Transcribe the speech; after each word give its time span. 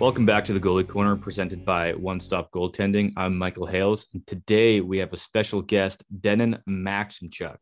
Welcome 0.00 0.24
back 0.24 0.46
to 0.46 0.54
the 0.54 0.60
Goalie 0.60 0.88
Corner 0.88 1.14
presented 1.14 1.62
by 1.62 1.92
One 1.92 2.20
Stop 2.20 2.52
Goaltending. 2.52 3.12
I'm 3.18 3.36
Michael 3.36 3.66
Hales, 3.66 4.06
and 4.14 4.26
today 4.26 4.80
we 4.80 4.96
have 4.96 5.12
a 5.12 5.18
special 5.18 5.60
guest, 5.60 6.04
Denon 6.22 6.58
Maximchuk. 6.66 7.58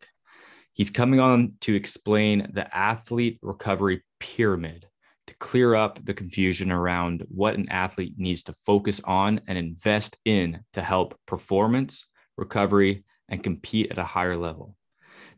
He's 0.73 0.89
coming 0.89 1.19
on 1.19 1.55
to 1.63 1.75
explain 1.75 2.49
the 2.53 2.73
athlete 2.73 3.41
recovery 3.43 4.05
pyramid 4.21 4.87
to 5.27 5.35
clear 5.39 5.75
up 5.75 5.99
the 6.05 6.15
confusion 6.15 6.71
around 6.71 7.27
what 7.29 7.57
an 7.57 7.69
athlete 7.71 8.15
needs 8.19 8.45
to 8.45 8.55
focus 8.65 9.01
on 9.03 9.41
and 9.49 9.59
invest 9.59 10.17
in 10.25 10.61
to 10.75 10.81
help 10.81 11.19
performance, 11.27 12.07
recovery, 12.37 13.05
and 13.29 13.43
compete 13.43 13.91
at 13.91 13.99
a 13.99 14.05
higher 14.05 14.37
level. 14.37 14.77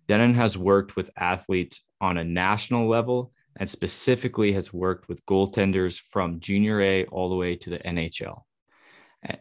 Denon 0.06 0.34
has 0.34 0.58
worked 0.58 0.96
with 0.96 1.10
athletes 1.16 1.80
on 1.98 2.18
a 2.18 2.24
national 2.24 2.90
level 2.90 3.32
and 3.60 3.68
specifically 3.68 4.52
has 4.52 4.72
worked 4.72 5.06
with 5.06 5.24
goaltenders 5.26 6.00
from 6.08 6.40
junior 6.40 6.80
A 6.80 7.04
all 7.04 7.28
the 7.28 7.36
way 7.36 7.54
to 7.56 7.70
the 7.70 7.78
NHL. 7.78 8.40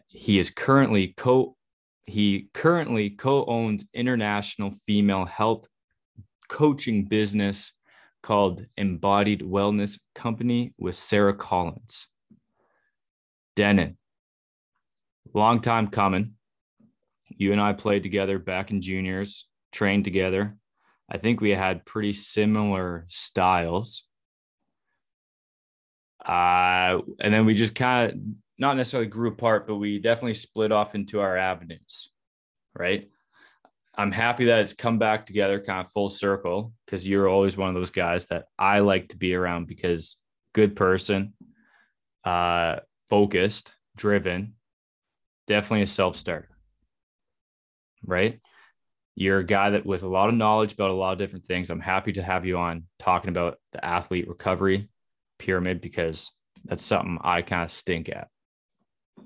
He 0.06 0.38
is 0.38 0.50
currently 0.50 1.14
co 1.16 1.56
he 2.04 2.48
currently 2.52 3.10
co-owns 3.10 3.86
international 3.94 4.72
female 4.84 5.24
health 5.24 5.66
coaching 6.48 7.04
business 7.04 7.72
called 8.22 8.66
Embodied 8.76 9.40
Wellness 9.40 9.98
Company 10.14 10.74
with 10.76 10.96
Sarah 10.96 11.34
Collins. 11.34 12.08
Denon, 13.54 13.96
long 15.32 15.60
time 15.60 15.88
coming. 15.88 16.34
You 17.28 17.52
and 17.52 17.60
I 17.60 17.72
played 17.72 18.02
together 18.02 18.38
back 18.38 18.70
in 18.70 18.82
juniors, 18.82 19.46
trained 19.72 20.04
together. 20.04 20.56
I 21.08 21.16
think 21.16 21.40
we 21.40 21.50
had 21.50 21.86
pretty 21.86 22.12
similar 22.12 23.06
styles. 23.08 24.04
Uh, 26.24 27.00
and 27.20 27.32
then 27.32 27.46
we 27.46 27.54
just 27.54 27.74
kind 27.74 28.10
of 28.10 28.18
not 28.58 28.76
necessarily 28.76 29.08
grew 29.08 29.30
apart, 29.30 29.66
but 29.66 29.76
we 29.76 29.98
definitely 29.98 30.34
split 30.34 30.70
off 30.70 30.94
into 30.94 31.20
our 31.20 31.36
avenues, 31.36 32.10
right? 32.74 33.08
I'm 33.94 34.12
happy 34.12 34.46
that 34.46 34.60
it's 34.60 34.74
come 34.74 34.98
back 34.98 35.26
together 35.26 35.60
kind 35.60 35.84
of 35.84 35.92
full 35.92 36.10
circle 36.10 36.74
because 36.84 37.08
you're 37.08 37.28
always 37.28 37.56
one 37.56 37.70
of 37.70 37.74
those 37.74 37.90
guys 37.90 38.26
that 38.26 38.44
I 38.58 38.80
like 38.80 39.08
to 39.08 39.16
be 39.16 39.34
around 39.34 39.66
because 39.66 40.16
good 40.54 40.76
person, 40.76 41.32
uh, 42.24 42.76
focused, 43.08 43.72
driven, 43.96 44.54
definitely 45.46 45.82
a 45.82 45.86
self 45.86 46.16
starter, 46.16 46.50
right? 48.04 48.40
You're 49.16 49.38
a 49.38 49.44
guy 49.44 49.70
that 49.70 49.86
with 49.86 50.02
a 50.02 50.08
lot 50.08 50.28
of 50.28 50.34
knowledge 50.34 50.74
about 50.74 50.90
a 50.90 50.94
lot 50.94 51.12
of 51.12 51.18
different 51.18 51.46
things. 51.46 51.70
I'm 51.70 51.80
happy 51.80 52.12
to 52.12 52.22
have 52.22 52.44
you 52.44 52.58
on 52.58 52.84
talking 52.98 53.30
about 53.30 53.58
the 53.72 53.82
athlete 53.82 54.28
recovery 54.28 54.89
pyramid 55.40 55.80
because 55.80 56.30
that's 56.64 56.84
something 56.84 57.18
I 57.22 57.42
kind 57.42 57.64
of 57.64 57.72
stink 57.72 58.08
at. 58.08 58.28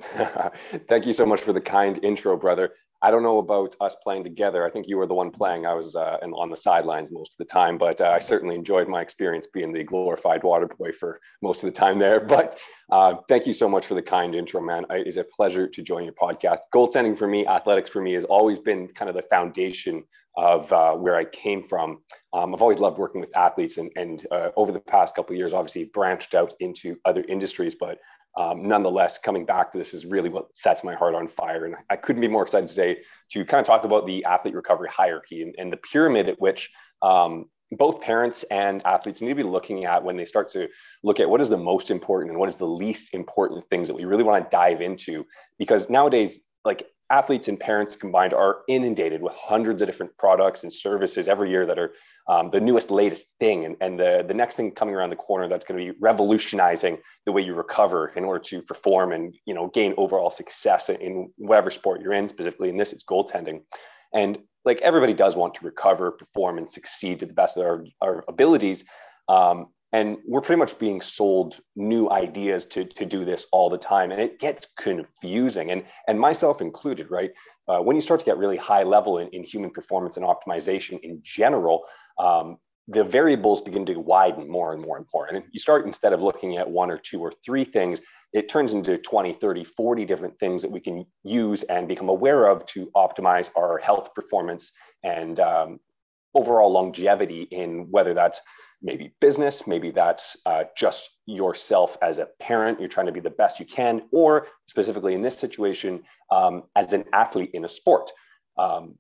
Thank 0.89 1.07
you 1.07 1.13
so 1.13 1.27
much 1.27 1.41
for 1.41 1.53
the 1.53 1.61
kind 1.61 2.03
intro, 2.03 2.37
brother. 2.37 2.71
I 3.05 3.11
don't 3.11 3.23
know 3.23 3.37
about 3.37 3.77
us 3.83 3.95
playing 4.03 4.25
together. 4.25 4.65
I 4.65 4.71
think 4.71 4.89
you 4.89 4.97
were 4.97 5.07
the 5.07 5.13
one 5.13 5.31
playing. 5.31 5.67
I 5.67 5.75
was 5.75 5.95
uh, 5.95 6.17
on 6.23 6.49
the 6.49 6.57
sidelines 6.57 7.13
most 7.13 7.35
of 7.35 7.37
the 7.37 7.45
time, 7.45 7.77
but 7.77 8.01
uh, 8.01 8.09
I 8.09 8.19
certainly 8.19 8.55
enjoyed 8.55 8.89
my 8.89 9.03
experience 9.03 9.47
being 9.47 9.73
the 9.73 9.85
glorified 9.85 10.43
water 10.43 10.67
boy 10.67 10.91
for 10.91 11.21
most 11.43 11.63
of 11.63 11.71
the 11.71 11.79
time 11.79 11.99
there. 11.99 12.21
But 12.35 12.59
uh, 12.91 13.17
thank 13.29 13.47
you 13.47 13.53
so 13.53 13.69
much 13.69 13.87
for 13.87 13.93
the 13.93 14.01
kind 14.01 14.35
intro, 14.35 14.63
man. 14.63 14.87
It 14.89 15.07
is 15.07 15.19
a 15.19 15.25
pleasure 15.25 15.69
to 15.69 15.83
join 15.83 16.05
your 16.05 16.15
podcast. 16.15 16.61
Goaltending 16.75 17.17
for 17.17 17.29
me, 17.29 17.47
athletics 17.47 17.91
for 17.91 18.01
me, 18.01 18.15
has 18.15 18.25
always 18.25 18.59
been 18.59 18.89
kind 18.89 19.11
of 19.11 19.15
the 19.15 19.23
foundation 19.29 20.03
of 20.37 20.73
uh, 20.73 20.95
where 20.95 21.17
I 21.17 21.27
came 21.27 21.63
from. 21.63 22.01
Um, 22.33 22.55
I've 22.55 22.63
always 22.63 22.79
loved 22.79 22.97
working 22.97 23.21
with 23.21 23.37
athletes, 23.37 23.77
and, 23.77 23.93
and 23.97 24.27
uh, 24.31 24.49
over 24.57 24.73
the 24.73 24.81
past 24.81 25.15
couple 25.15 25.35
of 25.35 25.39
years, 25.39 25.53
obviously 25.53 25.85
branched 25.85 26.35
out 26.35 26.55
into 26.59 26.97
other 27.05 27.23
industries. 27.29 27.75
But 27.75 27.99
um, 28.37 28.67
nonetheless, 28.67 29.19
coming 29.19 29.45
back 29.45 29.73
to 29.73 29.79
this 29.79 29.95
is 29.95 30.05
really 30.05 30.29
what 30.29 30.57
sets 30.57 30.83
my 30.83 30.95
heart 30.95 31.15
on 31.15 31.29
fire. 31.29 31.67
And 31.67 31.77
I 31.91 31.97
couldn't 31.97 32.21
be 32.21 32.29
more 32.29 32.43
excited 32.43 32.69
today 32.69 32.99
to 33.31 33.45
kind 33.45 33.61
of 33.61 33.67
talk 33.67 33.85
about 33.85 34.07
the 34.07 34.25
athlete 34.25 34.55
recovery 34.55 34.89
hierarchy 34.89 35.43
and, 35.43 35.55
and 35.59 35.73
the 35.73 35.77
pyramid 35.77 36.29
at 36.29 36.41
which 36.41 36.71
um, 37.03 37.49
both 37.73 38.01
parents 38.01 38.43
and 38.45 38.85
athletes 38.85 39.21
need 39.21 39.29
to 39.29 39.35
be 39.35 39.43
looking 39.43 39.85
at 39.85 40.03
when 40.03 40.17
they 40.17 40.25
start 40.25 40.51
to 40.51 40.69
look 41.03 41.21
at 41.21 41.29
what 41.29 41.41
is 41.41 41.49
the 41.49 41.57
most 41.57 41.91
important 41.91 42.31
and 42.31 42.41
what 42.41 42.49
is 42.49 42.57
the 42.57 42.67
least 42.67 43.15
important 43.15 43.69
things 43.71 43.89
that 43.89 43.95
we 43.95 44.05
really 44.05 44.25
want 44.25 44.43
to 44.45 44.57
dive 44.57 44.81
into. 44.81 45.25
Because 45.59 45.89
nowadays, 45.89 46.41
like 46.65 46.89
athletes 47.11 47.49
and 47.49 47.61
parents 47.61 47.97
combined 47.97 48.33
are 48.33 48.63
inundated 48.69 49.23
with 49.23 49.35
hundreds 49.35 49.83
of 49.83 49.87
different 49.87 50.17
products 50.19 50.63
and 50.63 50.73
services 50.73 51.29
every 51.29 51.51
year 51.51 51.67
that 51.67 51.79
are 51.79 51.93
um, 52.29 52.51
the 52.51 52.61
newest, 52.61 52.91
latest 52.91 53.27
thing, 53.39 53.65
and, 53.67 53.77
and 53.81 53.99
the, 53.99 54.25
the 54.27 54.33
next 54.33 54.55
thing 54.55 54.71
coming 54.71 54.95
around 54.95 55.11
the 55.11 55.17
corner 55.17 55.47
that's 55.47 55.65
going 55.65 55.79
to 55.79 55.93
be 55.93 55.99
revolutionizing 56.01 56.99
the 57.27 57.33
way 57.33 57.43
you 57.43 57.55
recover 57.55 58.09
in 58.17 58.25
order 58.25 58.41
to 58.41 58.63
perform 58.63 59.13
and 59.13 59.37
you 59.45 59.53
know 59.55 59.69
gain 59.69 59.95
overall 59.99 60.31
success 60.31 60.89
in 60.89 61.31
whatever 61.37 61.71
sport 61.71 62.01
you're 62.01 62.15
in. 62.15 62.29
Specifically, 62.29 62.71
in 62.71 62.79
this, 62.79 62.93
it's 62.93 63.05
goaltending, 63.05 63.61
and 64.15 64.39
like 64.65 64.81
everybody 64.81 65.13
does 65.13 65.37
want 65.37 65.55
to 65.55 65.65
recover, 65.65 66.11
perform, 66.11 66.57
and 66.57 66.69
succeed 66.69 67.21
to 67.21 67.27
the 67.27 67.35
best 67.35 67.59
of 67.59 67.65
our, 67.67 67.85
our 68.01 68.25
abilities. 68.29 68.85
Um, 69.29 69.69
and 69.95 70.19
we're 70.27 70.41
pretty 70.41 70.59
much 70.59 70.77
being 70.77 71.01
sold 71.01 71.61
new 71.77 72.11
ideas 72.11 72.67
to, 72.67 72.85
to 72.85 73.07
do 73.07 73.25
this 73.25 73.47
all 73.53 73.71
the 73.71 73.79
time. 73.79 74.11
And 74.11 74.21
it 74.21 74.41
gets 74.41 74.67
confusing 74.77 75.71
and, 75.71 75.85
and 76.09 76.19
myself 76.19 76.61
included 76.61 77.13
right? 77.13 77.31
Uh, 77.69 77.79
when 77.79 77.95
you 77.95 78.03
start 78.03 78.19
to 78.19 78.27
get 78.27 78.37
really 78.37 78.57
high 78.57 78.83
level 78.83 79.19
in, 79.19 79.29
in 79.29 79.45
human 79.45 79.71
performance 79.71 80.17
and 80.17 80.27
optimization 80.27 80.99
in 81.01 81.21
general 81.23 81.85
um, 82.19 82.59
the 82.89 83.05
variables 83.05 83.61
begin 83.61 83.87
to 83.87 83.95
widen 83.95 84.51
more 84.51 84.75
and 84.75 84.83
more 84.83 84.97
and 84.99 85.07
more. 85.15 85.27
And 85.27 85.43
you 85.53 85.61
start 85.61 85.87
instead 85.87 86.13
of 86.13 86.21
looking 86.21 86.59
at 86.59 86.69
one 86.69 86.91
or 86.91 86.99
two 86.99 87.21
or 87.21 87.33
three 87.45 87.65
things 87.65 88.01
it 88.33 88.49
turns 88.49 88.73
into 88.73 88.99
20 88.99 89.33
30 89.33 89.63
40 89.63 90.05
different 90.05 90.39
things 90.41 90.61
that 90.63 90.73
we 90.73 90.81
can 90.81 91.07
use 91.23 91.63
and 91.63 91.87
become 91.87 92.09
aware 92.09 92.47
of 92.47 92.67
to 92.67 92.91
optimize 92.97 93.49
our 93.57 93.79
health 93.79 94.13
performance 94.13 94.73
and 95.05 95.39
um, 95.39 95.79
overall 96.35 96.73
longevity 96.73 97.43
in 97.53 97.87
whether 97.93 98.13
that's 98.13 98.41
maybe 98.85 99.15
business, 99.21 99.67
maybe 99.67 99.91
that's 99.91 100.37
uh, 100.45 100.65
just 100.77 101.09
yourself 101.27 101.97
as 102.03 102.19
a 102.19 102.29
parent, 102.39 102.79
you're 102.79 102.89
trying 102.89 103.07
to 103.07 103.13
be 103.13 103.21
the 103.21 103.31
best 103.31 103.59
you 103.59 103.65
can, 103.65 104.03
or 104.13 104.47
specifically 104.67 105.15
in 105.15 105.23
this 105.23 105.37
situation, 105.37 106.03
um, 106.31 106.65
as 106.77 106.93
an 106.93 107.05
athlete 107.13 107.51
in 107.55 107.65
a 107.65 107.69
sport. 107.69 108.13
Um, 108.59 108.97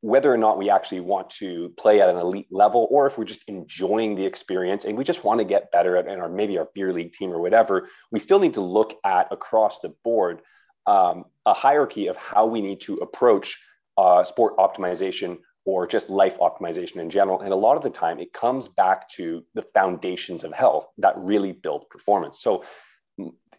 whether 0.00 0.32
or 0.32 0.36
not 0.36 0.58
we 0.58 0.68
actually 0.68 1.00
want 1.00 1.30
to 1.30 1.72
play 1.78 2.00
at 2.00 2.08
an 2.08 2.16
elite 2.16 2.48
level, 2.50 2.88
or 2.90 3.06
if 3.06 3.16
we're 3.16 3.24
just 3.24 3.44
enjoying 3.46 4.16
the 4.16 4.24
experience 4.24 4.84
and 4.84 4.98
we 4.98 5.04
just 5.04 5.24
want 5.24 5.38
to 5.38 5.44
get 5.44 5.70
better 5.70 5.96
at, 5.96 6.08
our 6.08 6.28
maybe 6.28 6.58
our 6.58 6.68
beer 6.74 6.92
league 6.92 7.12
team 7.12 7.30
or 7.30 7.40
whatever, 7.40 7.88
we 8.10 8.18
still 8.18 8.38
need 8.38 8.54
to 8.54 8.60
look 8.60 8.98
at 9.04 9.28
across 9.30 9.80
the 9.80 9.90
board 10.02 10.40
um, 10.86 11.24
a 11.46 11.54
hierarchy 11.54 12.08
of 12.08 12.16
how 12.16 12.46
we 12.46 12.60
need 12.60 12.80
to 12.82 12.96
approach 12.96 13.58
uh, 13.96 14.24
sport 14.24 14.56
optimization 14.58 15.38
or 15.64 15.86
just 15.86 16.10
life 16.10 16.38
optimization 16.38 16.96
in 16.96 17.08
general. 17.08 17.40
And 17.40 17.52
a 17.52 17.56
lot 17.56 17.76
of 17.76 17.82
the 17.82 17.90
time, 17.90 18.18
it 18.18 18.32
comes 18.32 18.68
back 18.68 19.08
to 19.10 19.44
the 19.54 19.62
foundations 19.62 20.44
of 20.44 20.52
health 20.52 20.86
that 20.98 21.14
really 21.16 21.52
build 21.52 21.88
performance. 21.88 22.40
So 22.40 22.64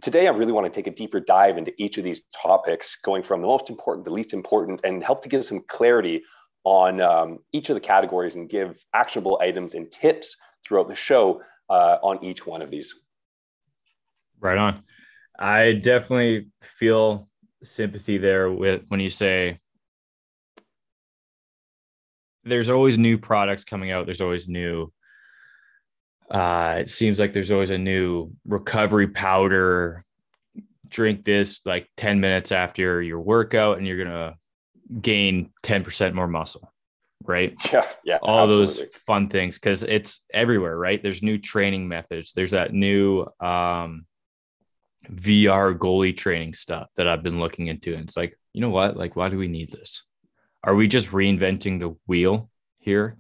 today, 0.02 0.28
I 0.28 0.32
really 0.32 0.52
want 0.52 0.66
to 0.66 0.72
take 0.72 0.88
a 0.88 0.96
deeper 0.96 1.20
dive 1.20 1.58
into 1.58 1.74
each 1.78 1.98
of 1.98 2.04
these 2.04 2.22
topics, 2.34 2.96
going 2.98 3.24
from 3.24 3.42
the 3.42 3.48
most 3.48 3.70
important, 3.70 4.06
the 4.06 4.12
least 4.12 4.34
important, 4.34 4.82
and 4.84 5.04
help 5.04 5.22
to 5.24 5.30
give 5.30 5.44
some 5.44 5.62
clarity 5.68 6.24
on 6.64 7.00
um, 7.02 7.40
each 7.54 7.70
of 7.70 7.76
the 7.76 7.80
categories 7.80 8.36
and 8.36 8.50
give 8.50 8.84
actionable 8.94 9.40
items 9.42 9.74
and 9.74 9.92
tips 9.92 10.36
throughout 10.66 10.88
the 10.88 10.96
show 10.96 11.42
uh, 11.70 11.98
on 12.02 12.24
each 12.24 12.46
one 12.46 12.62
of 12.62 12.70
these. 12.70 12.94
Right 14.40 14.58
on. 14.58 14.84
I 15.38 15.74
definitely 15.74 16.50
feel 16.62 17.30
sympathy 17.64 18.18
there 18.18 18.52
with 18.52 18.84
when 18.90 19.00
you 19.00 19.10
say 19.10 19.60
there's 22.46 22.70
always 22.70 22.98
new 22.98 23.18
products 23.18 23.64
coming 23.64 23.92
out. 23.92 24.06
There's 24.06 24.22
always 24.22 24.48
new. 24.48 24.92
Uh, 26.30 26.78
it 26.80 26.90
seems 26.90 27.20
like 27.20 27.34
there's 27.34 27.52
always 27.52 27.72
a 27.72 27.78
new 27.78 28.32
recovery 28.48 29.08
powder. 29.08 30.06
Drink 30.88 31.26
this 31.26 31.62
like 31.66 31.90
10 31.98 32.20
minutes 32.20 32.52
after 32.52 33.02
your 33.02 33.20
workout, 33.20 33.78
and 33.78 33.88
you're 33.88 34.04
gonna 34.04 34.36
gain 35.02 35.52
10% 35.64 36.14
more 36.14 36.28
muscle, 36.28 36.72
right? 37.24 37.56
Yeah, 37.74 37.88
yeah. 38.04 38.18
All 38.22 38.44
absolutely. 38.44 38.86
those 38.86 38.96
fun 38.96 39.30
things 39.30 39.56
because 39.56 39.84
it's 39.84 40.24
everywhere, 40.32 40.78
right? 40.78 41.02
There's 41.02 41.24
new 41.24 41.38
training 41.40 41.88
methods. 41.88 42.34
There's 42.34 42.52
that 42.52 42.74
new 42.74 43.26
um, 43.40 44.06
VR 45.12 45.78
goalie 45.78 46.16
training 46.16 46.54
stuff 46.54 46.90
that 46.96 47.08
I've 47.08 47.24
been 47.24 47.40
looking 47.40 47.68
into, 47.68 47.94
and 47.94 48.04
it's 48.04 48.18
like, 48.18 48.38
you 48.54 48.62
know 48.62 48.70
what? 48.70 48.96
Like, 48.96 49.16
why 49.16 49.30
do 49.30 49.38
we 49.38 49.48
need 49.48 49.72
this? 49.72 50.04
Are 50.66 50.76
we 50.76 50.88
just 50.88 51.12
reinventing 51.12 51.80
the 51.80 51.96
wheel 52.08 52.50
here? 52.80 53.18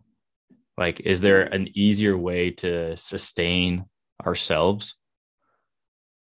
Like, 0.78 1.00
is 1.02 1.22
there 1.22 1.44
an 1.44 1.70
easier 1.76 2.18
way 2.18 2.52
to 2.52 2.98
sustain 2.98 3.86
ourselves? 4.26 4.96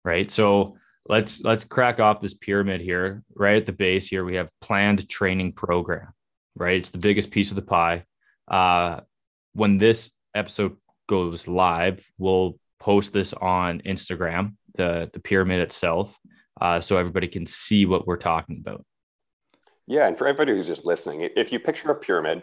Right. 0.05 0.31
So 0.31 0.77
let's 1.09 1.41
let's 1.43 1.65
crack 1.65 1.99
off 1.99 2.21
this 2.21 2.35
pyramid 2.35 2.81
here. 2.81 3.25
Right 3.35 3.57
at 3.57 3.67
the 3.67 3.73
base 3.73 4.07
here, 4.07 4.25
we 4.25 4.37
have 4.37 4.49
planned 4.61 5.09
training 5.09 5.55
program. 5.55 6.13
Right. 6.55 6.77
It's 6.77 6.91
the 6.91 6.99
biggest 6.99 7.31
piece 7.31 7.51
of 7.51 7.57
the 7.57 7.63
pie. 7.63 8.05
Uh, 8.47 9.01
when 9.55 9.79
this 9.79 10.11
episode 10.35 10.77
goes 11.09 11.49
live, 11.49 12.07
we'll 12.19 12.59
post 12.79 13.13
this 13.13 13.33
on 13.33 13.81
Instagram 13.81 14.57
the 14.77 15.11
the 15.13 15.21
pyramid 15.21 15.61
itself, 15.61 16.17
uh, 16.61 16.81
so 16.81 16.97
everybody 16.97 17.29
can 17.29 17.45
see 17.45 17.87
what 17.87 18.07
we're 18.07 18.17
talking 18.17 18.63
about. 18.65 18.85
Yeah, 19.89 20.07
and 20.07 20.19
for 20.19 20.29
everybody 20.29 20.53
who's 20.53 20.67
just 20.67 20.85
listening, 20.85 21.31
if 21.35 21.51
you 21.51 21.59
picture 21.59 21.91
a 21.91 21.95
pyramid, 21.95 22.43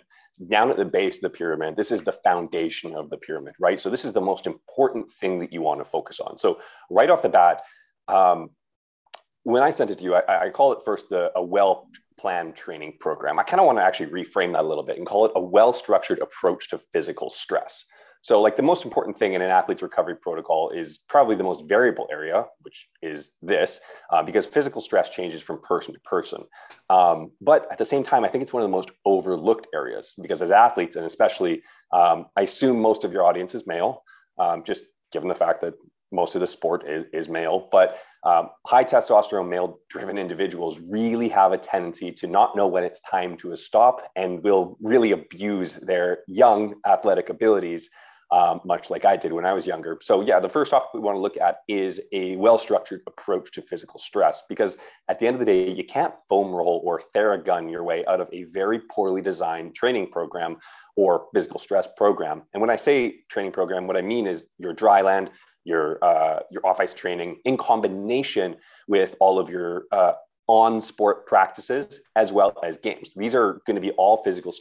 down 0.49 0.71
at 0.71 0.77
the 0.77 0.83
base 0.83 1.17
of 1.17 1.21
the 1.21 1.29
pyramid, 1.29 1.75
this 1.75 1.91
is 1.91 2.01
the 2.01 2.11
foundation 2.11 2.95
of 2.95 3.11
the 3.11 3.17
pyramid, 3.17 3.53
right? 3.59 3.79
So 3.79 3.91
this 3.91 4.03
is 4.03 4.13
the 4.13 4.21
most 4.21 4.47
important 4.47 5.11
thing 5.11 5.39
that 5.39 5.53
you 5.53 5.61
want 5.61 5.79
to 5.79 5.85
focus 5.85 6.19
on. 6.19 6.39
So 6.39 6.59
right 6.89 7.09
off 7.09 7.21
the 7.21 7.29
bat, 7.29 7.61
um, 8.07 8.49
when 9.43 9.61
I 9.61 9.69
sent 9.69 9.91
it 9.91 9.99
to 9.99 10.03
you, 10.03 10.15
I, 10.15 10.45
I 10.45 10.49
call 10.49 10.73
it 10.73 10.83
first 10.83 11.07
the, 11.09 11.31
a 11.35 11.43
well 11.43 11.87
planned 12.19 12.55
training 12.55 12.97
program. 12.99 13.37
I 13.37 13.43
kind 13.43 13.59
of 13.59 13.67
want 13.67 13.77
to 13.77 13.83
actually 13.83 14.07
reframe 14.07 14.53
that 14.53 14.63
a 14.63 14.67
little 14.67 14.83
bit 14.83 14.97
and 14.97 15.05
call 15.05 15.27
it 15.27 15.31
a 15.35 15.39
well 15.39 15.71
structured 15.71 16.19
approach 16.19 16.69
to 16.69 16.79
physical 16.93 17.29
stress. 17.29 17.85
So, 18.25 18.41
like 18.41 18.57
the 18.57 18.63
most 18.63 18.85
important 18.85 19.19
thing 19.19 19.33
in 19.33 19.43
an 19.43 19.51
athlete's 19.51 19.83
recovery 19.83 20.15
protocol 20.15 20.71
is 20.71 20.97
probably 20.97 21.35
the 21.35 21.43
most 21.43 21.65
variable 21.65 22.07
area, 22.11 22.45
which 22.63 22.89
is 23.03 23.29
this, 23.43 23.79
uh, 24.09 24.23
because 24.23 24.47
physical 24.47 24.81
stress 24.81 25.11
changes 25.11 25.43
from 25.43 25.61
person 25.61 25.93
to 25.93 25.99
person. 25.99 26.45
Um, 26.89 27.33
but 27.39 27.67
at 27.71 27.77
the 27.77 27.85
same 27.85 28.01
time, 28.01 28.25
I 28.25 28.29
think 28.29 28.41
it's 28.41 28.51
one 28.51 28.63
of 28.63 28.67
the 28.67 28.75
most 28.75 28.89
overlooked 29.05 29.67
areas 29.75 30.15
because 30.19 30.41
as 30.41 30.49
athletes, 30.49 30.95
and 30.95 31.05
especially, 31.05 31.61
um, 31.93 32.25
I 32.35 32.41
assume 32.41 32.81
most 32.81 33.03
of 33.03 33.13
your 33.13 33.23
audience 33.23 33.53
is 33.53 33.67
male, 33.67 34.01
um, 34.39 34.63
just 34.63 34.85
given 35.11 35.29
the 35.29 35.35
fact 35.35 35.61
that 35.61 35.75
most 36.11 36.33
of 36.33 36.41
the 36.41 36.47
sport 36.47 36.89
is, 36.89 37.03
is 37.13 37.29
male, 37.29 37.69
but 37.71 37.99
um, 38.23 38.49
high 38.65 38.83
testosterone 38.83 39.49
male 39.49 39.77
driven 39.87 40.17
individuals 40.17 40.79
really 40.79 41.29
have 41.29 41.51
a 41.51 41.59
tendency 41.59 42.11
to 42.13 42.25
not 42.25 42.55
know 42.55 42.65
when 42.65 42.83
it's 42.83 43.01
time 43.01 43.37
to 43.37 43.55
stop 43.55 44.01
and 44.15 44.43
will 44.43 44.77
really 44.81 45.11
abuse 45.11 45.75
their 45.75 46.19
young 46.27 46.73
athletic 46.87 47.29
abilities 47.29 47.87
um, 48.31 48.61
much 48.65 48.89
like 48.89 49.05
I 49.05 49.15
did 49.17 49.33
when 49.33 49.45
I 49.45 49.53
was 49.53 49.67
younger. 49.67 49.97
So, 50.01 50.21
yeah, 50.21 50.39
the 50.39 50.49
first 50.49 50.71
topic 50.71 50.89
we 50.93 50.99
want 50.99 51.15
to 51.15 51.21
look 51.21 51.37
at 51.37 51.57
is 51.67 52.01
a 52.11 52.35
well 52.37 52.57
structured 52.57 53.01
approach 53.07 53.51
to 53.53 53.61
physical 53.61 53.99
stress 53.99 54.43
because 54.49 54.77
at 55.07 55.19
the 55.19 55.27
end 55.27 55.35
of 55.35 55.39
the 55.39 55.45
day, 55.45 55.71
you 55.71 55.83
can't 55.83 56.13
foam 56.27 56.53
roll 56.53 56.81
or 56.83 57.01
theragun 57.15 57.69
your 57.69 57.83
way 57.83 58.05
out 58.05 58.21
of 58.21 58.29
a 58.33 58.43
very 58.45 58.79
poorly 58.79 59.21
designed 59.21 59.75
training 59.75 60.09
program 60.11 60.57
or 60.95 61.27
physical 61.33 61.59
stress 61.59 61.87
program. 61.95 62.43
And 62.53 62.61
when 62.61 62.69
I 62.69 62.75
say 62.75 63.17
training 63.29 63.51
program, 63.51 63.87
what 63.87 63.97
I 63.97 64.01
mean 64.01 64.27
is 64.27 64.47
your 64.57 64.73
dry 64.73 65.01
land, 65.01 65.31
your 65.63 66.03
uh, 66.03 66.39
your 66.51 66.65
off 66.65 66.79
ice 66.79 66.93
training 66.93 67.37
in 67.45 67.57
combination 67.57 68.55
with 68.87 69.15
all 69.19 69.39
of 69.39 69.49
your 69.49 69.85
uh, 69.91 70.13
on 70.47 70.79
sport 70.79 71.25
practices 71.25 72.01
as 72.15 72.31
well 72.31 72.53
as 72.63 72.77
games. 72.77 73.13
These 73.15 73.33
are 73.33 73.61
going 73.65 73.75
to 73.75 73.81
be 73.81 73.91
all 73.91 74.17
physical, 74.17 74.53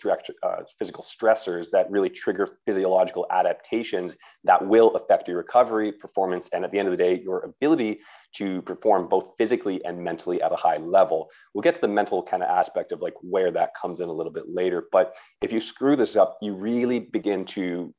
uh, 0.42 0.56
physical 0.78 1.04
stressors 1.04 1.70
that 1.72 1.90
really 1.90 2.08
trigger 2.08 2.48
physiological 2.64 3.26
adaptations 3.30 4.16
that 4.44 4.66
will 4.66 4.94
affect 4.96 5.28
your 5.28 5.36
recovery, 5.36 5.92
performance, 5.92 6.48
and 6.52 6.64
at 6.64 6.70
the 6.70 6.78
end 6.78 6.88
of 6.88 6.92
the 6.92 7.02
day, 7.02 7.20
your 7.20 7.40
ability 7.40 8.00
to 8.36 8.62
perform 8.62 9.08
both 9.08 9.32
physically 9.36 9.84
and 9.84 10.02
mentally 10.02 10.40
at 10.40 10.52
a 10.52 10.56
high 10.56 10.78
level. 10.78 11.28
We'll 11.52 11.62
get 11.62 11.74
to 11.74 11.80
the 11.80 11.88
mental 11.88 12.22
kind 12.22 12.42
of 12.42 12.48
aspect 12.48 12.92
of 12.92 13.02
like 13.02 13.14
where 13.20 13.50
that 13.50 13.74
comes 13.74 14.00
in 14.00 14.08
a 14.08 14.12
little 14.12 14.32
bit 14.32 14.44
later. 14.48 14.84
But 14.90 15.16
if 15.42 15.52
you 15.52 15.60
screw 15.60 15.96
this 15.96 16.16
up, 16.16 16.38
you 16.40 16.54
really 16.54 16.98
begin 16.98 17.44
to, 17.46 17.94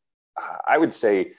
I 0.68 0.78
would 0.80 0.92
say, 0.92 1.34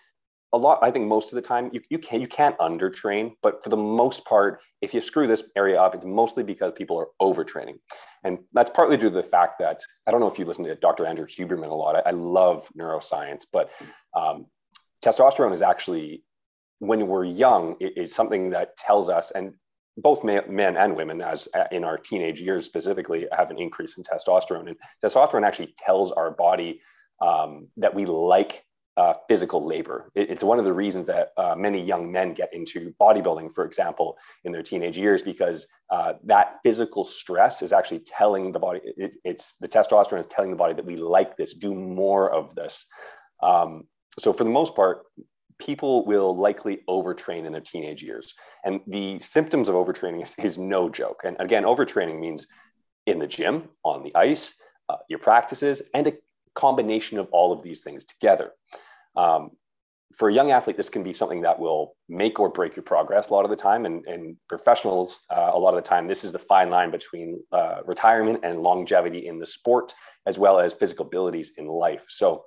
a 0.56 0.58
lot 0.66 0.78
i 0.82 0.90
think 0.90 1.06
most 1.06 1.32
of 1.32 1.36
the 1.36 1.42
time 1.42 1.70
you, 1.72 1.80
you 1.90 1.98
can 1.98 2.20
you 2.20 2.26
can't 2.26 2.56
undertrain 2.58 3.32
but 3.42 3.62
for 3.62 3.68
the 3.68 3.76
most 3.76 4.24
part 4.24 4.60
if 4.80 4.94
you 4.94 5.00
screw 5.00 5.26
this 5.26 5.44
area 5.54 5.80
up 5.80 5.94
it's 5.94 6.04
mostly 6.04 6.42
because 6.42 6.72
people 6.74 6.98
are 6.98 7.08
overtraining. 7.20 7.78
And 8.24 8.38
that's 8.52 8.70
partly 8.70 8.96
due 8.96 9.10
to 9.10 9.14
the 9.14 9.22
fact 9.22 9.58
that 9.60 9.80
i 10.06 10.10
don't 10.10 10.20
know 10.20 10.26
if 10.26 10.38
you 10.38 10.44
listen 10.44 10.64
to 10.64 10.74
dr 10.74 11.04
andrew 11.04 11.26
huberman 11.26 11.70
a 11.70 11.74
lot 11.74 11.96
i, 11.96 12.10
I 12.10 12.12
love 12.12 12.68
neuroscience 12.78 13.44
but 13.52 13.70
um, 14.14 14.46
testosterone 15.04 15.52
is 15.52 15.62
actually 15.62 16.22
when 16.78 17.06
we're 17.06 17.24
young 17.24 17.76
it 17.80 17.92
is 17.96 18.14
something 18.14 18.50
that 18.50 18.76
tells 18.76 19.08
us 19.08 19.30
and 19.30 19.54
both 19.98 20.22
men 20.24 20.76
and 20.76 20.94
women 20.94 21.22
as 21.22 21.48
uh, 21.54 21.64
in 21.72 21.82
our 21.82 21.96
teenage 21.96 22.40
years 22.40 22.66
specifically 22.66 23.26
have 23.32 23.50
an 23.50 23.58
increase 23.58 23.96
in 23.96 24.04
testosterone. 24.04 24.68
And 24.68 24.76
testosterone 25.02 25.46
actually 25.46 25.74
tells 25.78 26.12
our 26.12 26.30
body 26.30 26.82
um, 27.22 27.68
that 27.78 27.94
we 27.94 28.04
like 28.04 28.65
uh, 28.96 29.14
physical 29.28 29.66
labor. 29.66 30.10
It, 30.14 30.30
it's 30.30 30.44
one 30.44 30.58
of 30.58 30.64
the 30.64 30.72
reasons 30.72 31.06
that 31.06 31.32
uh, 31.36 31.54
many 31.56 31.82
young 31.82 32.10
men 32.10 32.34
get 32.34 32.52
into 32.54 32.94
bodybuilding, 33.00 33.54
for 33.54 33.64
example, 33.64 34.16
in 34.44 34.52
their 34.52 34.62
teenage 34.62 34.96
years, 34.96 35.22
because 35.22 35.66
uh, 35.90 36.14
that 36.24 36.58
physical 36.62 37.04
stress 37.04 37.62
is 37.62 37.72
actually 37.72 38.00
telling 38.00 38.52
the 38.52 38.58
body, 38.58 38.80
it, 38.84 39.16
it's 39.24 39.54
the 39.60 39.68
testosterone 39.68 40.20
is 40.20 40.26
telling 40.26 40.50
the 40.50 40.56
body 40.56 40.74
that 40.74 40.84
we 40.84 40.96
like 40.96 41.36
this, 41.36 41.54
do 41.54 41.74
more 41.74 42.32
of 42.32 42.54
this. 42.54 42.86
Um, 43.42 43.84
so, 44.18 44.32
for 44.32 44.44
the 44.44 44.50
most 44.50 44.74
part, 44.74 45.02
people 45.58 46.04
will 46.06 46.36
likely 46.36 46.80
overtrain 46.88 47.44
in 47.44 47.52
their 47.52 47.60
teenage 47.60 48.02
years. 48.02 48.34
And 48.64 48.80
the 48.86 49.18
symptoms 49.20 49.68
of 49.68 49.74
overtraining 49.74 50.22
is, 50.22 50.34
is 50.38 50.58
no 50.58 50.88
joke. 50.88 51.22
And 51.24 51.36
again, 51.38 51.64
overtraining 51.64 52.18
means 52.18 52.46
in 53.06 53.18
the 53.18 53.26
gym, 53.26 53.68
on 53.84 54.02
the 54.02 54.14
ice, 54.14 54.54
uh, 54.88 54.96
your 55.08 55.18
practices, 55.18 55.82
and 55.94 56.06
a 56.06 56.12
combination 56.54 57.18
of 57.18 57.28
all 57.30 57.52
of 57.52 57.62
these 57.62 57.82
things 57.82 58.04
together. 58.04 58.52
Um, 59.16 59.50
for 60.14 60.28
a 60.28 60.32
young 60.32 60.50
athlete, 60.50 60.76
this 60.76 60.88
can 60.88 61.02
be 61.02 61.12
something 61.12 61.42
that 61.42 61.58
will 61.58 61.96
make 62.08 62.38
or 62.38 62.48
break 62.48 62.76
your 62.76 62.84
progress 62.84 63.28
a 63.28 63.34
lot 63.34 63.44
of 63.44 63.50
the 63.50 63.56
time. 63.56 63.84
And, 63.86 64.04
and 64.06 64.36
professionals, 64.48 65.18
uh, 65.30 65.50
a 65.52 65.58
lot 65.58 65.76
of 65.76 65.82
the 65.82 65.88
time, 65.88 66.06
this 66.06 66.24
is 66.24 66.32
the 66.32 66.38
fine 66.38 66.70
line 66.70 66.90
between 66.90 67.42
uh, 67.52 67.80
retirement 67.84 68.40
and 68.42 68.62
longevity 68.62 69.26
in 69.26 69.38
the 69.38 69.46
sport, 69.46 69.92
as 70.26 70.38
well 70.38 70.60
as 70.60 70.72
physical 70.72 71.06
abilities 71.06 71.52
in 71.56 71.66
life. 71.66 72.04
So, 72.08 72.44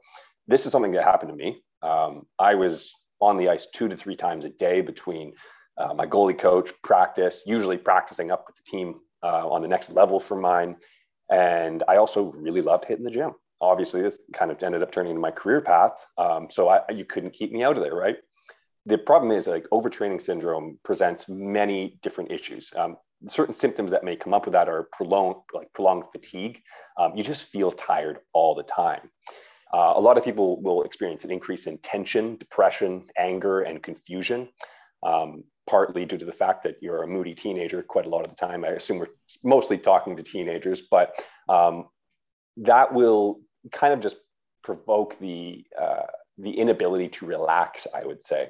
this 0.48 0.66
is 0.66 0.72
something 0.72 0.94
that 0.94 1.04
happened 1.04 1.30
to 1.30 1.36
me. 1.36 1.62
Um, 1.84 2.26
I 2.40 2.56
was 2.56 2.92
on 3.22 3.38
the 3.38 3.50
ice 3.50 3.68
two 3.68 3.88
to 3.88 3.96
three 3.96 4.16
times 4.16 4.46
a 4.46 4.50
day 4.50 4.82
between 4.82 5.34
uh, 5.78 5.94
my 5.94 6.08
goalie 6.08 6.38
coach, 6.38 6.72
practice, 6.82 7.44
usually 7.46 7.78
practicing 7.78 8.32
up 8.32 8.46
with 8.48 8.56
the 8.56 8.64
team 8.64 8.96
uh, 9.22 9.48
on 9.48 9.62
the 9.62 9.68
next 9.68 9.92
level 9.92 10.20
for 10.20 10.36
mine. 10.36 10.76
And 11.30 11.84
I 11.88 11.98
also 11.98 12.32
really 12.32 12.64
loved 12.64 12.86
hitting 12.86 13.06
the 13.06 13.12
gym 13.12 13.36
obviously 13.62 14.02
this 14.02 14.18
kind 14.34 14.52
of 14.52 14.62
ended 14.64 14.84
up 14.84 14.92
turning 14.92 15.12
into 15.12 15.22
my 15.22 15.32
career 15.32 15.62
path. 15.62 15.94
Um, 16.18 16.48
so 16.50 16.70
I, 16.70 16.82
you 16.92 17.06
couldn't 17.06 17.32
keep 17.32 17.52
me 17.52 17.64
out 17.64 17.78
of 17.78 17.84
there, 17.84 17.96
right? 17.96 18.18
The 18.86 18.98
problem 18.98 19.32
is 19.32 19.48
like 19.48 19.66
overtraining 19.72 20.22
syndrome 20.22 20.80
presents 20.84 21.28
many 21.28 22.00
different 22.02 22.32
issues. 22.32 22.72
Um, 22.76 22.98
certain 23.28 23.54
symptoms 23.54 23.92
that 23.92 24.04
may 24.04 24.16
come 24.16 24.34
up 24.34 24.46
with 24.46 24.54
that 24.54 24.70
are 24.70 24.88
prolonged, 24.94 25.36
like 25.54 25.72
prolonged 25.74 26.06
fatigue. 26.12 26.62
Um, 26.98 27.16
you 27.16 27.24
just 27.24 27.46
feel 27.48 27.72
tired 27.72 28.20
all 28.34 28.56
the 28.56 28.64
time. 28.64 29.10
Uh, 29.74 29.94
a 29.96 30.00
lot 30.00 30.18
of 30.18 30.24
people 30.24 30.62
will 30.62 30.84
experience 30.84 31.24
an 31.26 31.32
increase 31.32 31.68
in 31.68 31.78
tension, 31.80 32.38
depression, 32.38 33.04
anger, 33.18 33.62
and 33.62 33.84
confusion. 33.84 34.50
Um, 35.04 35.44
partly 35.70 36.04
due 36.04 36.18
to 36.18 36.26
the 36.26 36.32
fact 36.32 36.64
that 36.64 36.78
you're 36.82 37.04
a 37.04 37.08
moody 37.08 37.36
teenager 37.36 37.84
quite 37.84 38.08
a 38.08 38.10
lot 38.10 38.24
of 38.24 38.32
the 38.32 38.36
time. 38.36 38.66
I 38.66 38.70
assume 38.70 38.98
we're 38.98 39.08
mostly 39.44 39.78
talking 39.78 40.18
to 40.18 40.24
teenagers, 40.24 40.82
but 40.90 41.14
um, 41.48 41.86
that 42.58 42.92
will 42.92 43.42
kind 43.72 43.94
of 43.94 44.00
just 44.00 44.18
provoke 44.64 45.18
the 45.20 45.66
uh, 45.80 46.08
the 46.38 46.52
inability 46.52 47.10
to 47.10 47.26
relax. 47.26 47.88
I 47.94 48.06
would 48.06 48.24
say. 48.24 48.50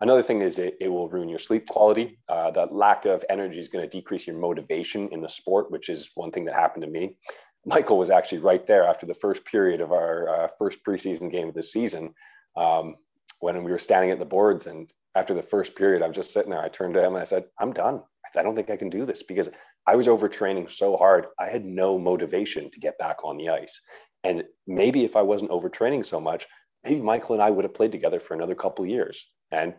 Another 0.00 0.22
thing 0.22 0.42
is 0.42 0.58
it, 0.58 0.76
it 0.80 0.88
will 0.88 1.08
ruin 1.08 1.28
your 1.28 1.38
sleep 1.38 1.66
quality. 1.68 2.18
Uh, 2.28 2.50
that 2.50 2.74
lack 2.74 3.06
of 3.06 3.24
energy 3.30 3.58
is 3.58 3.68
going 3.68 3.88
to 3.88 3.88
decrease 3.88 4.26
your 4.26 4.36
motivation 4.36 5.08
in 5.12 5.22
the 5.22 5.28
sport, 5.28 5.70
which 5.70 5.88
is 5.88 6.10
one 6.14 6.30
thing 6.30 6.44
that 6.44 6.54
happened 6.54 6.84
to 6.84 6.90
me. 6.90 7.16
Michael 7.64 7.96
was 7.96 8.10
actually 8.10 8.38
right 8.38 8.66
there 8.66 8.84
after 8.84 9.06
the 9.06 9.14
first 9.14 9.44
period 9.44 9.80
of 9.80 9.92
our 9.92 10.28
uh, 10.28 10.48
first 10.58 10.84
preseason 10.84 11.30
game 11.30 11.48
of 11.48 11.54
the 11.54 11.62
season 11.62 12.14
um, 12.56 12.96
when 13.40 13.62
we 13.64 13.70
were 13.70 13.78
standing 13.78 14.10
at 14.10 14.18
the 14.18 14.24
boards. 14.24 14.66
And 14.66 14.92
after 15.14 15.32
the 15.32 15.42
first 15.42 15.74
period, 15.74 16.02
I'm 16.02 16.12
just 16.12 16.32
sitting 16.32 16.50
there. 16.50 16.60
I 16.60 16.68
turned 16.68 16.94
to 16.94 17.00
him 17.00 17.14
and 17.14 17.22
I 17.22 17.24
said, 17.24 17.44
I'm 17.58 17.72
done. 17.72 18.02
I 18.36 18.42
don't 18.42 18.56
think 18.56 18.70
I 18.70 18.76
can 18.76 18.90
do 18.90 19.06
this 19.06 19.22
because 19.22 19.48
I 19.86 19.94
was 19.94 20.08
overtraining 20.08 20.70
so 20.70 20.96
hard. 20.96 21.26
I 21.38 21.46
had 21.46 21.64
no 21.64 21.98
motivation 21.98 22.70
to 22.70 22.80
get 22.80 22.98
back 22.98 23.24
on 23.24 23.36
the 23.36 23.48
ice. 23.48 23.80
And 24.24 24.44
maybe 24.66 25.04
if 25.04 25.16
I 25.16 25.22
wasn't 25.22 25.50
overtraining 25.50 26.04
so 26.04 26.20
much, 26.20 26.46
maybe 26.82 27.00
Michael 27.00 27.34
and 27.34 27.42
I 27.42 27.50
would 27.50 27.64
have 27.64 27.74
played 27.74 27.92
together 27.92 28.18
for 28.18 28.34
another 28.34 28.54
couple 28.54 28.86
years. 28.86 29.26
And, 29.50 29.74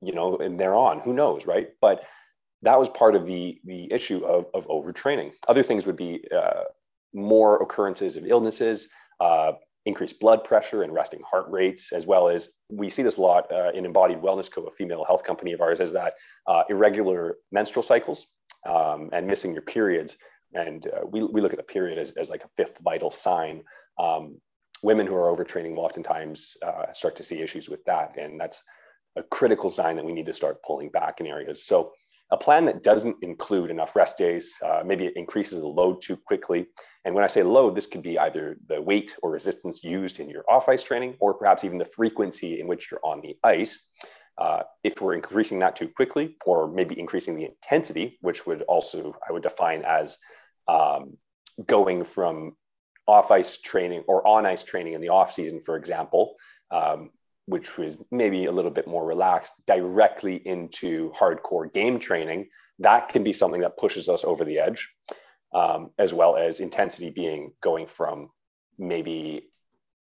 you 0.00 0.12
know, 0.12 0.36
and 0.38 0.58
they're 0.58 0.74
on, 0.74 1.00
who 1.00 1.12
knows, 1.12 1.46
right? 1.46 1.68
But 1.80 2.04
that 2.62 2.78
was 2.78 2.88
part 2.88 3.14
of 3.14 3.26
the, 3.26 3.60
the 3.64 3.92
issue 3.92 4.24
of, 4.24 4.46
of 4.54 4.66
overtraining. 4.68 5.32
Other 5.46 5.62
things 5.62 5.86
would 5.86 5.96
be 5.96 6.24
uh, 6.34 6.62
more 7.12 7.62
occurrences 7.62 8.16
of 8.16 8.26
illnesses, 8.26 8.88
uh, 9.20 9.52
increased 9.86 10.20
blood 10.20 10.44
pressure 10.44 10.82
and 10.82 10.92
resting 10.92 11.20
heart 11.28 11.46
rates, 11.48 11.92
as 11.92 12.06
well 12.06 12.28
as 12.28 12.50
we 12.70 12.90
see 12.90 13.02
this 13.02 13.16
a 13.16 13.20
lot 13.20 13.50
uh, 13.50 13.70
in 13.74 13.84
Embodied 13.84 14.18
Wellness 14.18 14.50
Co., 14.50 14.62
a 14.64 14.70
female 14.70 15.04
health 15.04 15.24
company 15.24 15.52
of 15.52 15.60
ours, 15.60 15.80
is 15.80 15.92
that 15.92 16.14
uh, 16.46 16.62
irregular 16.68 17.36
menstrual 17.50 17.82
cycles 17.82 18.26
um, 18.68 19.08
and 19.12 19.26
missing 19.26 19.52
your 19.52 19.62
periods. 19.62 20.16
And 20.54 20.86
uh, 20.86 21.06
we, 21.06 21.22
we 21.22 21.40
look 21.40 21.52
at 21.52 21.58
the 21.58 21.62
period 21.62 21.98
as, 21.98 22.12
as 22.12 22.30
like 22.30 22.44
a 22.44 22.50
fifth 22.56 22.78
vital 22.82 23.10
sign. 23.10 23.62
Um, 23.98 24.40
women 24.82 25.06
who 25.06 25.14
are 25.14 25.34
overtraining 25.34 25.74
will 25.74 25.84
oftentimes 25.84 26.56
uh, 26.64 26.92
start 26.92 27.16
to 27.16 27.22
see 27.22 27.40
issues 27.40 27.68
with 27.68 27.84
that. 27.84 28.16
And 28.16 28.40
that's 28.40 28.62
a 29.16 29.22
critical 29.22 29.70
sign 29.70 29.96
that 29.96 30.04
we 30.04 30.12
need 30.12 30.26
to 30.26 30.32
start 30.32 30.62
pulling 30.62 30.90
back 30.90 31.20
in 31.20 31.26
areas. 31.26 31.66
So 31.66 31.92
a 32.30 32.36
plan 32.36 32.66
that 32.66 32.82
doesn't 32.82 33.16
include 33.22 33.70
enough 33.70 33.96
rest 33.96 34.18
days, 34.18 34.54
uh, 34.64 34.82
maybe 34.84 35.06
it 35.06 35.14
increases 35.16 35.60
the 35.60 35.66
load 35.66 36.02
too 36.02 36.16
quickly. 36.16 36.66
And 37.04 37.14
when 37.14 37.24
I 37.24 37.26
say 37.28 37.42
load, 37.42 37.74
this 37.74 37.86
could 37.86 38.02
be 38.02 38.18
either 38.18 38.58
the 38.68 38.82
weight 38.82 39.16
or 39.22 39.30
resistance 39.30 39.82
used 39.82 40.20
in 40.20 40.28
your 40.28 40.44
off 40.48 40.68
ice 40.68 40.82
training, 40.82 41.16
or 41.20 41.32
perhaps 41.32 41.64
even 41.64 41.78
the 41.78 41.86
frequency 41.86 42.60
in 42.60 42.66
which 42.66 42.90
you're 42.90 43.00
on 43.02 43.22
the 43.22 43.36
ice. 43.42 43.80
Uh, 44.36 44.62
if 44.84 45.00
we're 45.00 45.14
increasing 45.14 45.58
that 45.60 45.74
too 45.74 45.88
quickly, 45.88 46.36
or 46.44 46.68
maybe 46.68 46.98
increasing 47.00 47.34
the 47.34 47.46
intensity, 47.46 48.18
which 48.20 48.46
would 48.46 48.62
also 48.62 49.14
I 49.26 49.32
would 49.32 49.42
define 49.42 49.82
as 49.82 50.18
um, 50.68 51.16
going 51.66 52.04
from 52.04 52.56
off 53.06 53.30
ice 53.30 53.58
training 53.58 54.04
or 54.06 54.26
on 54.26 54.46
ice 54.46 54.62
training 54.62 54.92
in 54.92 55.00
the 55.00 55.08
off 55.08 55.32
season, 55.32 55.60
for 55.60 55.76
example, 55.76 56.34
um, 56.70 57.10
which 57.46 57.78
was 57.78 57.96
maybe 58.10 58.44
a 58.44 58.52
little 58.52 58.70
bit 58.70 58.86
more 58.86 59.04
relaxed, 59.04 59.54
directly 59.66 60.36
into 60.46 61.10
hardcore 61.12 61.72
game 61.72 61.98
training, 61.98 62.46
that 62.78 63.08
can 63.08 63.24
be 63.24 63.32
something 63.32 63.62
that 63.62 63.78
pushes 63.78 64.08
us 64.08 64.24
over 64.24 64.44
the 64.44 64.58
edge, 64.58 64.88
um, 65.54 65.90
as 65.98 66.12
well 66.12 66.36
as 66.36 66.60
intensity 66.60 67.10
being 67.10 67.52
going 67.62 67.86
from 67.86 68.28
maybe 68.78 69.48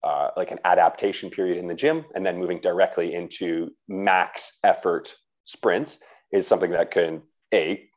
uh, 0.03 0.29
like 0.37 0.51
an 0.51 0.59
adaptation 0.63 1.29
period 1.29 1.57
in 1.57 1.67
the 1.67 1.73
gym 1.73 2.05
and 2.15 2.25
then 2.25 2.37
moving 2.37 2.61
directly 2.61 3.13
into 3.13 3.71
max 3.87 4.53
effort 4.63 5.15
sprints 5.43 5.97
is 6.31 6.47
something 6.47 6.71
that 6.71 6.91
can 6.91 7.21
a 7.53 7.87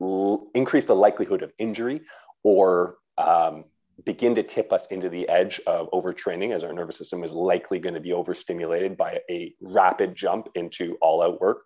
l- 0.00 0.48
increase 0.54 0.84
the 0.84 0.94
likelihood 0.94 1.42
of 1.42 1.52
injury 1.58 2.02
or 2.42 2.96
um, 3.18 3.64
begin 4.04 4.34
to 4.34 4.42
tip 4.42 4.72
us 4.72 4.86
into 4.88 5.08
the 5.08 5.28
edge 5.28 5.60
of 5.66 5.90
overtraining 5.92 6.54
as 6.54 6.64
our 6.64 6.72
nervous 6.72 6.98
system 6.98 7.22
is 7.22 7.32
likely 7.32 7.78
going 7.78 7.94
to 7.94 8.00
be 8.00 8.12
overstimulated 8.12 8.96
by 8.96 9.20
a 9.30 9.54
rapid 9.60 10.14
jump 10.14 10.48
into 10.54 10.96
all 11.00 11.22
out 11.22 11.40
work. 11.40 11.62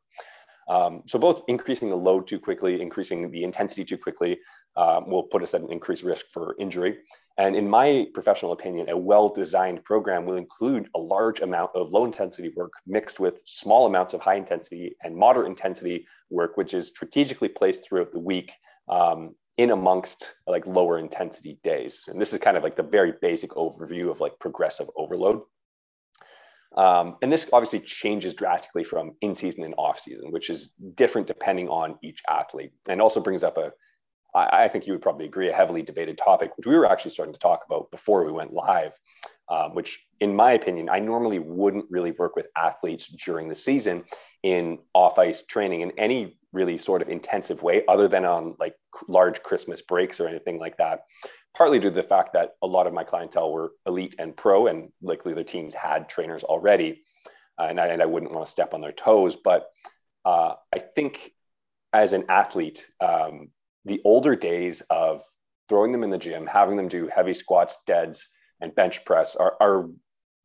Um, 0.69 1.03
so 1.07 1.19
both 1.19 1.43
increasing 1.49 1.89
the 1.89 1.97
load 1.97 2.27
too 2.27 2.39
quickly, 2.39 2.83
increasing 2.83 3.31
the 3.31 3.43
intensity 3.43 3.85
too 3.85 3.97
quickly 3.97 4.39
um, 4.77 5.09
will 5.09 5.23
put 5.23 5.43
us 5.43 5.55
at 5.55 5.63
an 5.63 5.73
increased 5.73 6.05
risk 6.05 6.27
for 6.31 6.55
injury. 6.61 6.99
And 7.39 7.55
in 7.55 7.71
my 7.71 8.09
professional 8.13 8.51
opinion, 8.51 8.89
a 8.89 8.97
well-designed 8.97 9.85
program 9.85 10.27
will 10.27 10.37
include 10.37 10.89
a 10.97 10.99
large 10.99 11.41
amount 11.41 11.71
of 11.77 11.93
low 11.93 12.05
intensity 12.05 12.53
work 12.57 12.73
mixed 12.85 13.21
with 13.21 13.41
small 13.47 13.87
amounts 13.87 14.13
of 14.13 14.21
high 14.21 14.35
intensity 14.35 14.97
and 15.05 15.17
moderate 15.17 15.47
intensity 15.47 16.07
work, 16.31 16.57
which 16.57 16.75
is 16.75 16.89
strategically 16.89 17.49
placed 17.49 17.85
throughout 17.85 18.11
the 18.11 18.19
week 18.19 18.53
um, 18.89 19.37
in 19.57 19.71
amongst 19.71 20.35
like 20.49 20.67
lower 20.67 20.99
intensity 20.99 21.61
days. 21.63 22.05
And 22.09 22.21
this 22.21 22.33
is 22.33 22.41
kind 22.41 22.57
of 22.57 22.65
like 22.65 22.77
the 22.77 22.83
very 22.83 23.15
basic 23.23 23.51
overview 23.51 24.11
of 24.11 24.21
like 24.21 24.41
progressive 24.41 24.91
overload. 24.97 25.43
Um, 26.77 27.17
and 27.23 27.33
this 27.33 27.49
obviously 27.53 27.81
changes 27.81 28.35
drastically 28.35 28.85
from 28.85 29.13
in 29.21 29.35
season 29.37 29.65
and 29.65 29.75
off 29.79 30.01
season, 30.01 30.33
which 30.33 30.51
is 30.51 30.73
different 30.97 31.29
depending 31.29 31.69
on 31.69 31.99
each 32.03 32.23
athlete, 32.29 32.73
and 32.89 33.01
also 33.01 33.21
brings 33.21 33.45
up 33.45 33.59
a, 33.59 33.73
I, 34.39 34.65
I 34.65 34.69
think 34.69 34.87
you 34.87 34.93
would 34.93 35.03
probably 35.03 35.27
agree, 35.27 35.49
a 35.49 35.55
heavily 35.55 35.83
debated 35.83 36.17
topic, 36.17 36.57
which 36.57 36.67
we 36.67 36.77
were 36.77 36.91
actually 36.91 37.11
starting 37.11 37.35
to 37.35 37.41
talk 37.41 37.63
about 37.67 37.91
before 37.91 38.25
we 38.25 38.33
went 38.33 38.53
live, 38.53 38.99
um, 39.49 39.75
which, 39.75 40.05
in 40.21 40.35
my 40.35 40.53
opinion, 40.53 40.89
I 40.89 41.01
normally 41.01 41.39
wouldn't 41.39 41.87
really 41.91 42.13
work 42.13 42.37
with 42.37 42.47
athletes 42.57 43.09
during 43.09 43.49
the 43.49 43.55
season 43.55 44.05
in 44.43 44.79
off 44.95 45.19
ice 45.19 45.43
training 45.43 45.81
in 45.81 45.93
any 45.99 46.39
really 46.53 46.79
sort 46.79 47.03
of 47.03 47.09
intensive 47.09 47.63
way 47.63 47.83
other 47.89 48.09
than 48.09 48.25
on 48.25 48.55
like 48.59 48.75
large 49.09 49.43
Christmas 49.43 49.83
breaks 49.83 50.21
or 50.21 50.29
anything 50.29 50.59
like 50.59 50.77
that. 50.79 51.01
Partly 51.57 51.79
due 51.79 51.89
to 51.89 51.95
the 51.95 52.03
fact 52.03 52.35
that 52.35 52.53
a 52.63 52.67
lot 52.67 52.87
of 52.87 52.93
my 52.93 53.05
clientele 53.05 53.53
were 53.53 53.73
elite 53.87 54.15
and 54.19 54.37
pro, 54.37 54.69
and 54.69 54.91
likely 55.03 55.35
their 55.35 55.45
teams 55.45 55.75
had 55.75 56.09
trainers 56.09 56.45
already, 56.45 57.03
uh, 57.59 57.67
and, 57.69 57.81
I, 57.81 57.87
and, 57.89 58.01
I, 58.01 58.07
wouldn't 58.07 58.33
want 58.33 58.47
to 58.47 58.51
step 58.51 58.75
on 58.75 58.81
their 58.81 58.93
toes. 58.93 59.35
But 59.35 59.69
uh, 60.25 60.55
I 60.73 60.79
think 60.79 61.33
as 61.93 62.13
an 62.13 62.27
athlete, 62.29 62.87
um, 63.01 63.49
the 63.89 64.01
older 64.05 64.37
days 64.37 64.81
of 64.91 65.21
throwing 65.69 65.93
them 65.93 66.05
in 66.05 66.11
the 66.11 66.19
gym, 66.19 66.47
having 66.47 66.77
them 66.77 66.89
do 66.89 67.09
heavy 67.09 67.35
squats, 67.35 67.79
deads, 67.87 68.29
and 68.61 68.75
bench 68.75 69.05
press 69.05 69.37
are, 69.37 69.57
are 69.61 69.89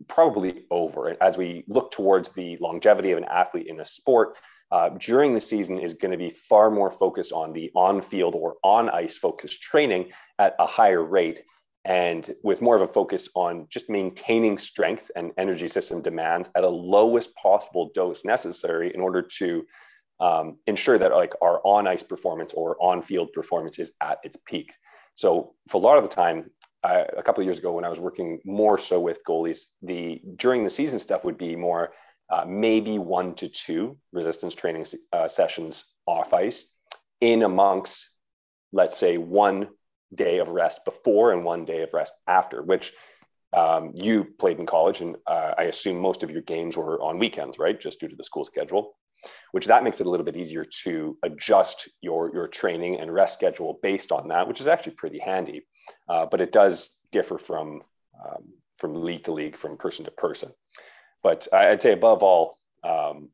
probably 0.08 0.66
over. 0.72 1.16
As 1.22 1.38
we 1.38 1.64
look 1.68 1.92
towards 1.92 2.32
the 2.32 2.58
longevity 2.60 3.12
of 3.12 3.18
an 3.18 3.26
athlete 3.26 3.68
in 3.68 3.80
a 3.80 3.86
sport, 3.86 4.38
uh, 4.72 4.90
during 4.90 5.34
the 5.34 5.42
season 5.42 5.78
is 5.80 5.94
going 5.94 6.12
to 6.12 6.18
be 6.18 6.32
far 6.32 6.72
more 6.72 6.90
focused 6.90 7.32
on 7.32 7.54
the 7.54 7.72
on 7.76 8.02
field 8.02 8.34
or 8.36 8.56
on 8.64 8.90
ice 8.90 9.18
focused 9.18 9.62
training 9.62 10.12
at 10.40 10.56
a 10.60 10.66
higher 10.66 11.04
rate 11.04 11.44
and 11.86 12.34
with 12.44 12.62
more 12.62 12.76
of 12.76 12.82
a 12.82 12.88
focus 12.88 13.30
on 13.36 13.68
just 13.70 13.90
maintaining 13.90 14.58
strength 14.58 15.12
and 15.16 15.32
energy 15.38 15.68
system 15.68 16.02
demands 16.02 16.50
at 16.56 16.64
a 16.64 16.70
lowest 16.70 17.36
possible 17.36 17.92
dose 17.94 18.24
necessary 18.24 18.94
in 18.94 19.02
order 19.02 19.22
to 19.22 19.66
um, 20.20 20.58
ensure 20.68 20.98
that 20.98 21.12
like 21.12 21.34
our 21.42 21.60
on 21.66 21.88
ice 21.88 22.04
performance 22.04 22.54
or 22.54 22.78
on 22.82 23.02
field 23.02 23.32
performance 23.34 23.80
is 23.80 23.92
at 24.02 24.20
its 24.24 24.38
peak 24.46 24.74
so 25.16 25.54
for 25.68 25.78
a 25.78 25.84
lot 25.84 25.98
of 25.98 26.04
the 26.04 26.10
time 26.10 26.50
uh, 26.84 27.04
a 27.18 27.24
couple 27.24 27.42
of 27.42 27.46
years 27.46 27.60
ago 27.60 27.72
when 27.74 27.86
i 27.86 27.90
was 27.90 28.00
working 28.00 28.40
more 28.46 28.78
so 28.78 29.00
with 29.00 29.24
goalies 29.28 29.66
the 29.82 30.22
during 30.36 30.64
the 30.64 30.70
season 30.70 31.00
stuff 31.00 31.26
would 31.26 31.38
be 31.38 31.56
more 31.56 31.92
uh, 32.30 32.46
maybe 32.48 32.98
one 32.98 33.36
to 33.36 33.48
two 33.48 33.98
resistance 34.12 34.56
training 34.56 34.86
uh, 35.12 35.28
sessions 35.28 35.86
off 36.06 36.34
ice 36.34 36.64
in 37.22 37.44
amongst, 37.44 38.10
let's 38.72 38.98
say, 38.98 39.18
one 39.18 39.70
day 40.14 40.40
of 40.40 40.50
rest 40.50 40.84
before 40.86 41.32
and 41.32 41.46
one 41.46 41.66
day 41.66 41.84
of 41.84 41.94
rest 41.94 42.14
after, 42.28 42.62
which 42.62 42.92
um, 43.56 43.92
you 43.94 44.26
played 44.40 44.60
in 44.60 44.66
college. 44.66 45.02
And 45.02 45.16
uh, 45.28 45.54
I 45.58 45.64
assume 45.64 46.00
most 46.00 46.24
of 46.24 46.32
your 46.32 46.42
games 46.42 46.76
were 46.76 47.02
on 47.02 47.20
weekends, 47.20 47.60
right? 47.60 47.80
Just 47.80 48.00
due 48.00 48.08
to 48.08 48.16
the 48.16 48.24
school 48.24 48.46
schedule, 48.46 48.96
which 49.52 49.68
that 49.68 49.84
makes 49.84 50.00
it 50.00 50.08
a 50.08 50.10
little 50.10 50.26
bit 50.26 50.38
easier 50.38 50.66
to 50.84 51.18
adjust 51.24 51.90
your, 52.02 52.32
your 52.34 52.48
training 52.48 53.00
and 53.00 53.14
rest 53.14 53.34
schedule 53.34 53.80
based 53.82 54.12
on 54.12 54.28
that, 54.28 54.48
which 54.48 54.60
is 54.60 54.68
actually 54.68 54.94
pretty 54.94 55.20
handy. 55.20 55.62
Uh, 56.10 56.26
but 56.26 56.42
it 56.42 56.52
does 56.52 56.98
differ 57.12 57.38
from, 57.38 57.82
um, 58.26 58.44
from 58.78 59.04
league 59.04 59.24
to 59.24 59.32
league, 59.32 59.56
from 59.56 59.78
person 59.78 60.06
to 60.06 60.12
person 60.12 60.52
but 61.24 61.48
I'd 61.54 61.82
say 61.82 61.94
above 61.94 62.22
all, 62.22 62.58
um, 62.84 63.30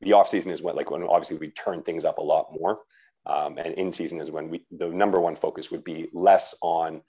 the 0.00 0.14
off 0.14 0.28
season 0.28 0.50
is 0.50 0.62
when 0.62 0.74
like 0.74 0.90
when 0.90 1.04
obviously 1.04 1.36
we 1.36 1.50
turn 1.50 1.82
things 1.82 2.04
up 2.04 2.18
a 2.18 2.22
lot 2.22 2.48
more, 2.58 2.80
um, 3.26 3.58
and 3.58 3.74
in 3.74 3.92
season 3.92 4.20
is 4.20 4.32
when 4.32 4.48
we 4.48 4.64
the 4.72 4.88
number 4.88 5.20
one 5.20 5.36
focus 5.36 5.70
would 5.70 5.84
be 5.84 6.08
less 6.12 6.56
on 6.60 7.02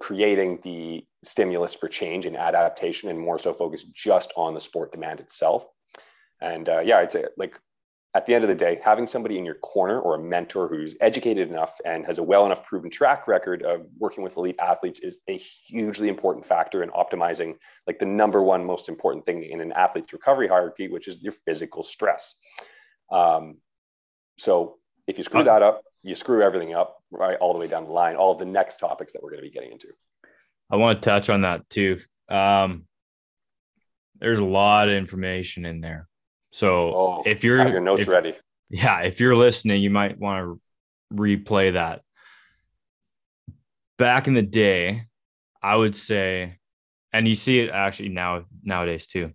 creating 0.00 0.58
the 0.62 1.04
stimulus 1.22 1.74
for 1.74 1.88
change 1.88 2.26
and 2.26 2.36
adaptation, 2.36 3.08
and 3.08 3.20
more 3.20 3.38
so 3.38 3.52
focused 3.52 3.92
just 3.92 4.32
on 4.36 4.54
the 4.54 4.60
sport 4.60 4.90
demand 4.90 5.20
itself. 5.20 5.66
And 6.40 6.68
uh, 6.68 6.80
yeah, 6.80 6.98
I'd 6.98 7.12
say 7.12 7.24
like 7.36 7.58
at 8.16 8.24
the 8.24 8.34
end 8.34 8.44
of 8.44 8.48
the 8.48 8.54
day, 8.54 8.80
having 8.82 9.06
somebody 9.06 9.36
in 9.36 9.44
your 9.44 9.56
corner 9.56 10.00
or 10.00 10.14
a 10.14 10.18
mentor 10.18 10.68
who's 10.68 10.96
educated 11.02 11.50
enough 11.50 11.78
and 11.84 12.06
has 12.06 12.16
a 12.16 12.22
well 12.22 12.46
enough 12.46 12.64
proven 12.64 12.88
track 12.88 13.28
record 13.28 13.62
of 13.62 13.82
working 13.98 14.24
with 14.24 14.38
elite 14.38 14.56
athletes 14.58 15.00
is 15.00 15.20
a 15.28 15.36
hugely 15.36 16.08
important 16.08 16.46
factor 16.46 16.82
in 16.82 16.88
optimizing 16.90 17.56
like 17.86 17.98
the 17.98 18.06
number 18.06 18.42
one 18.42 18.64
most 18.64 18.88
important 18.88 19.26
thing 19.26 19.42
in 19.42 19.60
an 19.60 19.70
athlete's 19.72 20.14
recovery 20.14 20.48
hierarchy, 20.48 20.88
which 20.88 21.08
is 21.08 21.22
your 21.22 21.32
physical 21.32 21.82
stress. 21.82 22.36
Um, 23.12 23.58
so 24.38 24.76
if 25.06 25.18
you 25.18 25.24
screw 25.24 25.44
that 25.44 25.62
up, 25.62 25.82
you 26.02 26.14
screw 26.14 26.42
everything 26.42 26.74
up 26.74 26.96
right 27.10 27.36
all 27.36 27.52
the 27.52 27.60
way 27.60 27.68
down 27.68 27.84
the 27.84 27.90
line. 27.90 28.16
All 28.16 28.32
of 28.32 28.38
the 28.38 28.46
next 28.46 28.80
topics 28.80 29.12
that 29.12 29.22
we're 29.22 29.30
going 29.30 29.42
to 29.42 29.48
be 29.48 29.52
getting 29.52 29.72
into. 29.72 29.88
I 30.70 30.76
want 30.76 31.02
to 31.02 31.06
touch 31.06 31.28
on 31.28 31.42
that 31.42 31.68
too. 31.68 31.98
Um, 32.30 32.86
there's 34.18 34.38
a 34.38 34.44
lot 34.44 34.88
of 34.88 34.94
information 34.94 35.66
in 35.66 35.82
there 35.82 36.08
so 36.56 36.94
oh, 36.94 37.22
if 37.26 37.44
you're 37.44 37.68
your 37.68 37.82
notes 37.82 38.04
if, 38.04 38.08
ready, 38.08 38.34
yeah, 38.70 39.00
if 39.00 39.20
you're 39.20 39.36
listening, 39.36 39.82
you 39.82 39.90
might 39.90 40.18
want 40.18 40.42
to 40.42 40.60
replay 41.14 41.74
that. 41.74 42.00
Back 43.98 44.26
in 44.26 44.32
the 44.32 44.40
day, 44.40 45.02
I 45.62 45.76
would 45.76 45.94
say, 45.94 46.56
and 47.12 47.28
you 47.28 47.34
see 47.34 47.60
it 47.60 47.68
actually 47.68 48.08
now 48.08 48.46
nowadays 48.64 49.06
too. 49.06 49.32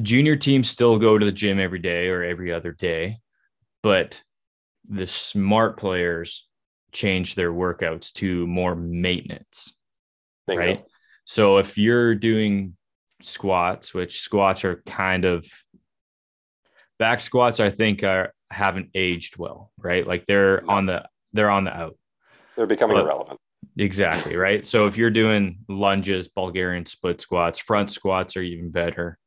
Junior 0.00 0.36
teams 0.36 0.70
still 0.70 1.00
go 1.00 1.18
to 1.18 1.26
the 1.26 1.32
gym 1.32 1.58
every 1.58 1.80
day 1.80 2.06
or 2.06 2.22
every 2.22 2.52
other 2.52 2.70
day, 2.70 3.18
but 3.82 4.22
the 4.88 5.08
smart 5.08 5.78
players 5.78 6.46
change 6.92 7.34
their 7.34 7.52
workouts 7.52 8.12
to 8.12 8.46
more 8.46 8.76
maintenance. 8.76 9.72
Bingo. 10.46 10.64
Right. 10.64 10.84
So 11.24 11.58
if 11.58 11.76
you're 11.76 12.14
doing 12.14 12.76
squats, 13.22 13.92
which 13.92 14.20
squats 14.20 14.64
are 14.64 14.82
kind 14.86 15.24
of 15.24 15.46
back 16.98 17.20
squats, 17.20 17.60
I 17.60 17.70
think 17.70 18.02
are 18.02 18.32
haven't 18.50 18.90
aged 18.94 19.36
well, 19.36 19.70
right? 19.78 20.06
Like 20.06 20.26
they're 20.26 20.62
no. 20.62 20.74
on 20.74 20.86
the 20.86 21.08
they're 21.32 21.50
on 21.50 21.64
the 21.64 21.76
out. 21.76 21.96
They're 22.56 22.66
becoming 22.66 22.96
but, 22.96 23.04
irrelevant. 23.04 23.40
Exactly, 23.76 24.36
right? 24.36 24.64
So 24.64 24.86
if 24.86 24.96
you're 24.96 25.10
doing 25.10 25.58
lunges, 25.68 26.28
Bulgarian 26.28 26.86
split 26.86 27.20
squats, 27.20 27.58
front 27.58 27.90
squats 27.90 28.36
are 28.36 28.42
even 28.42 28.70
better. 28.70 29.18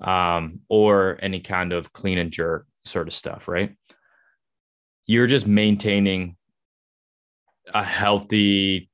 Um, 0.00 0.62
or 0.70 1.18
any 1.20 1.40
kind 1.40 1.74
of 1.74 1.92
clean 1.92 2.16
and 2.16 2.32
jerk 2.32 2.66
sort 2.86 3.06
of 3.06 3.12
stuff, 3.12 3.48
right? 3.48 3.76
You're 5.06 5.26
just 5.26 5.46
maintaining 5.46 6.36
a 7.74 7.84
healthy 7.84 8.88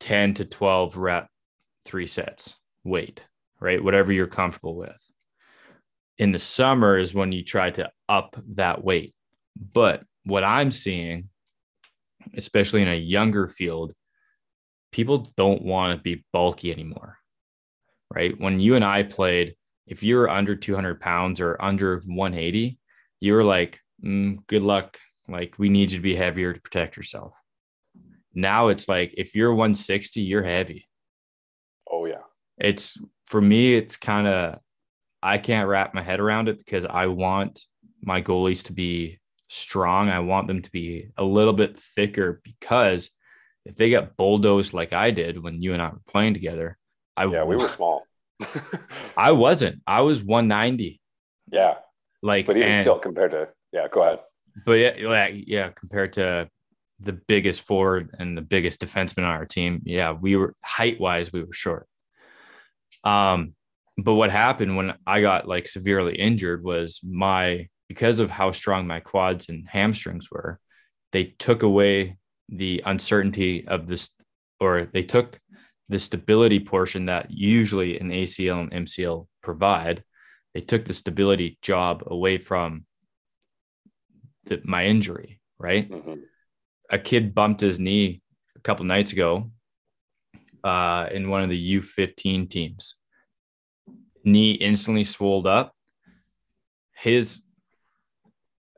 10 0.00 0.34
to 0.34 0.44
12 0.44 0.98
rep 0.98 1.28
three 1.86 2.06
sets 2.06 2.54
weight 2.84 3.24
right? 3.62 3.82
Whatever 3.82 4.12
you're 4.12 4.26
comfortable 4.26 4.74
with. 4.74 5.00
In 6.18 6.32
the 6.32 6.38
summer 6.38 6.98
is 6.98 7.14
when 7.14 7.32
you 7.32 7.44
try 7.44 7.70
to 7.70 7.90
up 8.08 8.36
that 8.54 8.82
weight. 8.84 9.14
But 9.56 10.02
what 10.24 10.44
I'm 10.44 10.70
seeing, 10.70 11.30
especially 12.36 12.82
in 12.82 12.88
a 12.88 12.96
younger 12.96 13.48
field, 13.48 13.92
people 14.90 15.32
don't 15.36 15.62
want 15.62 15.96
to 15.96 16.02
be 16.02 16.24
bulky 16.32 16.72
anymore. 16.72 17.18
right? 18.14 18.38
When 18.38 18.60
you 18.60 18.74
and 18.74 18.84
I 18.84 19.04
played, 19.04 19.54
if 19.86 20.02
you 20.02 20.16
were 20.16 20.28
under 20.28 20.54
200 20.54 21.00
pounds 21.00 21.40
or 21.40 21.56
under 21.60 22.02
180, 22.04 22.78
you 23.20 23.32
were 23.32 23.44
like, 23.44 23.80
mm, 24.04 24.46
good 24.46 24.62
luck. 24.62 24.98
Like, 25.28 25.54
we 25.58 25.68
need 25.68 25.90
you 25.92 25.98
to 25.98 26.02
be 26.02 26.14
heavier 26.14 26.52
to 26.52 26.60
protect 26.60 26.96
yourself. 26.96 27.34
Now 28.34 28.68
it's 28.68 28.88
like, 28.88 29.14
if 29.16 29.34
you're 29.34 29.54
160, 29.54 30.20
you're 30.20 30.42
heavy. 30.42 30.86
It's 32.62 32.96
for 33.26 33.40
me, 33.40 33.74
it's 33.74 33.96
kind 33.96 34.26
of, 34.26 34.58
I 35.22 35.38
can't 35.38 35.68
wrap 35.68 35.94
my 35.94 36.02
head 36.02 36.20
around 36.20 36.48
it 36.48 36.58
because 36.58 36.86
I 36.86 37.06
want 37.06 37.60
my 38.02 38.22
goalies 38.22 38.64
to 38.66 38.72
be 38.72 39.20
strong. 39.48 40.08
I 40.08 40.20
want 40.20 40.46
them 40.46 40.62
to 40.62 40.70
be 40.70 41.08
a 41.18 41.24
little 41.24 41.52
bit 41.52 41.78
thicker 41.78 42.40
because 42.44 43.10
if 43.64 43.76
they 43.76 43.90
get 43.90 44.16
bulldozed 44.16 44.72
like 44.72 44.92
I 44.92 45.10
did 45.10 45.42
when 45.42 45.62
you 45.62 45.72
and 45.72 45.82
I 45.82 45.90
were 45.90 46.00
playing 46.08 46.34
together, 46.34 46.78
I 47.16 47.26
yeah, 47.26 47.44
we 47.44 47.56
were 47.56 47.68
small. 47.80 48.06
I 49.16 49.32
wasn't. 49.32 49.82
I 49.86 50.00
was 50.00 50.22
190. 50.22 51.00
Yeah. 51.50 51.74
Like, 52.22 52.46
but 52.46 52.56
even 52.56 52.70
and, 52.70 52.84
still, 52.84 52.98
compared 52.98 53.32
to 53.32 53.48
yeah, 53.72 53.88
go 53.90 54.02
ahead. 54.02 54.20
But 54.64 54.72
yeah, 54.74 55.28
yeah, 55.28 55.70
compared 55.70 56.12
to 56.14 56.48
the 57.00 57.12
biggest 57.12 57.62
forward 57.62 58.14
and 58.18 58.36
the 58.36 58.42
biggest 58.42 58.80
defenseman 58.80 59.24
on 59.24 59.34
our 59.36 59.46
team, 59.46 59.82
yeah, 59.84 60.12
we 60.12 60.36
were 60.36 60.54
height 60.62 61.00
wise, 61.00 61.32
we 61.32 61.42
were 61.42 61.52
short. 61.52 61.88
Um, 63.04 63.54
but 63.98 64.14
what 64.14 64.30
happened 64.30 64.76
when 64.76 64.94
I 65.06 65.20
got 65.20 65.46
like 65.46 65.66
severely 65.66 66.16
injured 66.16 66.64
was 66.64 67.00
my 67.02 67.68
because 67.88 68.20
of 68.20 68.30
how 68.30 68.52
strong 68.52 68.86
my 68.86 69.00
quads 69.00 69.50
and 69.50 69.68
hamstrings 69.68 70.30
were, 70.30 70.58
they 71.12 71.24
took 71.24 71.62
away 71.62 72.16
the 72.48 72.82
uncertainty 72.86 73.66
of 73.68 73.86
this, 73.86 74.14
or 74.60 74.88
they 74.92 75.02
took 75.02 75.38
the 75.90 75.98
stability 75.98 76.58
portion 76.58 77.06
that 77.06 77.30
usually 77.30 77.98
an 77.98 78.08
ACL 78.08 78.62
and 78.62 78.86
MCL 78.86 79.26
provide. 79.42 80.04
They 80.54 80.62
took 80.62 80.86
the 80.86 80.94
stability 80.94 81.58
job 81.60 82.04
away 82.06 82.38
from 82.38 82.86
the, 84.44 84.60
my 84.64 84.86
injury, 84.86 85.40
right? 85.58 85.90
Mm-hmm. 85.90 86.14
A 86.90 86.98
kid 86.98 87.34
bumped 87.34 87.60
his 87.60 87.78
knee 87.78 88.22
a 88.56 88.60
couple 88.60 88.86
nights 88.86 89.12
ago 89.12 89.50
uh, 90.64 91.06
in 91.10 91.28
one 91.28 91.42
of 91.42 91.50
the 91.50 91.78
U15 91.78 92.48
teams. 92.48 92.96
Knee 94.24 94.52
instantly 94.52 95.04
swelled 95.04 95.46
up. 95.46 95.74
His, 96.94 97.42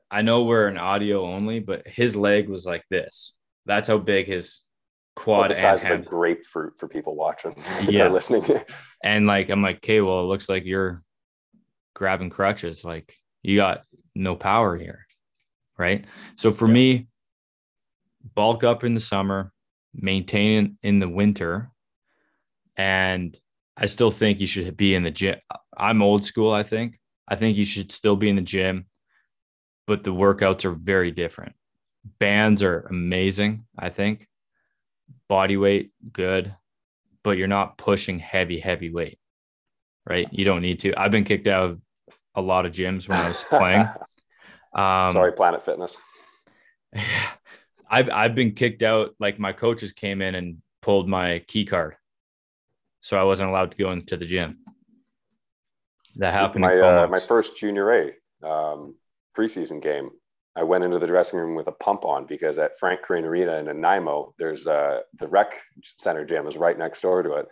I 0.09 0.21
know 0.21 0.43
we're 0.43 0.67
an 0.67 0.77
audio 0.77 1.25
only, 1.25 1.59
but 1.59 1.87
his 1.87 2.15
leg 2.15 2.49
was 2.49 2.65
like 2.65 2.83
this. 2.89 3.33
That's 3.65 3.87
how 3.87 3.97
big 3.97 4.27
his 4.27 4.65
quad 5.15 5.49
the 5.49 5.53
size 5.53 5.83
of 5.83 5.91
a 5.91 5.97
grapefruit 5.97 6.77
for 6.77 6.87
people 6.87 7.15
watching 7.15 7.55
yeah 7.87 8.09
listening 8.09 8.43
and 9.03 9.25
like 9.25 9.49
i'm 9.49 9.61
like 9.61 9.77
okay 9.77 10.01
well 10.01 10.19
it 10.21 10.25
looks 10.25 10.49
like 10.49 10.65
you're 10.65 11.01
grabbing 11.93 12.29
crutches 12.29 12.83
like 12.83 13.15
you 13.41 13.55
got 13.55 13.83
no 14.13 14.35
power 14.35 14.77
here 14.77 15.05
right 15.77 16.05
so 16.35 16.51
for 16.51 16.67
yeah. 16.67 16.73
me 16.73 17.07
bulk 18.33 18.63
up 18.63 18.83
in 18.83 18.93
the 18.93 18.99
summer 18.99 19.51
maintain 19.93 20.77
in 20.83 20.99
the 20.99 21.07
winter 21.07 21.71
and 22.77 23.37
i 23.77 23.85
still 23.85 24.11
think 24.11 24.39
you 24.39 24.47
should 24.47 24.75
be 24.75 24.95
in 24.95 25.03
the 25.03 25.11
gym 25.11 25.37
i'm 25.77 26.01
old 26.01 26.23
school 26.23 26.51
i 26.51 26.63
think 26.63 26.99
i 27.27 27.35
think 27.35 27.57
you 27.57 27.65
should 27.65 27.91
still 27.91 28.15
be 28.15 28.29
in 28.29 28.35
the 28.35 28.41
gym 28.41 28.85
but 29.87 30.03
the 30.03 30.13
workouts 30.13 30.65
are 30.65 30.71
very 30.71 31.11
different 31.11 31.55
bands 32.19 32.63
are 32.63 32.81
amazing, 32.89 33.65
I 33.77 33.89
think. 33.89 34.27
Body 35.27 35.57
weight, 35.57 35.91
good, 36.11 36.53
but 37.23 37.37
you're 37.37 37.47
not 37.47 37.77
pushing 37.77 38.19
heavy, 38.19 38.59
heavy 38.59 38.91
weight, 38.91 39.19
right? 40.05 40.27
You 40.31 40.45
don't 40.45 40.61
need 40.61 40.81
to. 40.81 40.93
I've 40.95 41.11
been 41.11 41.23
kicked 41.23 41.47
out 41.47 41.71
of 41.71 41.81
a 42.35 42.41
lot 42.41 42.65
of 42.65 42.71
gyms 42.71 43.09
when 43.09 43.19
I 43.19 43.29
was 43.29 43.43
playing. 43.49 43.87
Um, 44.73 45.13
Sorry, 45.13 45.31
Planet 45.31 45.63
Fitness. 45.63 45.97
I've 47.89 48.09
I've 48.09 48.35
been 48.35 48.51
kicked 48.51 48.83
out. 48.83 49.15
Like 49.19 49.39
my 49.39 49.53
coaches 49.53 49.93
came 49.93 50.21
in 50.21 50.35
and 50.35 50.57
pulled 50.81 51.07
my 51.07 51.39
key 51.47 51.65
card, 51.65 51.95
so 53.05 53.19
I 53.19 53.23
wasn't 53.23 53.51
allowed 53.51 53.69
to 53.69 53.77
go 53.77 53.91
into 53.91 54.17
the 54.17 54.25
gym. 54.25 54.57
That 56.15 56.33
happened. 56.33 56.63
My 56.63 56.75
uh, 56.75 57.07
my 57.07 57.19
first 57.19 57.55
junior 57.55 57.91
A 57.91 58.47
um, 58.47 58.95
preseason 59.37 59.79
game. 59.79 60.09
I 60.55 60.63
went 60.63 60.83
into 60.83 60.97
the 60.97 61.05
dressing 61.05 61.37
room 61.37 61.53
with 61.53 61.67
a 61.67 61.71
pump 61.73 62.03
on 62.03 62.25
because 62.25 62.57
at 62.57 62.79
Frank 62.79 63.03
Crane 63.03 63.25
Arena 63.25 63.57
in 63.57 63.65
Nanaimo, 63.65 64.33
there's 64.39 64.65
uh, 64.65 65.01
the 65.19 65.27
rec 65.27 65.53
center 65.83 66.25
gym 66.25 66.47
is 66.47 66.57
right 66.57 66.79
next 66.79 67.01
door 67.01 67.21
to 67.21 67.33
it. 67.33 67.47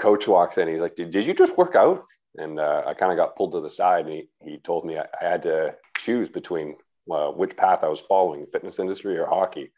Coach 0.00 0.26
walks 0.26 0.58
in, 0.58 0.66
he's 0.66 0.80
like, 0.80 0.96
"Did, 0.96 1.12
did 1.12 1.24
you 1.24 1.34
just 1.34 1.56
work 1.56 1.76
out?" 1.76 2.04
And 2.36 2.58
uh, 2.58 2.82
I 2.84 2.94
kind 2.94 3.12
of 3.12 3.16
got 3.16 3.36
pulled 3.36 3.52
to 3.52 3.60
the 3.60 3.70
side, 3.70 4.06
and 4.06 4.14
he, 4.14 4.28
he 4.42 4.58
told 4.58 4.84
me 4.84 4.98
I, 4.98 5.06
I 5.22 5.24
had 5.24 5.44
to 5.44 5.76
choose 5.96 6.28
between 6.28 6.74
uh, 7.08 7.28
which 7.28 7.56
path 7.56 7.84
I 7.84 7.88
was 7.88 8.00
following, 8.00 8.46
fitness 8.46 8.80
industry 8.80 9.16
or 9.18 9.26
hockey. 9.26 9.70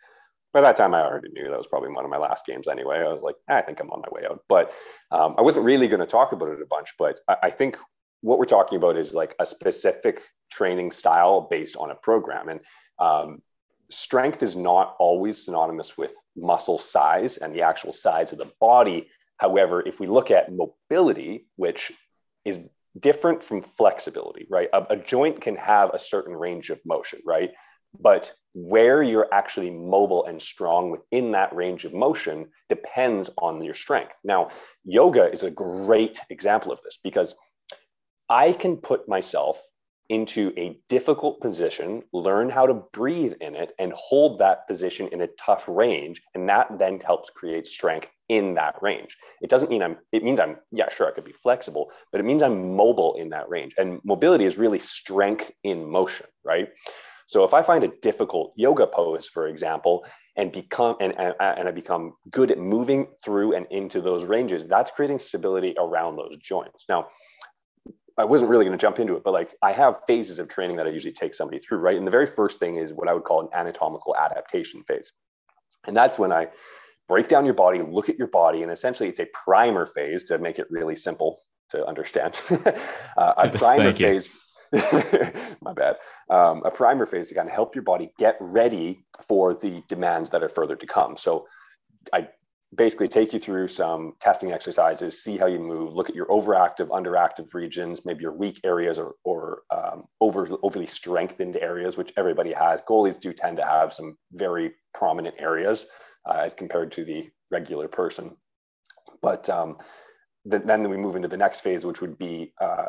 By 0.56 0.62
that 0.62 0.76
time, 0.76 0.94
I 0.94 1.02
already 1.02 1.28
knew 1.34 1.50
that 1.50 1.58
was 1.58 1.66
probably 1.66 1.90
one 1.90 2.06
of 2.06 2.10
my 2.10 2.16
last 2.16 2.46
games 2.46 2.66
anyway. 2.66 3.00
I 3.00 3.12
was 3.12 3.20
like, 3.20 3.34
I 3.46 3.60
think 3.60 3.78
I'm 3.78 3.90
on 3.90 4.00
my 4.00 4.08
way 4.10 4.26
out. 4.26 4.42
But 4.48 4.72
um, 5.10 5.34
I 5.36 5.42
wasn't 5.42 5.66
really 5.66 5.86
going 5.86 6.00
to 6.00 6.06
talk 6.06 6.32
about 6.32 6.48
it 6.48 6.62
a 6.62 6.64
bunch. 6.64 6.94
But 6.98 7.20
I, 7.28 7.36
I 7.42 7.50
think 7.50 7.76
what 8.22 8.38
we're 8.38 8.46
talking 8.46 8.78
about 8.78 8.96
is 8.96 9.12
like 9.12 9.34
a 9.38 9.44
specific 9.44 10.22
training 10.50 10.92
style 10.92 11.42
based 11.42 11.76
on 11.76 11.90
a 11.90 11.94
program. 11.94 12.48
And 12.48 12.60
um, 12.98 13.42
strength 13.90 14.42
is 14.42 14.56
not 14.56 14.96
always 14.98 15.44
synonymous 15.44 15.98
with 15.98 16.14
muscle 16.34 16.78
size 16.78 17.36
and 17.36 17.54
the 17.54 17.60
actual 17.60 17.92
size 17.92 18.32
of 18.32 18.38
the 18.38 18.50
body. 18.58 19.08
However, 19.36 19.82
if 19.86 20.00
we 20.00 20.06
look 20.06 20.30
at 20.30 20.50
mobility, 20.50 21.48
which 21.56 21.92
is 22.46 22.66
different 22.98 23.44
from 23.44 23.60
flexibility, 23.60 24.46
right? 24.48 24.70
A, 24.72 24.86
a 24.88 24.96
joint 24.96 25.42
can 25.42 25.56
have 25.56 25.90
a 25.92 25.98
certain 25.98 26.34
range 26.34 26.70
of 26.70 26.80
motion, 26.86 27.20
right? 27.26 27.50
But 28.00 28.32
where 28.54 29.02
you're 29.02 29.28
actually 29.32 29.70
mobile 29.70 30.24
and 30.24 30.40
strong 30.40 30.90
within 30.90 31.32
that 31.32 31.54
range 31.54 31.84
of 31.84 31.92
motion 31.92 32.48
depends 32.68 33.28
on 33.38 33.62
your 33.62 33.74
strength. 33.74 34.16
Now, 34.24 34.48
yoga 34.84 35.30
is 35.30 35.42
a 35.42 35.50
great 35.50 36.18
example 36.30 36.72
of 36.72 36.80
this 36.82 36.98
because 37.02 37.34
I 38.28 38.52
can 38.52 38.78
put 38.78 39.08
myself 39.08 39.62
into 40.08 40.52
a 40.56 40.78
difficult 40.88 41.40
position, 41.40 42.02
learn 42.12 42.48
how 42.48 42.66
to 42.66 42.74
breathe 42.92 43.34
in 43.40 43.54
it, 43.56 43.72
and 43.78 43.92
hold 43.92 44.38
that 44.38 44.66
position 44.68 45.08
in 45.08 45.20
a 45.20 45.28
tough 45.38 45.68
range. 45.68 46.22
And 46.34 46.48
that 46.48 46.78
then 46.78 47.00
helps 47.00 47.30
create 47.30 47.66
strength 47.66 48.10
in 48.28 48.54
that 48.54 48.76
range. 48.82 49.16
It 49.42 49.50
doesn't 49.50 49.70
mean 49.70 49.82
I'm, 49.82 49.98
it 50.12 50.22
means 50.22 50.40
I'm, 50.40 50.56
yeah, 50.70 50.88
sure, 50.90 51.08
I 51.08 51.10
could 51.10 51.24
be 51.24 51.32
flexible, 51.32 51.90
but 52.12 52.20
it 52.20 52.24
means 52.24 52.42
I'm 52.42 52.76
mobile 52.76 53.16
in 53.16 53.30
that 53.30 53.48
range. 53.48 53.74
And 53.78 54.00
mobility 54.04 54.44
is 54.44 54.56
really 54.56 54.78
strength 54.78 55.50
in 55.64 55.90
motion, 55.90 56.26
right? 56.44 56.68
So 57.26 57.44
if 57.44 57.52
I 57.52 57.62
find 57.62 57.82
a 57.84 57.88
difficult 57.88 58.52
yoga 58.56 58.86
pose, 58.86 59.28
for 59.28 59.48
example, 59.48 60.06
and 60.36 60.52
become 60.52 60.96
and, 61.00 61.12
and, 61.18 61.34
and 61.40 61.68
I 61.68 61.70
become 61.72 62.14
good 62.30 62.50
at 62.50 62.58
moving 62.58 63.08
through 63.24 63.54
and 63.54 63.66
into 63.70 64.00
those 64.00 64.24
ranges, 64.24 64.66
that's 64.66 64.90
creating 64.90 65.18
stability 65.18 65.74
around 65.78 66.16
those 66.16 66.36
joints. 66.38 66.84
Now, 66.88 67.08
I 68.18 68.24
wasn't 68.24 68.50
really 68.50 68.64
going 68.64 68.76
to 68.76 68.80
jump 68.80 68.98
into 68.98 69.16
it, 69.16 69.24
but 69.24 69.32
like 69.32 69.54
I 69.62 69.72
have 69.72 70.00
phases 70.06 70.38
of 70.38 70.48
training 70.48 70.76
that 70.76 70.86
I 70.86 70.90
usually 70.90 71.12
take 71.12 71.34
somebody 71.34 71.58
through, 71.58 71.78
right? 71.78 71.98
And 71.98 72.06
the 72.06 72.10
very 72.10 72.26
first 72.26 72.60
thing 72.60 72.76
is 72.76 72.92
what 72.92 73.08
I 73.08 73.12
would 73.12 73.24
call 73.24 73.40
an 73.40 73.48
anatomical 73.52 74.16
adaptation 74.16 74.82
phase. 74.84 75.12
And 75.86 75.96
that's 75.96 76.18
when 76.18 76.32
I 76.32 76.48
break 77.08 77.28
down 77.28 77.44
your 77.44 77.54
body, 77.54 77.82
look 77.82 78.08
at 78.08 78.18
your 78.18 78.28
body, 78.28 78.62
and 78.62 78.72
essentially 78.72 79.08
it's 79.08 79.20
a 79.20 79.26
primer 79.26 79.86
phase 79.86 80.24
to 80.24 80.38
make 80.38 80.58
it 80.58 80.66
really 80.70 80.96
simple 80.96 81.40
to 81.70 81.86
understand. 81.86 82.40
uh, 83.16 83.34
a 83.36 83.48
primer 83.58 83.92
phase. 83.92 84.30
my 85.60 85.72
bad. 85.72 85.96
Um, 86.30 86.62
a 86.64 86.70
primer 86.70 87.06
phase 87.06 87.28
to 87.28 87.34
kind 87.34 87.48
of 87.48 87.54
help 87.54 87.74
your 87.74 87.84
body 87.84 88.12
get 88.18 88.36
ready 88.40 89.04
for 89.26 89.54
the 89.54 89.82
demands 89.88 90.30
that 90.30 90.42
are 90.42 90.48
further 90.48 90.76
to 90.76 90.86
come. 90.86 91.16
So 91.16 91.46
I 92.12 92.28
basically 92.74 93.08
take 93.08 93.32
you 93.32 93.38
through 93.38 93.68
some 93.68 94.14
testing 94.20 94.52
exercises, 94.52 95.22
see 95.22 95.38
how 95.38 95.46
you 95.46 95.58
move, 95.58 95.94
look 95.94 96.10
at 96.10 96.16
your 96.16 96.26
overactive, 96.26 96.88
underactive 96.88 97.54
regions, 97.54 98.04
maybe 98.04 98.22
your 98.22 98.32
weak 98.32 98.60
areas 98.64 98.98
or, 98.98 99.14
or 99.24 99.62
um, 99.70 100.04
over, 100.20 100.48
overly 100.62 100.86
strengthened 100.86 101.56
areas, 101.56 101.96
which 101.96 102.12
everybody 102.16 102.52
has. 102.52 102.82
Goalies 102.82 103.18
do 103.18 103.32
tend 103.32 103.56
to 103.58 103.64
have 103.64 103.92
some 103.92 104.16
very 104.32 104.72
prominent 104.92 105.36
areas 105.38 105.86
uh, 106.28 106.38
as 106.44 106.54
compared 106.54 106.92
to 106.92 107.04
the 107.04 107.30
regular 107.50 107.88
person. 107.88 108.36
But 109.22 109.48
um, 109.48 109.78
the, 110.44 110.58
then 110.58 110.88
we 110.88 110.96
move 110.96 111.16
into 111.16 111.28
the 111.28 111.36
next 111.36 111.60
phase, 111.60 111.86
which 111.86 112.00
would 112.00 112.18
be 112.18 112.52
uh, 112.60 112.88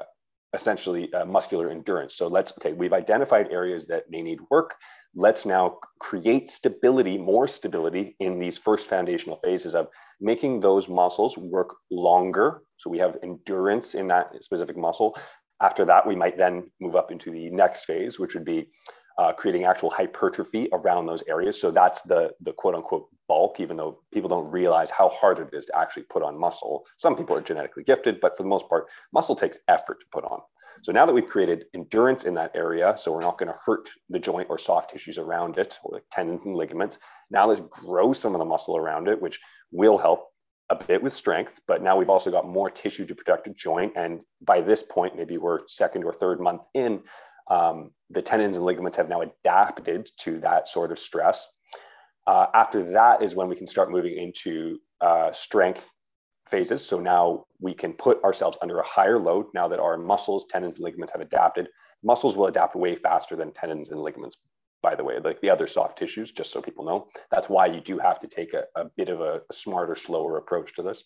essentially 0.54 1.12
uh, 1.14 1.26
muscular 1.26 1.70
endurance. 1.70 2.16
So 2.16 2.28
let's, 2.28 2.54
okay, 2.58 2.74
we've 2.74 2.94
identified 2.94 3.48
areas 3.52 3.86
that 3.88 4.10
may 4.10 4.22
need 4.22 4.40
work 4.50 4.76
let's 5.18 5.46
now 5.48 5.80
create 6.00 6.48
stability, 6.50 7.18
more 7.18 7.48
stability 7.48 8.16
in 8.20 8.40
these 8.40 8.58
first 8.58 8.88
foundational 8.88 9.40
phases 9.44 9.74
of 9.74 9.88
making 10.22 10.60
those 10.60 10.88
muscles 10.88 11.38
work 11.38 11.76
longer. 11.90 12.62
So 12.78 12.92
we 12.92 13.00
have 13.00 13.18
endurance 13.24 13.96
in 13.96 14.08
that 14.10 14.44
specific 14.44 14.78
muscle. 14.78 15.18
After 15.60 15.86
that, 15.86 16.08
we 16.08 16.16
might 16.16 16.38
then 16.38 16.70
move 16.80 16.96
up 16.96 17.12
into 17.12 17.32
the 17.32 17.50
next 17.50 17.86
phase, 17.86 18.20
which 18.20 18.36
would 18.36 18.46
be 18.46 18.68
uh, 19.18 19.34
creating 19.34 19.66
actual 19.66 19.90
hypertrophy 19.90 20.70
around 20.72 21.08
those 21.08 21.24
areas. 21.28 21.60
So 21.60 21.72
that's 21.72 22.02
the, 22.04 22.32
the 22.42 22.54
quote 22.54 22.76
unquote 22.76 23.08
bulk, 23.28 23.60
even 23.60 23.78
though 23.78 24.00
people 24.14 24.30
don't 24.30 24.50
realize 24.50 24.90
how 24.90 25.10
hard 25.10 25.40
it 25.40 25.50
is 25.54 25.66
to 25.66 25.78
actually 25.78 26.04
put 26.04 26.24
on 26.24 26.40
muscle. 26.40 26.86
Some 26.98 27.16
people 27.16 27.36
are 27.36 27.42
genetically 27.42 27.84
gifted, 27.84 28.20
but 28.20 28.36
for 28.36 28.44
the 28.44 28.50
most 28.50 28.68
part, 28.70 28.88
muscle 29.14 29.36
takes 29.36 29.60
effort 29.68 30.00
to 30.00 30.06
put 30.12 30.24
on. 30.24 30.40
So 30.84 30.92
now 30.92 31.06
that 31.06 31.14
we've 31.14 31.26
created 31.26 31.66
endurance 31.74 32.24
in 32.24 32.36
that 32.36 32.52
area, 32.56 32.94
so 32.98 33.12
we're 33.12 33.22
not 33.22 33.38
going 33.38 33.52
to 33.52 33.60
hurt 33.66 33.90
the 34.10 34.20
joint 34.20 34.48
or 34.50 34.58
soft 34.58 34.92
tissues 34.92 35.18
around 35.18 35.58
it, 35.58 35.80
or 35.84 35.96
like 35.96 36.04
tendons 36.12 36.46
and 36.46 36.56
ligaments. 36.56 37.00
Now 37.32 37.48
let's 37.48 37.62
grow 37.62 38.14
some 38.14 38.36
of 38.36 38.40
the 38.40 38.46
muscle 38.46 38.78
around 38.78 39.08
it, 39.08 39.20
which 39.20 39.40
will 39.72 39.98
help 39.98 40.28
a 40.70 40.76
bit 40.76 41.02
with 41.02 41.14
strength, 41.14 41.62
but 41.68 41.82
now 41.82 41.98
we've 41.98 42.10
also 42.10 42.30
got 42.30 42.48
more 42.48 42.70
tissue 42.70 43.06
to 43.06 43.16
protect 43.16 43.48
a 43.48 43.52
joint. 43.52 43.94
And 43.96 44.20
by 44.42 44.62
this 44.62 44.84
point, 44.84 45.16
maybe 45.16 45.38
we're 45.38 45.66
second 45.68 46.04
or 46.04 46.14
third 46.14 46.40
month 46.40 46.62
in, 46.74 47.02
um, 47.50 47.92
the 48.10 48.22
tendons 48.22 48.58
and 48.58 48.66
ligaments 48.66 48.98
have 48.98 49.10
now 49.10 49.22
adapted 49.22 50.10
to 50.18 50.40
that 50.42 50.68
sort 50.68 50.92
of 50.92 51.00
stress. 51.00 51.48
Uh, 52.28 52.48
after 52.54 52.92
that 52.92 53.24
is 53.24 53.36
when 53.36 53.48
we 53.48 53.56
can 53.56 53.66
start 53.66 53.90
moving 53.90 54.18
into 54.18 54.80
uh, 55.02 55.32
strength 55.32 55.90
phases. 56.50 56.86
So 56.86 57.00
now 57.00 57.46
we 57.60 57.74
can 57.74 57.94
put 57.94 58.22
ourselves 58.24 58.58
under 58.62 58.80
a 58.80 58.86
higher 58.86 59.20
load 59.20 59.46
now 59.54 59.68
that 59.70 59.80
our 59.80 59.98
muscles, 59.98 60.46
tendons, 60.46 60.76
and 60.76 60.84
ligaments 60.84 61.14
have 61.14 61.22
adapted. 61.22 61.70
Muscles 62.04 62.36
will 62.36 62.48
adapt 62.48 62.76
way 62.76 62.96
faster 62.96 63.36
than 63.36 63.52
tendons 63.52 63.90
and 63.90 64.02
ligaments, 64.02 64.38
by 64.82 64.94
the 64.94 65.04
way, 65.04 65.20
like 65.24 65.40
the 65.42 65.50
other 65.50 65.68
soft 65.68 65.98
tissues, 65.98 66.32
just 66.32 66.52
so 66.52 66.62
people 66.62 66.86
know. 66.86 67.08
That's 67.32 67.50
why 67.50 67.66
you 67.68 67.82
do 67.82 67.98
have 67.98 68.20
to 68.20 68.28
take 68.28 68.54
a, 68.54 68.64
a 68.76 68.86
bit 68.98 69.10
of 69.10 69.22
a, 69.22 69.42
a 69.50 69.54
smarter, 69.54 69.96
slower 69.96 70.38
approach 70.38 70.74
to 70.76 70.84
this. 70.84 71.04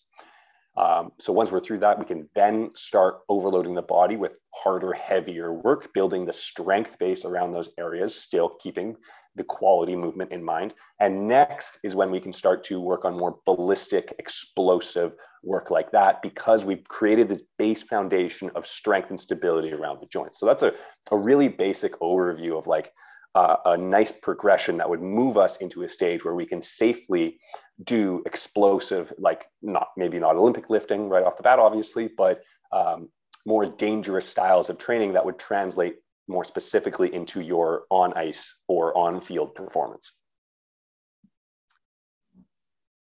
Um, 0.76 1.12
so 1.18 1.32
once 1.32 1.50
we're 1.50 1.60
through 1.60 1.80
that, 1.80 1.98
we 1.98 2.04
can 2.06 2.28
then 2.34 2.70
start 2.74 3.20
overloading 3.28 3.74
the 3.74 3.82
body 3.82 4.16
with 4.16 4.38
harder, 4.54 4.92
heavier 4.92 5.52
work, 5.52 5.92
building 5.92 6.24
the 6.24 6.32
strength 6.32 6.98
base 6.98 7.24
around 7.24 7.52
those 7.52 7.70
areas, 7.78 8.14
still 8.14 8.56
keeping 8.60 8.96
the 9.36 9.44
quality 9.44 9.96
movement 9.96 10.32
in 10.32 10.44
mind. 10.44 10.74
And 11.00 11.28
next 11.28 11.78
is 11.82 11.94
when 11.94 12.10
we 12.10 12.20
can 12.20 12.32
start 12.32 12.64
to 12.64 12.80
work 12.80 13.04
on 13.04 13.16
more 13.16 13.38
ballistic, 13.46 14.14
explosive 14.18 15.14
work 15.42 15.70
like 15.70 15.90
that 15.92 16.22
because 16.22 16.64
we've 16.64 16.84
created 16.84 17.28
this 17.28 17.42
base 17.58 17.82
foundation 17.82 18.50
of 18.54 18.66
strength 18.66 19.10
and 19.10 19.20
stability 19.20 19.72
around 19.72 20.00
the 20.00 20.06
joints. 20.06 20.38
So 20.38 20.46
that's 20.46 20.62
a, 20.62 20.72
a 21.10 21.16
really 21.16 21.48
basic 21.48 21.98
overview 22.00 22.56
of 22.56 22.66
like 22.66 22.92
uh, 23.34 23.56
a 23.64 23.76
nice 23.76 24.12
progression 24.12 24.76
that 24.76 24.88
would 24.88 25.00
move 25.00 25.38
us 25.38 25.56
into 25.56 25.82
a 25.82 25.88
stage 25.88 26.24
where 26.24 26.34
we 26.34 26.46
can 26.46 26.60
safely 26.60 27.38
do 27.82 28.22
explosive, 28.26 29.12
like 29.18 29.46
not 29.62 29.88
maybe 29.96 30.18
not 30.18 30.36
Olympic 30.36 30.68
lifting 30.70 31.08
right 31.08 31.24
off 31.24 31.36
the 31.36 31.42
bat, 31.42 31.58
obviously, 31.58 32.08
but 32.16 32.42
um, 32.70 33.08
more 33.46 33.66
dangerous 33.66 34.28
styles 34.28 34.70
of 34.70 34.78
training 34.78 35.14
that 35.14 35.24
would 35.24 35.38
translate 35.38 35.96
more 36.28 36.44
specifically 36.44 37.12
into 37.14 37.40
your 37.40 37.84
on 37.90 38.12
ice 38.14 38.54
or 38.68 38.96
on 38.96 39.20
field 39.20 39.54
performance. 39.54 40.12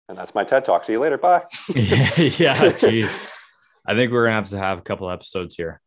And 0.08 0.17
that's 0.17 0.34
my 0.34 0.43
TED 0.43 0.65
talk. 0.65 0.84
See 0.84 0.93
you 0.93 0.99
later. 0.99 1.17
Bye. 1.17 1.43
yeah, 1.75 2.71
geez. 2.71 3.17
I 3.86 3.93
think 3.93 4.12
we're 4.12 4.25
gonna 4.25 4.36
have 4.36 4.49
to 4.49 4.58
have 4.58 4.79
a 4.79 4.82
couple 4.82 5.10
episodes 5.10 5.55
here. 5.55 5.82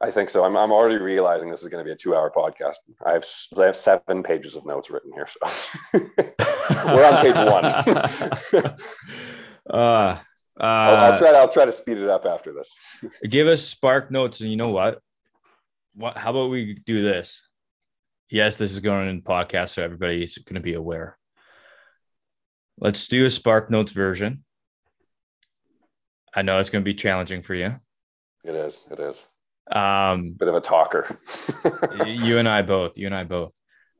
I 0.00 0.10
think 0.10 0.28
so. 0.28 0.44
I'm, 0.44 0.56
I'm 0.56 0.72
already 0.72 0.98
realizing 0.98 1.50
this 1.50 1.62
is 1.62 1.68
going 1.68 1.82
to 1.82 1.84
be 1.84 1.92
a 1.92 1.96
two 1.96 2.14
hour 2.14 2.30
podcast. 2.30 2.74
I 3.04 3.12
have 3.12 3.26
I 3.58 3.64
have 3.64 3.76
seven 3.76 4.22
pages 4.22 4.54
of 4.54 4.66
notes 4.66 4.90
written 4.90 5.10
here, 5.12 5.26
so 5.26 5.38
we're 5.94 7.04
on 7.04 7.22
page 7.22 7.34
one. 7.34 7.64
uh, 9.70 10.18
uh, 10.58 10.62
I'll, 10.62 10.96
I'll, 10.96 11.18
try. 11.18 11.32
To, 11.32 11.38
I'll 11.38 11.48
try 11.48 11.64
to 11.64 11.72
speed 11.72 11.96
it 11.98 12.10
up 12.10 12.26
after 12.26 12.52
this. 12.52 12.74
give 13.28 13.46
us 13.46 13.62
spark 13.62 14.10
notes, 14.10 14.40
and 14.40 14.50
you 14.50 14.56
know 14.56 14.70
what? 14.70 15.00
What? 15.96 16.18
How 16.18 16.30
about 16.30 16.50
we 16.50 16.74
do 16.74 17.02
this? 17.02 17.48
Yes, 18.28 18.56
this 18.56 18.72
is 18.72 18.80
going 18.80 19.08
in 19.08 19.22
podcast, 19.22 19.70
so 19.70 19.82
everybody's 19.82 20.36
going 20.36 20.56
to 20.56 20.60
be 20.60 20.74
aware. 20.74 21.16
Let's 22.78 23.08
do 23.08 23.24
a 23.24 23.30
spark 23.30 23.70
notes 23.70 23.92
version. 23.92 24.44
I 26.34 26.42
know 26.42 26.60
it's 26.60 26.68
going 26.68 26.82
to 26.82 26.88
be 26.88 26.94
challenging 26.94 27.40
for 27.40 27.54
you. 27.54 27.76
It 28.44 28.54
is. 28.54 28.84
It 28.90 29.00
is. 29.00 29.24
Um, 29.72 30.32
Bit 30.38 30.48
of 30.48 30.54
a 30.54 30.60
talker. 30.60 31.18
you 32.06 32.38
and 32.38 32.48
I 32.48 32.60
both. 32.60 32.98
You 32.98 33.06
and 33.06 33.14
I 33.14 33.24
both. 33.24 33.52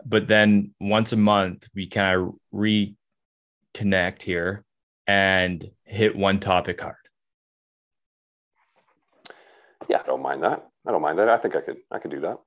But 0.04 0.28
then 0.28 0.74
once 0.78 1.14
a 1.14 1.16
month, 1.16 1.66
we 1.74 1.88
kind 1.88 2.20
of 2.20 2.34
reconnect 2.54 4.22
here 4.22 4.64
and 5.06 5.64
hit 5.84 6.14
one 6.14 6.40
topic 6.40 6.82
hard. 6.82 6.96
Yeah, 9.88 10.02
I 10.02 10.06
don't 10.06 10.22
mind 10.22 10.42
that. 10.42 10.68
I 10.86 10.92
don't 10.92 11.02
mind 11.02 11.18
that. 11.18 11.28
I 11.28 11.36
think 11.36 11.56
I 11.56 11.60
could. 11.60 11.78
I 11.90 11.98
could 11.98 12.10
do 12.10 12.20
that. 12.20 12.38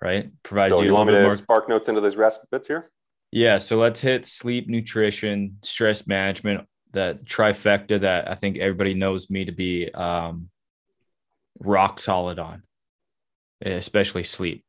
Right. 0.00 0.30
Provides 0.42 0.74
so 0.74 0.80
you, 0.80 0.88
you 0.88 0.94
want 0.94 1.08
me 1.08 1.14
to 1.14 1.22
more... 1.22 1.30
spark 1.30 1.68
notes 1.68 1.88
into 1.88 2.00
those 2.00 2.16
rest 2.16 2.40
bits 2.50 2.68
here? 2.68 2.90
Yeah. 3.30 3.58
So 3.58 3.78
let's 3.78 4.00
hit 4.00 4.26
sleep, 4.26 4.68
nutrition, 4.68 5.58
stress 5.62 6.06
management, 6.06 6.68
that 6.92 7.24
trifecta 7.24 8.00
that 8.00 8.30
I 8.30 8.34
think 8.34 8.58
everybody 8.58 8.94
knows 8.94 9.30
me 9.30 9.44
to 9.46 9.52
be 9.52 9.92
um, 9.92 10.50
rock 11.58 12.00
solid 12.00 12.38
on, 12.38 12.62
especially 13.64 14.24
sleep. 14.24 14.64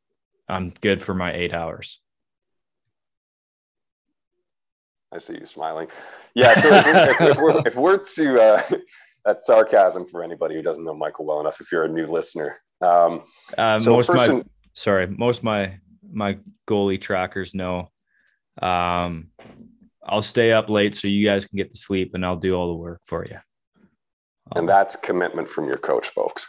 I'm 0.48 0.72
good 0.80 1.02
for 1.02 1.14
my 1.14 1.32
eight 1.32 1.52
hours. 1.52 2.00
I 5.12 5.18
see 5.18 5.38
you 5.38 5.46
smiling. 5.46 5.88
Yeah. 6.34 6.60
So 6.60 6.68
if, 6.68 6.86
we're, 6.86 7.10
if, 7.10 7.20
if, 7.20 7.38
we're, 7.38 7.66
if 7.66 7.76
we're 7.76 7.98
to, 7.98 8.42
uh, 8.42 8.62
that's 9.24 9.46
sarcasm 9.46 10.06
for 10.06 10.22
anybody 10.22 10.54
who 10.54 10.62
doesn't 10.62 10.84
know 10.84 10.94
Michael 10.94 11.26
well 11.26 11.40
enough. 11.40 11.60
If 11.60 11.72
you're 11.72 11.84
a 11.84 11.88
new 11.88 12.06
listener, 12.06 12.58
um, 12.80 13.22
uh, 13.56 13.78
so 13.78 13.92
most 13.92 14.10
my 14.10 14.26
in, 14.26 14.50
sorry, 14.74 15.06
most 15.06 15.42
my 15.42 15.78
my 16.10 16.38
goalie 16.68 17.00
trackers 17.00 17.54
know. 17.54 17.90
Um, 18.60 19.28
I'll 20.04 20.22
stay 20.22 20.52
up 20.52 20.70
late 20.70 20.94
so 20.94 21.08
you 21.08 21.26
guys 21.26 21.46
can 21.46 21.56
get 21.56 21.72
to 21.72 21.78
sleep, 21.78 22.14
and 22.14 22.24
I'll 22.24 22.36
do 22.36 22.54
all 22.54 22.68
the 22.68 22.74
work 22.74 23.00
for 23.04 23.26
you. 23.26 23.38
And 24.54 24.68
that's 24.68 24.94
commitment 24.94 25.50
from 25.50 25.66
your 25.66 25.78
coach, 25.78 26.08
folks. 26.08 26.46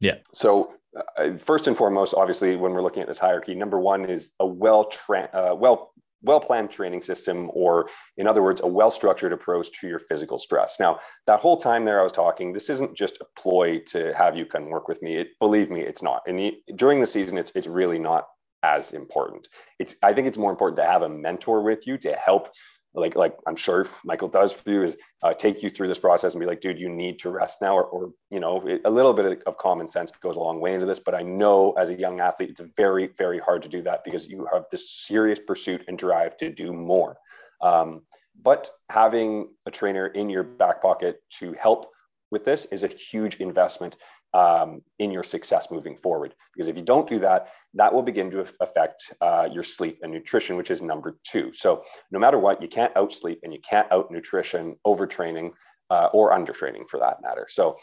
Yeah. 0.00 0.16
So 0.32 0.72
uh, 1.16 1.36
first 1.36 1.68
and 1.68 1.76
foremost, 1.76 2.14
obviously, 2.14 2.56
when 2.56 2.72
we're 2.72 2.82
looking 2.82 3.02
at 3.02 3.08
this 3.08 3.18
hierarchy, 3.18 3.54
number 3.54 3.78
one 3.78 4.06
is 4.06 4.30
a 4.40 4.46
well 4.46 4.84
tra- 4.84 5.30
uh, 5.32 5.54
well 5.54 5.92
well 6.22 6.40
planned 6.40 6.70
training 6.70 7.02
system, 7.02 7.50
or 7.52 7.88
in 8.16 8.26
other 8.26 8.42
words, 8.42 8.60
a 8.60 8.66
well 8.66 8.90
structured 8.90 9.32
approach 9.32 9.80
to 9.80 9.88
your 9.88 9.98
physical 9.98 10.38
stress. 10.38 10.76
Now, 10.78 10.98
that 11.26 11.40
whole 11.40 11.56
time 11.56 11.84
there, 11.84 12.00
I 12.00 12.02
was 12.02 12.12
talking. 12.12 12.52
This 12.52 12.70
isn't 12.70 12.96
just 12.96 13.18
a 13.20 13.26
ploy 13.38 13.80
to 13.88 14.14
have 14.14 14.36
you 14.36 14.46
come 14.46 14.68
work 14.68 14.88
with 14.88 15.02
me. 15.02 15.16
It, 15.16 15.28
believe 15.38 15.70
me, 15.70 15.80
it's 15.80 16.02
not. 16.02 16.22
And 16.26 16.52
during 16.76 17.00
the 17.00 17.06
season, 17.06 17.38
it's 17.38 17.52
it's 17.54 17.66
really 17.66 17.98
not 17.98 18.26
as 18.62 18.92
important. 18.92 19.48
It's 19.78 19.96
I 20.02 20.12
think 20.12 20.28
it's 20.28 20.38
more 20.38 20.50
important 20.50 20.76
to 20.78 20.86
have 20.86 21.02
a 21.02 21.08
mentor 21.08 21.62
with 21.62 21.86
you 21.86 21.98
to 21.98 22.12
help 22.14 22.48
like 22.94 23.14
like 23.16 23.36
I'm 23.46 23.56
sure 23.56 23.86
Michael 24.04 24.28
does 24.28 24.52
for 24.52 24.70
you 24.70 24.82
is 24.82 24.96
uh, 25.22 25.32
take 25.32 25.62
you 25.62 25.70
through 25.70 25.88
this 25.88 25.98
process 25.98 26.34
and 26.34 26.40
be 26.40 26.46
like, 26.46 26.60
dude, 26.60 26.78
you 26.78 26.88
need 26.88 27.18
to 27.20 27.30
rest 27.30 27.62
now, 27.62 27.76
or, 27.76 27.84
or 27.84 28.12
you 28.30 28.40
know, 28.40 28.66
it, 28.66 28.82
a 28.84 28.90
little 28.90 29.12
bit 29.12 29.42
of 29.46 29.56
common 29.56 29.88
sense 29.88 30.10
goes 30.10 30.36
a 30.36 30.40
long 30.40 30.60
way 30.60 30.74
into 30.74 30.86
this. 30.86 30.98
But 30.98 31.14
I 31.14 31.22
know 31.22 31.72
as 31.72 31.90
a 31.90 31.94
young 31.94 32.20
athlete, 32.20 32.50
it's 32.50 32.62
very 32.76 33.08
very 33.18 33.38
hard 33.38 33.62
to 33.62 33.68
do 33.68 33.82
that 33.82 34.04
because 34.04 34.26
you 34.26 34.46
have 34.52 34.64
this 34.70 34.90
serious 34.90 35.40
pursuit 35.40 35.84
and 35.88 35.98
drive 35.98 36.36
to 36.38 36.50
do 36.50 36.72
more. 36.72 37.16
Um, 37.62 38.02
but 38.42 38.70
having 38.88 39.48
a 39.66 39.70
trainer 39.70 40.06
in 40.06 40.28
your 40.28 40.42
back 40.42 40.82
pocket 40.82 41.22
to 41.38 41.52
help 41.52 41.90
with 42.30 42.44
this 42.44 42.64
is 42.66 42.82
a 42.82 42.88
huge 42.88 43.36
investment 43.36 43.96
um, 44.34 44.82
in 44.98 45.10
your 45.10 45.22
success 45.22 45.70
moving 45.70 45.96
forward. 45.96 46.34
Because 46.54 46.68
if 46.68 46.76
you 46.76 46.82
don't 46.82 47.08
do 47.08 47.18
that, 47.20 47.48
that 47.74 47.92
will 47.92 48.02
begin 48.02 48.30
to 48.30 48.44
affect 48.60 49.12
uh, 49.20 49.48
your 49.50 49.62
sleep 49.62 49.98
and 50.02 50.12
nutrition, 50.12 50.56
which 50.56 50.70
is 50.70 50.82
number 50.82 51.18
two. 51.24 51.52
So 51.52 51.82
no 52.10 52.18
matter 52.18 52.38
what, 52.38 52.62
you 52.62 52.68
can't 52.68 52.96
out 52.96 53.12
sleep 53.12 53.40
and 53.42 53.52
you 53.52 53.60
can't 53.60 53.90
out 53.92 54.10
nutrition, 54.10 54.76
overtraining, 54.86 55.52
uh, 55.90 56.08
or 56.12 56.32
undertraining 56.32 56.88
for 56.88 56.98
that 57.00 57.22
matter. 57.22 57.46
So 57.50 57.76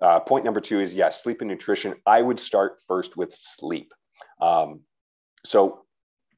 uh, 0.00 0.20
point 0.20 0.44
number 0.44 0.60
two 0.60 0.80
is 0.80 0.94
yes, 0.94 1.22
sleep 1.22 1.40
and 1.40 1.48
nutrition. 1.48 1.94
I 2.04 2.20
would 2.20 2.40
start 2.40 2.78
first 2.86 3.16
with 3.16 3.34
sleep. 3.34 3.92
Um, 4.40 4.80
so 5.44 5.84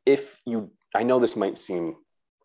if 0.04 0.40
you, 0.44 0.70
I 0.94 1.02
know 1.02 1.18
this 1.18 1.36
might 1.36 1.58
seem 1.58 1.96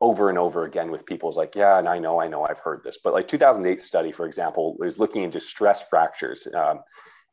over 0.03 0.29
and 0.29 0.37
over 0.37 0.65
again 0.65 0.91
with 0.91 1.05
people 1.05 1.29
is 1.29 1.37
like, 1.37 1.55
yeah, 1.55 1.79
and 1.79 1.87
I 1.87 1.97
know, 1.97 2.19
I 2.19 2.27
know, 2.27 2.45
I've 2.45 2.59
heard 2.59 2.83
this, 2.83 2.99
but 3.01 3.13
like 3.13 3.25
2008 3.25 3.81
study, 3.81 4.11
for 4.11 4.25
example, 4.25 4.75
was 4.77 4.99
looking 4.99 5.23
into 5.23 5.39
stress 5.39 5.81
fractures. 5.81 6.45
Um, 6.53 6.81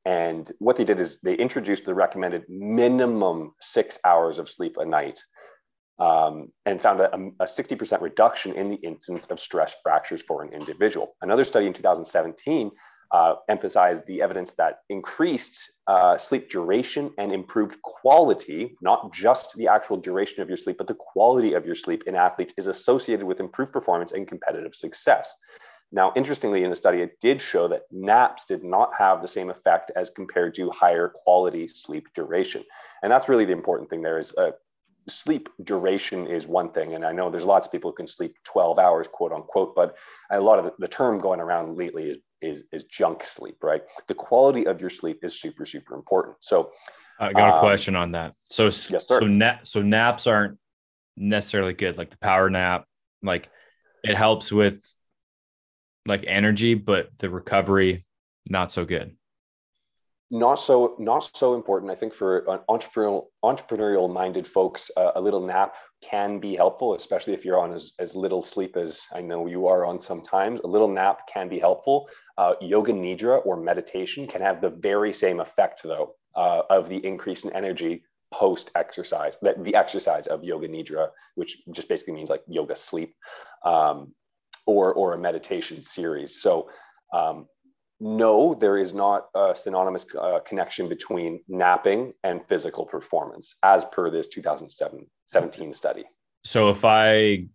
and 0.04 0.50
what 0.60 0.76
they 0.76 0.84
did 0.84 1.00
is 1.00 1.18
they 1.18 1.34
introduced 1.34 1.84
the 1.84 1.94
recommended 1.94 2.44
minimum 2.48 3.54
six 3.60 3.98
hours 4.04 4.38
of 4.38 4.48
sleep 4.48 4.76
a 4.78 4.86
night 4.86 5.20
um, 5.98 6.52
and 6.64 6.80
found 6.80 7.00
a, 7.00 7.12
a 7.40 7.44
60% 7.44 8.00
reduction 8.00 8.54
in 8.54 8.70
the 8.70 8.76
incidence 8.76 9.26
of 9.26 9.40
stress 9.40 9.74
fractures 9.82 10.22
for 10.22 10.44
an 10.44 10.52
individual. 10.52 11.16
Another 11.22 11.42
study 11.42 11.66
in 11.66 11.72
2017 11.72 12.70
uh, 13.12 13.34
emphasized 13.48 14.06
the 14.06 14.22
evidence 14.22 14.52
that 14.52 14.80
increased 14.88 15.72
uh, 15.86 16.16
sleep 16.16 16.48
duration 16.48 17.12
and 17.18 17.32
improved 17.32 17.80
quality, 17.82 18.76
not 18.80 19.12
just 19.12 19.56
the 19.56 19.66
actual 19.66 19.96
duration 19.96 20.42
of 20.42 20.48
your 20.48 20.56
sleep, 20.56 20.78
but 20.78 20.86
the 20.86 20.94
quality 20.94 21.54
of 21.54 21.66
your 21.66 21.74
sleep 21.74 22.04
in 22.06 22.14
athletes 22.14 22.54
is 22.56 22.66
associated 22.66 23.26
with 23.26 23.40
improved 23.40 23.72
performance 23.72 24.12
and 24.12 24.28
competitive 24.28 24.74
success. 24.74 25.34
Now, 25.92 26.12
interestingly, 26.14 26.62
in 26.62 26.70
the 26.70 26.76
study, 26.76 27.02
it 27.02 27.18
did 27.20 27.40
show 27.40 27.66
that 27.68 27.82
naps 27.90 28.44
did 28.44 28.62
not 28.62 28.92
have 28.96 29.22
the 29.22 29.28
same 29.28 29.50
effect 29.50 29.90
as 29.96 30.08
compared 30.08 30.54
to 30.54 30.70
higher 30.70 31.08
quality 31.08 31.66
sleep 31.66 32.06
duration. 32.14 32.64
And 33.02 33.10
that's 33.10 33.28
really 33.28 33.44
the 33.44 33.52
important 33.52 33.90
thing 33.90 34.02
there 34.02 34.18
is 34.18 34.32
uh, 34.36 34.52
sleep 35.08 35.48
duration 35.64 36.26
is 36.26 36.46
one 36.46 36.70
thing, 36.70 36.94
and 36.94 37.04
I 37.04 37.12
know 37.12 37.30
there's 37.30 37.44
lots 37.44 37.66
of 37.66 37.72
people 37.72 37.90
who 37.90 37.96
can 37.96 38.06
sleep 38.06 38.36
12 38.44 38.78
hours, 38.78 39.08
quote 39.08 39.32
unquote, 39.32 39.74
but 39.74 39.96
a 40.30 40.40
lot 40.40 40.58
of 40.58 40.66
the, 40.66 40.72
the 40.78 40.88
term 40.88 41.18
going 41.18 41.40
around 41.40 41.76
lately 41.76 42.10
is, 42.10 42.18
is, 42.42 42.64
is 42.72 42.84
junk 42.84 43.24
sleep, 43.24 43.56
right? 43.62 43.82
The 44.08 44.14
quality 44.14 44.66
of 44.66 44.80
your 44.80 44.90
sleep 44.90 45.20
is 45.22 45.40
super, 45.40 45.66
super 45.66 45.94
important. 45.94 46.36
So 46.40 46.70
I 47.18 47.32
got 47.32 47.50
a 47.50 47.54
um, 47.54 47.60
question 47.60 47.96
on 47.96 48.12
that. 48.12 48.34
So, 48.44 48.64
yes, 48.64 49.06
so, 49.06 49.20
nap, 49.20 49.66
so 49.66 49.82
naps 49.82 50.26
aren't 50.26 50.58
necessarily 51.16 51.74
good, 51.74 51.98
like 51.98 52.10
the 52.10 52.18
power 52.18 52.48
nap, 52.48 52.84
like 53.22 53.50
it 54.02 54.16
helps 54.16 54.50
with 54.50 54.82
like 56.06 56.24
energy, 56.26 56.74
but 56.74 57.10
the 57.18 57.28
recovery, 57.28 58.06
not 58.48 58.72
so 58.72 58.84
good 58.84 59.14
not 60.30 60.56
so 60.56 60.94
not 60.98 61.28
so 61.34 61.54
important. 61.54 61.90
I 61.90 61.96
think 61.96 62.14
for 62.14 62.44
entrepreneurial 62.68 63.26
entrepreneurial 63.44 64.12
minded 64.12 64.46
folks, 64.46 64.90
uh, 64.96 65.12
a 65.16 65.20
little 65.20 65.44
nap 65.44 65.74
can 66.02 66.38
be 66.38 66.54
helpful, 66.54 66.94
especially 66.94 67.34
if 67.34 67.44
you're 67.44 67.58
on 67.58 67.72
as, 67.72 67.92
as 67.98 68.14
little 68.14 68.40
sleep 68.40 68.76
as 68.76 69.02
I 69.12 69.22
know 69.22 69.46
you 69.46 69.66
are 69.66 69.84
on 69.84 69.98
sometimes. 69.98 70.60
A 70.62 70.68
little 70.68 70.88
nap 70.88 71.26
can 71.26 71.48
be 71.48 71.58
helpful. 71.58 72.08
Uh, 72.38 72.54
yoga 72.60 72.92
nidra 72.92 73.44
or 73.44 73.56
meditation 73.56 74.26
can 74.28 74.40
have 74.40 74.60
the 74.60 74.70
very 74.70 75.12
same 75.12 75.40
effect 75.40 75.82
though 75.82 76.14
uh, 76.36 76.62
of 76.70 76.88
the 76.88 77.04
increase 77.04 77.44
in 77.44 77.52
energy 77.52 78.04
post 78.32 78.70
exercise. 78.76 79.36
That 79.42 79.64
the 79.64 79.74
exercise 79.74 80.28
of 80.28 80.44
yoga 80.44 80.68
nidra, 80.68 81.08
which 81.34 81.58
just 81.72 81.88
basically 81.88 82.14
means 82.14 82.30
like 82.30 82.44
yoga 82.46 82.76
sleep, 82.76 83.16
um, 83.64 84.14
or 84.64 84.94
or 84.94 85.14
a 85.14 85.18
meditation 85.18 85.82
series. 85.82 86.40
So 86.40 86.70
um, 87.12 87.46
no, 88.00 88.54
there 88.54 88.78
is 88.78 88.94
not 88.94 89.26
a 89.34 89.54
synonymous 89.54 90.06
uh, 90.18 90.40
connection 90.40 90.88
between 90.88 91.40
napping 91.48 92.14
and 92.24 92.40
physical 92.48 92.86
performance, 92.86 93.56
as 93.62 93.84
per 93.86 94.08
this 94.10 94.26
2017 94.28 95.74
study. 95.74 96.04
So, 96.42 96.70
if 96.70 96.84
I 96.84 97.48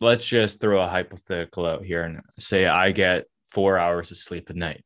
let's 0.00 0.26
just 0.26 0.60
throw 0.60 0.80
a 0.80 0.86
hypothetical 0.86 1.66
out 1.66 1.84
here 1.84 2.02
and 2.02 2.20
say 2.38 2.66
I 2.66 2.92
get 2.92 3.26
four 3.50 3.78
hours 3.78 4.10
of 4.10 4.16
sleep 4.16 4.48
a 4.48 4.54
night, 4.54 4.82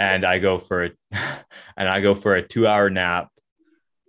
and 0.00 0.24
I 0.24 0.38
go 0.38 0.56
for 0.56 0.84
a 0.84 0.90
and 1.76 1.88
I 1.88 2.00
go 2.00 2.14
for 2.14 2.34
a 2.34 2.46
two 2.46 2.66
hour 2.66 2.88
nap 2.88 3.28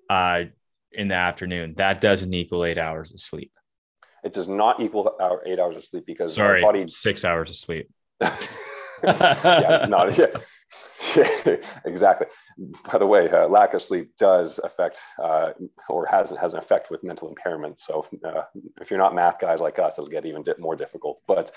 uh, 0.09 0.45
in 0.93 1.09
the 1.09 1.15
afternoon, 1.15 1.73
that 1.75 1.99
doesn't 1.99 2.33
equal 2.33 2.63
eight 2.63 2.77
hours 2.77 3.11
of 3.11 3.19
sleep. 3.19 3.51
It 4.23 4.31
does 4.31 4.47
not 4.47 4.79
equal 4.79 5.11
eight 5.45 5.59
hours 5.59 5.75
of 5.75 5.83
sleep 5.83 6.05
because 6.05 6.35
sorry, 6.35 6.61
body 6.61 6.87
six 6.87 7.25
hours 7.25 7.49
of 7.49 7.57
sleep. 7.57 7.89
yeah, 9.03 9.85
not 9.89 10.17
yeah, 10.17 10.27
exactly. 11.85 12.27
By 12.91 12.97
the 12.97 13.07
way, 13.07 13.29
uh, 13.29 13.47
lack 13.47 13.73
of 13.73 13.81
sleep 13.81 14.15
does 14.17 14.59
affect 14.63 14.99
uh, 15.21 15.51
or 15.89 16.05
has 16.05 16.31
has 16.31 16.53
an 16.53 16.59
effect 16.59 16.89
with 16.89 17.03
mental 17.03 17.29
impairment. 17.29 17.79
So 17.79 18.05
uh, 18.23 18.43
if 18.81 18.89
you're 18.89 18.99
not 18.99 19.15
math 19.15 19.39
guys 19.39 19.59
like 19.59 19.79
us, 19.79 19.97
it'll 19.97 20.09
get 20.09 20.25
even 20.25 20.43
more 20.59 20.75
difficult. 20.75 21.21
But 21.27 21.51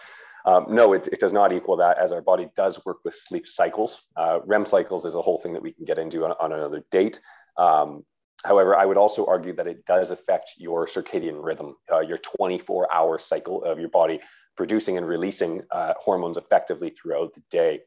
um, 0.45 0.67
no, 0.69 0.93
it, 0.93 1.09
it 1.09 1.19
does 1.19 1.33
not 1.33 1.53
equal 1.53 1.77
that 1.79 1.99
as 1.99 2.13
our 2.13 2.23
body 2.23 2.49
does 2.55 2.85
work 2.85 2.99
with 3.05 3.15
sleep 3.15 3.47
cycles. 3.49 4.03
Uh, 4.17 4.41
REM 4.47 4.67
cycles 4.67 5.05
is 5.05 5.15
a 5.15 5.23
whole 5.23 5.39
thing 5.39 5.53
that 5.55 5.63
we 5.63 5.73
can 5.73 5.85
get 5.85 5.99
into 5.99 6.25
on, 6.25 6.33
on 6.41 6.53
another 6.53 6.85
date. 6.91 7.21
Um, 7.57 8.05
However, 8.45 8.77
I 8.77 8.85
would 8.85 8.99
also 8.99 9.27
argue 9.27 9.55
that 9.55 9.67
it 9.67 9.85
does 9.87 10.11
affect 10.11 10.53
your 10.59 10.87
circadian 10.87 11.43
rhythm, 11.43 11.75
uh, 11.91 12.01
your 12.01 12.19
24 12.19 12.93
hour 12.93 13.19
cycle 13.19 13.65
of 13.65 13.81
your 13.81 13.89
body 13.89 14.21
producing 14.57 14.97
and 14.97 15.07
releasing 15.07 15.63
uh, 15.71 15.95
hormones 15.99 16.37
effectively 16.37 16.91
throughout 16.91 17.35
the 17.35 17.43
day. 17.51 17.81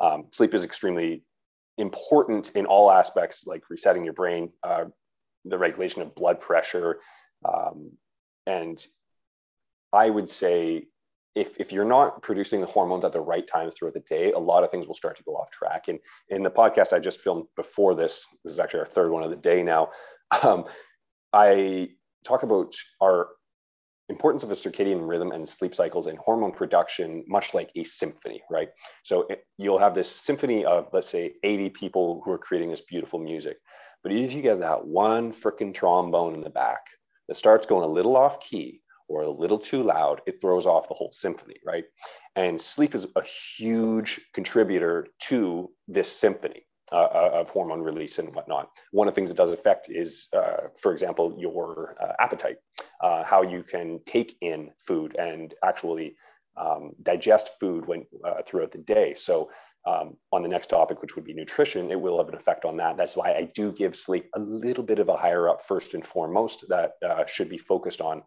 Um, 0.00 0.26
sleep 0.30 0.54
is 0.54 0.64
extremely 0.64 1.24
important 1.76 2.50
in 2.54 2.66
all 2.66 2.90
aspects, 2.90 3.46
like 3.46 3.70
resetting 3.70 4.04
your 4.04 4.12
brain, 4.12 4.50
uh, 4.62 4.86
the 5.44 5.58
regulation 5.58 6.02
of 6.02 6.14
blood 6.14 6.40
pressure. 6.40 6.98
Um, 7.44 7.92
and 8.46 8.84
I 9.92 10.10
would 10.10 10.28
say 10.28 10.86
if, 11.34 11.58
if 11.60 11.72
you're 11.72 11.84
not 11.84 12.20
producing 12.22 12.60
the 12.60 12.66
hormones 12.66 13.04
at 13.04 13.12
the 13.12 13.20
right 13.20 13.46
times 13.46 13.74
throughout 13.74 13.94
the 13.94 14.00
day, 14.00 14.32
a 14.32 14.38
lot 14.38 14.64
of 14.64 14.70
things 14.70 14.88
will 14.88 14.94
start 14.94 15.16
to 15.18 15.22
go 15.22 15.36
off 15.36 15.50
track. 15.50 15.86
And 15.88 16.00
in 16.28 16.42
the 16.42 16.50
podcast 16.50 16.92
I 16.92 16.98
just 16.98 17.20
filmed 17.20 17.44
before 17.54 17.94
this, 17.94 18.24
this 18.44 18.52
is 18.52 18.58
actually 18.58 18.80
our 18.80 18.86
third 18.86 19.10
one 19.10 19.22
of 19.22 19.30
the 19.30 19.36
day 19.36 19.62
now. 19.62 19.90
Um, 20.42 20.66
I 21.32 21.88
talk 22.22 22.42
about 22.42 22.74
our 23.02 23.28
importance 24.08 24.42
of 24.42 24.50
a 24.50 24.54
circadian 24.54 25.06
rhythm 25.06 25.32
and 25.32 25.48
sleep 25.48 25.74
cycles 25.74 26.06
and 26.06 26.18
hormone 26.18 26.52
production, 26.52 27.24
much 27.28 27.54
like 27.54 27.70
a 27.76 27.84
symphony, 27.84 28.42
right? 28.50 28.68
So 29.02 29.26
it, 29.28 29.44
you'll 29.58 29.78
have 29.78 29.94
this 29.94 30.10
symphony 30.10 30.64
of, 30.64 30.88
let's 30.92 31.08
say, 31.08 31.34
80 31.44 31.70
people 31.70 32.22
who 32.24 32.32
are 32.32 32.38
creating 32.38 32.70
this 32.70 32.80
beautiful 32.80 33.18
music. 33.18 33.58
But 34.02 34.12
if 34.12 34.32
you 34.32 34.42
get 34.42 34.60
that 34.60 34.86
one 34.86 35.32
freaking 35.32 35.74
trombone 35.74 36.34
in 36.34 36.42
the 36.42 36.50
back 36.50 36.80
that 37.26 37.36
starts 37.36 37.66
going 37.66 37.84
a 37.84 37.92
little 37.92 38.16
off 38.16 38.40
key 38.40 38.80
or 39.08 39.22
a 39.22 39.30
little 39.30 39.58
too 39.58 39.82
loud, 39.82 40.22
it 40.26 40.40
throws 40.40 40.66
off 40.66 40.88
the 40.88 40.94
whole 40.94 41.12
symphony, 41.12 41.56
right? 41.64 41.84
And 42.36 42.60
sleep 42.60 42.94
is 42.94 43.06
a 43.16 43.22
huge 43.22 44.20
contributor 44.32 45.06
to 45.28 45.70
this 45.88 46.10
symphony 46.10 46.64
uh, 46.92 46.96
uh, 46.96 47.30
of 47.34 47.50
hormone 47.50 47.82
release 47.82 48.18
and 48.18 48.34
whatnot. 48.34 48.70
One 48.92 49.08
of 49.08 49.14
the 49.14 49.16
things 49.16 49.30
it 49.30 49.36
does 49.36 49.52
affect 49.52 49.88
is, 49.90 50.28
uh, 50.32 50.68
for 50.80 50.92
example, 50.92 51.34
your 51.38 51.94
uh, 52.00 52.12
appetite, 52.18 52.56
uh, 53.02 53.24
how 53.24 53.42
you 53.42 53.62
can 53.62 54.00
take 54.06 54.36
in 54.40 54.70
food 54.78 55.14
and 55.18 55.54
actually 55.62 56.16
um, 56.56 56.92
digest 57.02 57.50
food 57.60 57.86
when 57.86 58.06
uh, 58.24 58.42
throughout 58.46 58.72
the 58.72 58.78
day. 58.78 59.12
So 59.14 59.50
um, 59.86 60.16
on 60.32 60.42
the 60.42 60.48
next 60.48 60.68
topic, 60.68 61.02
which 61.02 61.14
would 61.14 61.24
be 61.24 61.34
nutrition, 61.34 61.90
it 61.90 62.00
will 62.00 62.18
have 62.18 62.28
an 62.28 62.34
effect 62.34 62.64
on 62.64 62.76
that. 62.78 62.96
That's 62.96 63.16
why 63.16 63.32
I 63.34 63.50
do 63.54 63.70
give 63.70 63.94
sleep 63.94 64.28
a 64.34 64.40
little 64.40 64.84
bit 64.84 64.98
of 64.98 65.08
a 65.08 65.16
higher 65.16 65.48
up 65.48 65.66
first 65.66 65.94
and 65.94 66.04
foremost 66.04 66.64
that 66.68 66.92
should 67.28 67.48
be 67.48 67.58
focused 67.58 68.00
on 68.00 68.22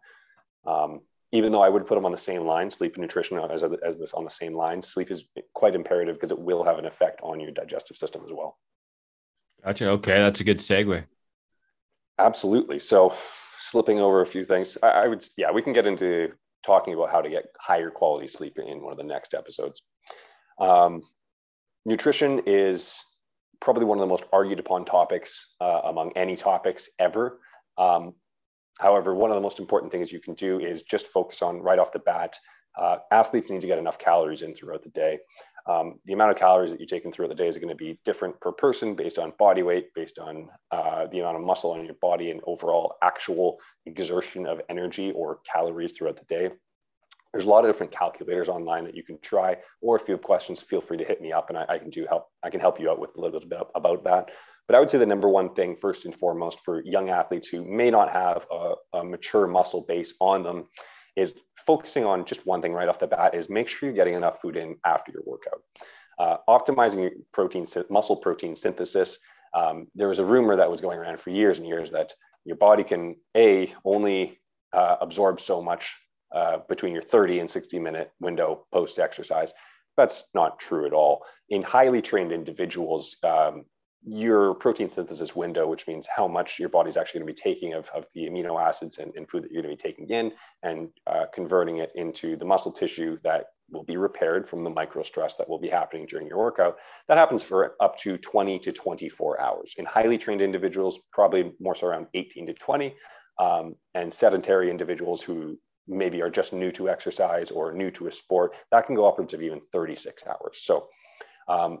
um, 0.64 1.00
even 1.32 1.50
though 1.50 1.62
I 1.62 1.68
would 1.70 1.86
put 1.86 1.94
them 1.94 2.04
on 2.04 2.12
the 2.12 2.18
same 2.18 2.42
line, 2.42 2.70
sleep 2.70 2.94
and 2.94 3.02
nutrition 3.02 3.38
as, 3.38 3.62
as 3.62 3.96
this 3.96 4.12
on 4.12 4.24
the 4.24 4.30
same 4.30 4.54
line, 4.54 4.82
sleep 4.82 5.10
is 5.10 5.24
quite 5.54 5.74
imperative 5.74 6.16
because 6.16 6.30
it 6.30 6.38
will 6.38 6.62
have 6.62 6.78
an 6.78 6.84
effect 6.84 7.20
on 7.22 7.40
your 7.40 7.50
digestive 7.50 7.96
system 7.96 8.22
as 8.24 8.30
well. 8.32 8.58
Gotcha. 9.64 9.88
Okay. 9.88 10.18
That's 10.18 10.40
a 10.40 10.44
good 10.44 10.58
segue. 10.58 11.04
Absolutely. 12.18 12.78
So, 12.78 13.14
slipping 13.58 13.98
over 13.98 14.20
a 14.20 14.26
few 14.26 14.44
things, 14.44 14.76
I, 14.82 14.88
I 14.88 15.08
would, 15.08 15.24
yeah, 15.36 15.50
we 15.50 15.62
can 15.62 15.72
get 15.72 15.86
into 15.86 16.32
talking 16.64 16.92
about 16.94 17.10
how 17.10 17.22
to 17.22 17.30
get 17.30 17.46
higher 17.58 17.90
quality 17.90 18.26
sleep 18.26 18.58
in 18.58 18.82
one 18.82 18.92
of 18.92 18.98
the 18.98 19.04
next 19.04 19.34
episodes. 19.34 19.82
Um, 20.58 21.02
nutrition 21.86 22.42
is 22.46 23.04
probably 23.60 23.84
one 23.84 23.98
of 23.98 24.02
the 24.02 24.08
most 24.08 24.24
argued 24.32 24.58
upon 24.58 24.84
topics 24.84 25.54
uh, 25.60 25.80
among 25.84 26.12
any 26.14 26.36
topics 26.36 26.90
ever. 26.98 27.40
Um, 27.78 28.14
However, 28.80 29.14
one 29.14 29.30
of 29.30 29.36
the 29.36 29.42
most 29.42 29.58
important 29.58 29.92
things 29.92 30.12
you 30.12 30.20
can 30.20 30.34
do 30.34 30.60
is 30.60 30.82
just 30.82 31.06
focus 31.06 31.42
on 31.42 31.60
right 31.60 31.78
off 31.78 31.92
the 31.92 31.98
bat. 31.98 32.38
Uh, 32.76 32.96
athletes 33.10 33.50
need 33.50 33.60
to 33.60 33.66
get 33.66 33.78
enough 33.78 33.98
calories 33.98 34.42
in 34.42 34.54
throughout 34.54 34.82
the 34.82 34.88
day. 34.88 35.18
Um, 35.66 36.00
the 36.06 36.14
amount 36.14 36.32
of 36.32 36.36
calories 36.36 36.70
that 36.70 36.80
you're 36.80 36.86
taking 36.86 37.12
throughout 37.12 37.28
the 37.28 37.34
day 37.36 37.46
is 37.46 37.56
going 37.56 37.68
to 37.68 37.74
be 37.74 38.00
different 38.04 38.40
per 38.40 38.50
person 38.50 38.94
based 38.94 39.18
on 39.18 39.32
body 39.38 39.62
weight, 39.62 39.94
based 39.94 40.18
on 40.18 40.48
uh, 40.70 41.06
the 41.06 41.20
amount 41.20 41.36
of 41.36 41.44
muscle 41.44 41.70
on 41.72 41.84
your 41.84 41.94
body, 42.00 42.30
and 42.30 42.40
overall 42.44 42.96
actual 43.02 43.60
exertion 43.86 44.46
of 44.46 44.60
energy 44.68 45.12
or 45.12 45.38
calories 45.44 45.92
throughout 45.92 46.16
the 46.16 46.24
day. 46.24 46.50
There's 47.32 47.46
a 47.46 47.48
lot 47.48 47.64
of 47.64 47.70
different 47.70 47.92
calculators 47.92 48.48
online 48.48 48.84
that 48.84 48.96
you 48.96 49.02
can 49.02 49.18
try, 49.20 49.56
or 49.80 49.96
if 49.96 50.08
you 50.08 50.14
have 50.14 50.22
questions, 50.22 50.62
feel 50.62 50.80
free 50.80 50.98
to 50.98 51.04
hit 51.04 51.20
me 51.20 51.32
up, 51.32 51.48
and 51.48 51.56
I, 51.56 51.64
I 51.68 51.78
can 51.78 51.90
do 51.90 52.06
help. 52.08 52.26
I 52.42 52.50
can 52.50 52.60
help 52.60 52.80
you 52.80 52.90
out 52.90 52.98
with 52.98 53.16
a 53.16 53.20
little 53.20 53.40
bit 53.40 53.60
about 53.74 54.04
that. 54.04 54.30
But 54.66 54.76
I 54.76 54.80
would 54.80 54.90
say 54.90 54.98
the 54.98 55.06
number 55.06 55.28
one 55.28 55.54
thing, 55.54 55.76
first 55.76 56.04
and 56.04 56.14
foremost, 56.14 56.60
for 56.60 56.82
young 56.84 57.10
athletes 57.10 57.48
who 57.48 57.64
may 57.64 57.90
not 57.90 58.10
have 58.10 58.46
a, 58.50 58.74
a 58.94 59.04
mature 59.04 59.46
muscle 59.46 59.84
base 59.86 60.14
on 60.20 60.42
them, 60.42 60.64
is 61.16 61.34
focusing 61.58 62.04
on 62.04 62.24
just 62.24 62.46
one 62.46 62.62
thing 62.62 62.72
right 62.72 62.88
off 62.88 62.98
the 62.98 63.06
bat 63.06 63.34
is 63.34 63.50
make 63.50 63.68
sure 63.68 63.88
you're 63.88 63.96
getting 63.96 64.14
enough 64.14 64.40
food 64.40 64.56
in 64.56 64.76
after 64.84 65.12
your 65.12 65.22
workout. 65.26 65.62
Uh, 66.18 66.36
optimizing 66.48 67.10
protein, 67.32 67.66
muscle 67.90 68.16
protein 68.16 68.54
synthesis. 68.54 69.18
Um, 69.54 69.88
there 69.94 70.08
was 70.08 70.18
a 70.18 70.24
rumor 70.24 70.56
that 70.56 70.70
was 70.70 70.80
going 70.80 70.98
around 70.98 71.20
for 71.20 71.30
years 71.30 71.58
and 71.58 71.68
years 71.68 71.90
that 71.90 72.14
your 72.44 72.56
body 72.56 72.84
can 72.84 73.16
a 73.36 73.72
only 73.84 74.40
uh, 74.72 74.96
absorb 75.00 75.40
so 75.40 75.62
much 75.62 75.94
uh, 76.34 76.58
between 76.68 76.92
your 76.92 77.02
30 77.02 77.40
and 77.40 77.50
60 77.50 77.78
minute 77.78 78.10
window 78.20 78.66
post 78.72 78.98
exercise. 78.98 79.52
That's 79.96 80.24
not 80.34 80.58
true 80.58 80.86
at 80.86 80.94
all. 80.94 81.24
In 81.50 81.62
highly 81.62 82.00
trained 82.00 82.32
individuals, 82.32 83.16
um, 83.22 83.64
your 84.04 84.54
protein 84.54 84.88
synthesis 84.88 85.36
window, 85.36 85.66
which 85.66 85.86
means 85.86 86.06
how 86.06 86.26
much 86.26 86.58
your 86.58 86.68
body's 86.68 86.96
actually 86.96 87.20
going 87.20 87.34
to 87.34 87.42
be 87.42 87.50
taking 87.50 87.74
of, 87.74 87.88
of 87.90 88.06
the 88.14 88.22
amino 88.22 88.60
acids 88.60 88.98
and, 88.98 89.14
and 89.14 89.28
food 89.28 89.44
that 89.44 89.52
you're 89.52 89.62
going 89.62 89.76
to 89.76 89.82
be 89.82 89.88
taking 89.88 90.08
in 90.08 90.32
and 90.62 90.88
uh, 91.06 91.26
converting 91.32 91.78
it 91.78 91.92
into 91.94 92.36
the 92.36 92.44
muscle 92.44 92.72
tissue 92.72 93.16
that 93.22 93.46
will 93.70 93.84
be 93.84 93.96
repaired 93.96 94.48
from 94.48 94.64
the 94.64 94.70
micro 94.70 95.02
stress 95.02 95.36
that 95.36 95.48
will 95.48 95.58
be 95.58 95.68
happening 95.68 96.06
during 96.06 96.26
your 96.26 96.38
workout. 96.38 96.76
That 97.08 97.16
happens 97.16 97.42
for 97.42 97.76
up 97.80 97.96
to 97.98 98.18
20 98.18 98.58
to 98.60 98.72
24 98.72 99.40
hours. 99.40 99.74
In 99.78 99.84
highly 99.84 100.18
trained 100.18 100.42
individuals, 100.42 100.98
probably 101.12 101.52
more 101.60 101.74
so 101.74 101.86
around 101.86 102.08
18 102.14 102.46
to 102.46 102.54
20, 102.54 102.94
um, 103.38 103.76
and 103.94 104.12
sedentary 104.12 104.68
individuals 104.70 105.22
who 105.22 105.58
maybe 105.88 106.22
are 106.22 106.30
just 106.30 106.52
new 106.52 106.70
to 106.72 106.88
exercise 106.88 107.50
or 107.50 107.72
new 107.72 107.90
to 107.92 108.08
a 108.08 108.12
sport, 108.12 108.54
that 108.70 108.86
can 108.86 108.94
go 108.94 109.06
upwards 109.08 109.32
of 109.32 109.42
even 109.42 109.60
36 109.72 110.24
hours. 110.26 110.60
So 110.62 110.88
um, 111.48 111.78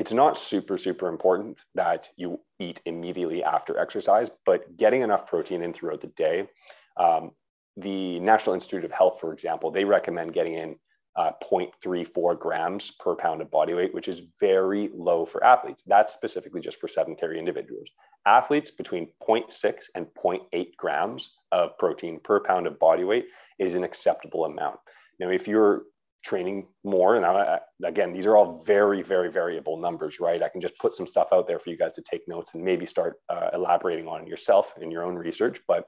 it's 0.00 0.14
not 0.14 0.38
super, 0.38 0.78
super 0.78 1.08
important 1.08 1.62
that 1.74 2.08
you 2.16 2.40
eat 2.58 2.80
immediately 2.86 3.44
after 3.44 3.78
exercise, 3.78 4.30
but 4.46 4.78
getting 4.78 5.02
enough 5.02 5.26
protein 5.26 5.60
in 5.62 5.74
throughout 5.74 6.00
the 6.00 6.06
day. 6.06 6.48
Um, 6.96 7.32
the 7.76 8.18
National 8.20 8.54
Institute 8.54 8.86
of 8.86 8.92
Health, 8.92 9.20
for 9.20 9.30
example, 9.30 9.70
they 9.70 9.84
recommend 9.84 10.32
getting 10.32 10.54
in 10.54 10.76
uh, 11.16 11.32
0.34 11.42 12.38
grams 12.38 12.92
per 12.92 13.14
pound 13.14 13.42
of 13.42 13.50
body 13.50 13.74
weight, 13.74 13.92
which 13.92 14.08
is 14.08 14.22
very 14.40 14.88
low 14.94 15.26
for 15.26 15.44
athletes. 15.44 15.82
That's 15.86 16.14
specifically 16.14 16.62
just 16.62 16.80
for 16.80 16.88
sedentary 16.88 17.38
individuals. 17.38 17.90
Athletes 18.24 18.70
between 18.70 19.08
0.6 19.22 19.84
and 19.94 20.06
0.8 20.14 20.76
grams 20.78 21.30
of 21.52 21.76
protein 21.76 22.20
per 22.24 22.40
pound 22.40 22.66
of 22.66 22.78
body 22.78 23.04
weight 23.04 23.26
is 23.58 23.74
an 23.74 23.84
acceptable 23.84 24.46
amount. 24.46 24.80
Now, 25.18 25.28
if 25.28 25.46
you're 25.46 25.82
training 26.22 26.66
more. 26.84 27.16
And 27.16 27.24
I, 27.24 27.60
again, 27.84 28.12
these 28.12 28.26
are 28.26 28.36
all 28.36 28.62
very, 28.64 29.02
very 29.02 29.30
variable 29.30 29.76
numbers, 29.78 30.20
right? 30.20 30.42
I 30.42 30.48
can 30.48 30.60
just 30.60 30.78
put 30.78 30.92
some 30.92 31.06
stuff 31.06 31.28
out 31.32 31.46
there 31.46 31.58
for 31.58 31.70
you 31.70 31.76
guys 31.76 31.94
to 31.94 32.02
take 32.02 32.28
notes 32.28 32.54
and 32.54 32.62
maybe 32.62 32.86
start 32.86 33.16
uh, 33.28 33.50
elaborating 33.54 34.06
on 34.06 34.26
yourself 34.26 34.74
in 34.80 34.90
your 34.90 35.04
own 35.04 35.16
research. 35.16 35.60
But 35.66 35.86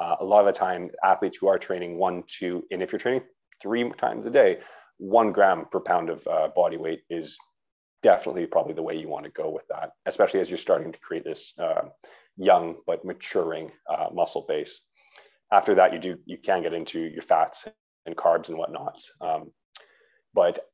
uh, 0.00 0.16
a 0.20 0.24
lot 0.24 0.40
of 0.40 0.46
the 0.46 0.58
time, 0.58 0.90
athletes 1.04 1.38
who 1.40 1.48
are 1.48 1.58
training 1.58 1.98
one, 1.98 2.24
two, 2.26 2.64
and 2.70 2.82
if 2.82 2.92
you're 2.92 2.98
training 2.98 3.22
three 3.60 3.88
times 3.90 4.26
a 4.26 4.30
day, 4.30 4.58
one 4.98 5.32
gram 5.32 5.66
per 5.70 5.80
pound 5.80 6.10
of 6.10 6.26
uh, 6.26 6.48
body 6.54 6.76
weight 6.76 7.02
is 7.10 7.38
definitely 8.02 8.46
probably 8.46 8.74
the 8.74 8.82
way 8.82 8.96
you 8.96 9.08
want 9.08 9.24
to 9.24 9.30
go 9.30 9.50
with 9.50 9.66
that, 9.68 9.92
especially 10.06 10.40
as 10.40 10.50
you're 10.50 10.58
starting 10.58 10.92
to 10.92 10.98
create 10.98 11.24
this 11.24 11.52
uh, 11.58 11.82
young 12.36 12.76
but 12.86 13.04
maturing 13.04 13.70
uh, 13.88 14.08
muscle 14.12 14.44
base. 14.48 14.80
After 15.52 15.74
that, 15.76 15.92
you 15.92 15.98
do 15.98 16.16
you 16.26 16.38
can 16.38 16.62
get 16.62 16.74
into 16.74 17.00
your 17.00 17.22
fats 17.22 17.66
and 18.06 18.16
carbs 18.16 18.48
and 18.48 18.58
whatnot. 18.58 19.00
Um, 19.20 19.50
but 20.34 20.66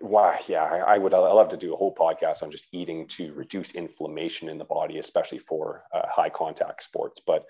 wow, 0.00 0.36
yeah, 0.46 0.62
I, 0.62 0.98
would 0.98 1.14
I 1.14 1.18
love 1.18 1.48
to 1.50 1.56
do 1.56 1.72
a 1.72 1.76
whole 1.76 1.94
podcast 1.94 2.42
on 2.42 2.50
just 2.50 2.68
eating 2.72 3.06
to 3.08 3.32
reduce 3.32 3.72
inflammation 3.72 4.48
in 4.48 4.58
the 4.58 4.64
body, 4.64 4.98
especially 4.98 5.38
for 5.38 5.84
uh, 5.94 6.02
high 6.08 6.28
contact 6.28 6.82
sports. 6.82 7.20
But 7.24 7.44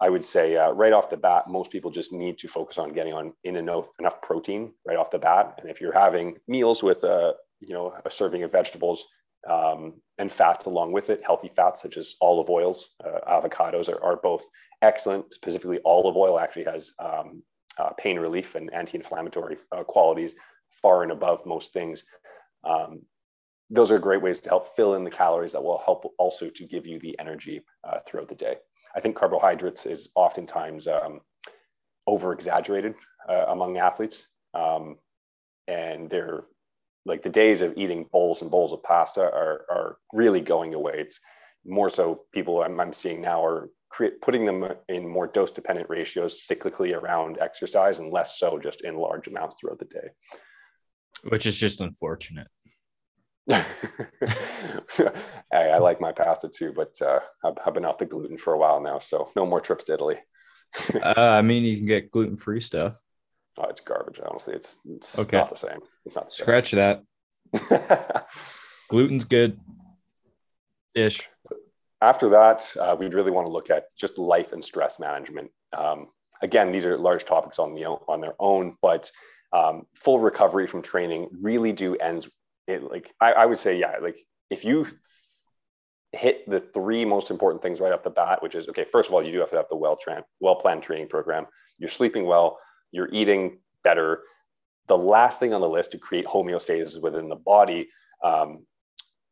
I 0.00 0.08
would 0.08 0.24
say 0.24 0.56
uh, 0.56 0.72
right 0.72 0.92
off 0.92 1.10
the 1.10 1.16
bat, 1.16 1.48
most 1.48 1.70
people 1.70 1.90
just 1.90 2.12
need 2.12 2.38
to 2.38 2.48
focus 2.48 2.78
on 2.78 2.92
getting 2.92 3.12
on 3.12 3.32
in 3.44 3.56
enough 3.56 3.88
enough 3.98 4.20
protein 4.22 4.72
right 4.86 4.96
off 4.96 5.10
the 5.10 5.18
bat. 5.18 5.58
And 5.58 5.70
if 5.70 5.80
you're 5.80 5.92
having 5.92 6.38
meals 6.48 6.82
with 6.82 7.04
a 7.04 7.34
you 7.60 7.74
know 7.74 7.94
a 8.04 8.10
serving 8.10 8.42
of 8.42 8.52
vegetables 8.52 9.06
um, 9.48 9.94
and 10.18 10.32
fats 10.32 10.66
along 10.66 10.92
with 10.92 11.10
it, 11.10 11.22
healthy 11.24 11.48
fats 11.48 11.82
such 11.82 11.96
as 11.96 12.14
olive 12.20 12.48
oils, 12.48 12.90
uh, 13.04 13.18
avocados 13.28 13.88
are, 13.88 14.02
are, 14.02 14.16
both 14.16 14.46
excellent. 14.82 15.34
Specifically, 15.34 15.80
olive 15.84 16.16
oil 16.16 16.38
actually 16.38 16.64
has 16.64 16.92
um, 16.98 17.42
uh, 17.78 17.90
pain 17.98 18.18
relief 18.18 18.54
and 18.54 18.72
anti-inflammatory 18.72 19.56
uh, 19.72 19.82
qualities 19.84 20.32
far 20.80 21.02
and 21.02 21.12
above 21.12 21.44
most 21.46 21.72
things. 21.72 22.04
Um, 22.64 23.02
those 23.70 23.90
are 23.90 23.98
great 23.98 24.22
ways 24.22 24.40
to 24.40 24.48
help 24.50 24.76
fill 24.76 24.94
in 24.94 25.04
the 25.04 25.10
calories 25.10 25.52
that 25.52 25.64
will 25.64 25.82
help 25.84 26.12
also 26.18 26.48
to 26.50 26.66
give 26.66 26.86
you 26.86 26.98
the 27.00 27.18
energy 27.18 27.62
uh, 27.84 27.98
throughout 28.06 28.28
the 28.28 28.34
day. 28.34 28.56
I 28.94 29.00
think 29.00 29.16
carbohydrates 29.16 29.86
is 29.86 30.10
oftentimes 30.14 30.86
um, 30.86 31.20
over 32.06 32.32
exaggerated 32.32 32.94
uh, 33.28 33.46
among 33.48 33.78
athletes. 33.78 34.28
Um, 34.54 34.96
and 35.68 36.10
they're 36.10 36.44
like 37.04 37.22
the 37.22 37.30
days 37.30 37.62
of 37.62 37.76
eating 37.76 38.06
bowls 38.12 38.42
and 38.42 38.50
bowls 38.50 38.72
of 38.72 38.82
pasta 38.82 39.22
are, 39.22 39.64
are 39.70 39.96
really 40.12 40.40
going 40.40 40.74
away. 40.74 40.94
It's 40.98 41.20
more 41.64 41.88
so 41.88 42.22
people 42.32 42.62
I'm, 42.62 42.78
I'm 42.78 42.92
seeing 42.92 43.22
now 43.22 43.44
are 43.44 43.70
create, 43.88 44.20
putting 44.20 44.44
them 44.44 44.66
in 44.88 45.08
more 45.08 45.26
dose 45.26 45.50
dependent 45.50 45.88
ratios 45.88 46.44
cyclically 46.46 46.94
around 46.96 47.38
exercise 47.40 47.98
and 47.98 48.12
less 48.12 48.38
so 48.38 48.58
just 48.58 48.82
in 48.82 48.96
large 48.96 49.28
amounts 49.28 49.56
throughout 49.58 49.78
the 49.78 49.84
day 49.86 50.08
which 51.28 51.46
is 51.46 51.56
just 51.56 51.80
unfortunate. 51.80 52.48
I, 53.50 53.64
I, 55.52 55.78
like 55.78 56.00
my 56.00 56.12
pasta 56.12 56.48
too, 56.48 56.72
but 56.72 56.94
uh, 57.02 57.18
I've, 57.44 57.54
I've, 57.66 57.74
been 57.74 57.84
off 57.84 57.98
the 57.98 58.06
gluten 58.06 58.38
for 58.38 58.52
a 58.52 58.58
while 58.58 58.80
now, 58.80 59.00
so 59.00 59.30
no 59.34 59.44
more 59.44 59.60
trips 59.60 59.84
to 59.84 59.94
Italy. 59.94 60.16
uh, 61.02 61.14
I 61.16 61.42
mean, 61.42 61.64
you 61.64 61.76
can 61.76 61.86
get 61.86 62.12
gluten 62.12 62.36
free 62.36 62.60
stuff. 62.60 63.00
Oh, 63.58 63.68
it's 63.68 63.80
garbage. 63.80 64.20
Honestly, 64.24 64.54
it's, 64.54 64.78
it's 64.88 65.18
okay. 65.18 65.38
not 65.38 65.50
the 65.50 65.56
same. 65.56 65.80
It's 66.06 66.14
not. 66.14 66.32
Scratch 66.32 66.70
same. 66.70 67.02
that. 67.52 68.26
Gluten's 68.88 69.24
good. 69.24 69.58
Ish. 70.94 71.28
After 72.00 72.30
that, 72.30 72.74
uh, 72.78 72.96
we'd 72.98 73.14
really 73.14 73.30
want 73.30 73.46
to 73.46 73.52
look 73.52 73.70
at 73.70 73.84
just 73.96 74.18
life 74.18 74.52
and 74.52 74.64
stress 74.64 74.98
management. 74.98 75.50
Um, 75.76 76.08
again, 76.42 76.72
these 76.72 76.84
are 76.84 76.96
large 76.96 77.24
topics 77.24 77.58
on 77.58 77.74
the 77.74 77.86
on 77.86 78.20
their 78.20 78.34
own, 78.38 78.76
but 78.82 79.10
um, 79.52 79.86
full 79.94 80.18
recovery 80.18 80.66
from 80.66 80.82
training 80.82 81.28
really 81.40 81.72
do 81.72 81.96
ends 81.96 82.28
it 82.66 82.82
like 82.82 83.12
I, 83.20 83.32
I 83.32 83.46
would 83.46 83.58
say 83.58 83.78
yeah 83.78 83.96
like 84.00 84.18
if 84.50 84.64
you 84.64 84.86
hit 86.12 86.48
the 86.48 86.60
three 86.60 87.04
most 87.04 87.30
important 87.30 87.62
things 87.62 87.80
right 87.80 87.92
off 87.92 88.02
the 88.02 88.10
bat 88.10 88.42
which 88.42 88.54
is 88.54 88.68
okay 88.68 88.84
first 88.84 89.08
of 89.08 89.14
all 89.14 89.24
you 89.24 89.32
do 89.32 89.40
have 89.40 89.50
to 89.50 89.56
have 89.56 89.68
the 89.70 89.76
well 89.76 89.96
trained 89.96 90.24
well 90.40 90.56
planned 90.56 90.82
training 90.82 91.08
program. 91.08 91.46
You're 91.78 91.88
sleeping 91.88 92.26
well. 92.26 92.58
You're 92.92 93.12
eating 93.12 93.58
better. 93.82 94.20
The 94.88 94.96
last 94.96 95.40
thing 95.40 95.54
on 95.54 95.60
the 95.60 95.68
list 95.68 95.92
to 95.92 95.98
create 95.98 96.26
homeostasis 96.26 97.02
within 97.02 97.28
the 97.28 97.36
body 97.36 97.88
um, 98.22 98.66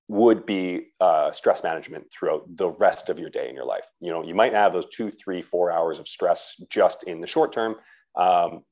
would 0.09 0.47
be 0.47 0.89
uh, 1.01 1.31
stress 1.33 1.63
management 1.63 2.07
throughout 2.11 2.45
the 2.57 2.71
rest 2.71 3.11
of 3.11 3.19
your 3.19 3.31
day 3.31 3.49
in 3.49 3.55
your 3.55 3.67
life. 3.67 3.87
You 4.01 4.11
know 4.11 4.25
you 4.25 4.35
might 4.35 4.55
have 4.55 4.73
those 4.73 4.87
two 4.87 5.11
three 5.11 5.43
four 5.43 5.71
hours 5.71 5.99
of 5.99 6.09
stress 6.09 6.61
just 6.71 7.05
in 7.05 7.21
the 7.21 7.27
short 7.27 7.53
term 7.53 7.77
um, 8.17 8.63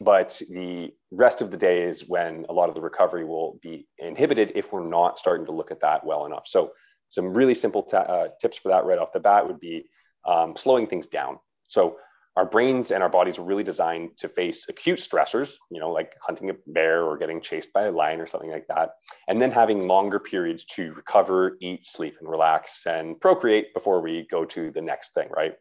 but 0.00 0.40
the 0.50 0.92
rest 1.10 1.42
of 1.42 1.50
the 1.50 1.56
day 1.56 1.82
is 1.82 2.08
when 2.08 2.46
a 2.48 2.52
lot 2.52 2.68
of 2.68 2.74
the 2.74 2.80
recovery 2.80 3.24
will 3.24 3.58
be 3.62 3.86
inhibited 3.98 4.52
if 4.54 4.72
we're 4.72 4.86
not 4.86 5.18
starting 5.18 5.46
to 5.46 5.52
look 5.52 5.70
at 5.70 5.80
that 5.80 6.04
well 6.04 6.26
enough. 6.26 6.46
So 6.46 6.72
some 7.08 7.34
really 7.34 7.54
simple 7.54 7.82
t- 7.82 7.96
uh, 7.96 8.28
tips 8.40 8.56
for 8.58 8.68
that 8.68 8.84
right 8.84 8.98
off 8.98 9.12
the 9.12 9.20
bat 9.20 9.46
would 9.46 9.60
be 9.60 9.84
um, 10.26 10.56
slowing 10.56 10.86
things 10.86 11.06
down. 11.06 11.38
So 11.68 11.96
our 12.36 12.46
brains 12.46 12.92
and 12.92 13.02
our 13.02 13.08
bodies 13.08 13.38
are 13.38 13.42
really 13.42 13.64
designed 13.64 14.16
to 14.18 14.28
face 14.28 14.68
acute 14.68 15.00
stressors, 15.00 15.52
you 15.70 15.80
know, 15.80 15.90
like 15.90 16.14
hunting 16.22 16.48
a 16.48 16.54
bear 16.68 17.02
or 17.02 17.18
getting 17.18 17.40
chased 17.40 17.72
by 17.72 17.82
a 17.82 17.92
lion 17.92 18.20
or 18.20 18.26
something 18.26 18.50
like 18.50 18.68
that, 18.68 18.90
and 19.28 19.42
then 19.42 19.50
having 19.50 19.88
longer 19.88 20.20
periods 20.20 20.64
to 20.64 20.92
recover, 20.94 21.58
eat, 21.60 21.84
sleep, 21.84 22.14
and 22.20 22.30
relax 22.30 22.86
and 22.86 23.20
procreate 23.20 23.74
before 23.74 24.00
we 24.00 24.26
go 24.30 24.44
to 24.44 24.70
the 24.70 24.80
next 24.80 25.12
thing, 25.12 25.28
right? 25.36 25.54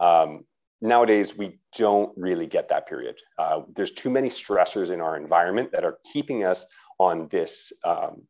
Um, 0.00 0.44
nowadays 0.80 1.36
we 1.36 1.58
don't 1.76 2.12
really 2.16 2.46
get 2.46 2.68
that 2.68 2.86
period. 2.86 3.16
Uh, 3.38 3.62
there's 3.74 3.92
too 3.92 4.10
many 4.10 4.28
stressors 4.28 4.90
in 4.90 5.00
our 5.00 5.16
environment 5.16 5.70
that 5.72 5.84
are 5.84 5.98
keeping 6.12 6.44
us 6.44 6.66
on 6.98 7.28
this 7.28 7.72
um, 7.84 8.22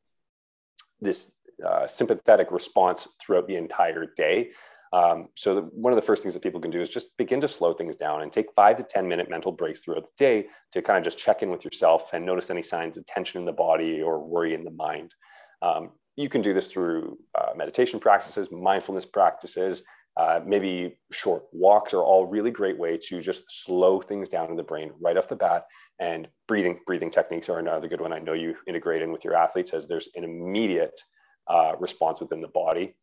this 1.01 1.33
uh, 1.67 1.87
sympathetic 1.87 2.51
response 2.51 3.09
throughout 3.21 3.47
the 3.47 3.57
entire 3.57 4.07
day. 4.17 4.51
Um, 4.93 5.29
so 5.35 5.55
the, 5.57 5.61
one 5.63 5.93
of 5.93 5.97
the 5.97 6.03
first 6.03 6.23
things 6.23 6.35
that 6.35 6.43
people 6.43 6.61
can 6.61 6.71
do 6.71 6.81
is 6.81 6.89
just 6.89 7.17
begin 7.17 7.41
to 7.41 7.49
slow 7.49 7.73
things 7.75 7.97
down 7.97 8.23
and 8.23 8.33
take 8.33 8.53
five 8.53 8.77
to 8.77 8.83
10 8.83 9.09
minute 9.09 9.29
mental 9.29 9.53
breaks 9.53 9.81
throughout 9.81 10.05
the 10.05 10.13
day 10.17 10.47
to 10.73 10.81
kind 10.81 10.99
of 10.99 11.05
just 11.05 11.19
check 11.19 11.43
in 11.43 11.51
with 11.51 11.65
yourself 11.65 12.13
and 12.13 12.25
notice 12.25 12.51
any 12.51 12.63
signs 12.63 12.97
of 12.97 13.05
tension 13.07 13.41
in 13.41 13.47
the 13.47 13.53
body 13.53 14.01
or 14.01 14.19
worry 14.25 14.55
in 14.55 14.65
the 14.65 14.71
mind. 14.71 15.15
Um, 15.61 15.91
you 16.17 16.29
can 16.29 16.41
do 16.41 16.55
this 16.55 16.69
through 16.69 17.19
uh, 17.39 17.53
meditation 17.57 18.01
practices, 18.01 18.51
mindfulness 18.51 19.05
practices, 19.05 19.83
uh, 20.16 20.40
maybe 20.46 20.96
short 21.12 21.44
walks 21.52 21.92
are 21.92 22.02
all 22.02 22.26
really 22.26 22.50
great 22.50 22.79
way 22.79 22.96
to 22.96 23.20
just 23.20 23.42
slow 23.48 24.00
things 24.00 24.29
down 24.29 24.50
in 24.50 24.57
the 24.57 24.62
brain 24.62 24.90
right 25.00 25.16
off 25.16 25.29
the 25.29 25.37
bat. 25.37 25.66
And 25.98 26.29
breathing 26.48 26.81
breathing 26.87 27.11
techniques 27.11 27.48
are 27.48 27.59
another 27.59 27.88
good 27.88 28.00
one. 28.00 28.12
I 28.12 28.18
know 28.18 28.33
you 28.33 28.57
integrate 28.66 29.02
in 29.02 29.12
with 29.12 29.24
your 29.24 29.35
athletes 29.35 29.74
as 29.74 29.87
there's 29.87 30.09
an 30.14 30.24
immediate 30.24 30.98
uh, 31.48 31.72
response 31.79 32.20
within 32.20 32.40
the 32.40 32.48
body. 32.48 32.94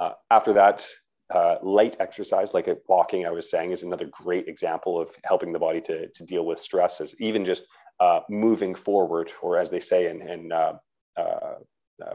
Uh, 0.00 0.12
after 0.30 0.52
that, 0.52 0.86
uh, 1.32 1.56
light 1.62 1.96
exercise 2.00 2.54
like 2.54 2.68
walking, 2.88 3.26
I 3.26 3.30
was 3.30 3.50
saying, 3.50 3.70
is 3.70 3.82
another 3.82 4.06
great 4.06 4.48
example 4.48 5.00
of 5.00 5.14
helping 5.24 5.52
the 5.52 5.58
body 5.58 5.80
to, 5.82 6.08
to 6.08 6.24
deal 6.24 6.44
with 6.44 6.58
stress. 6.58 7.00
Is 7.00 7.14
even 7.20 7.44
just 7.44 7.64
uh, 8.00 8.20
moving 8.28 8.74
forward, 8.74 9.30
or 9.42 9.58
as 9.58 9.70
they 9.70 9.80
say 9.80 10.10
in, 10.10 10.22
in 10.22 10.52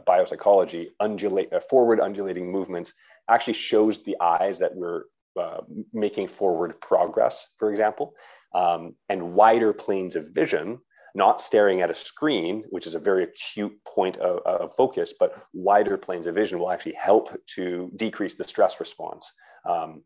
biopsychology, 0.07 0.87
undulate 0.99 1.49
forward 1.69 1.99
undulating 1.99 2.51
movements 2.51 2.93
actually 3.29 3.53
shows 3.53 4.03
the 4.03 4.17
eyes 4.19 4.59
that 4.59 4.75
we're 4.75 5.03
uh, 5.39 5.61
making 5.93 6.27
forward 6.27 6.79
progress, 6.81 7.47
for 7.57 7.71
example, 7.71 8.13
um, 8.53 8.95
and 9.09 9.33
wider 9.33 9.73
planes 9.73 10.15
of 10.15 10.29
vision, 10.29 10.79
not 11.15 11.41
staring 11.41 11.81
at 11.81 11.89
a 11.89 11.95
screen, 11.95 12.63
which 12.69 12.87
is 12.87 12.95
a 12.95 12.99
very 12.99 13.23
acute 13.23 13.73
point 13.85 14.17
of, 14.17 14.39
of, 14.45 14.75
focus, 14.75 15.13
but 15.19 15.45
wider 15.53 15.97
planes 15.97 16.27
of 16.27 16.35
vision 16.35 16.59
will 16.59 16.71
actually 16.71 16.93
help 16.93 17.35
to 17.47 17.91
decrease 17.95 18.35
the 18.35 18.43
stress 18.43 18.79
response, 18.79 19.31
um, 19.67 20.03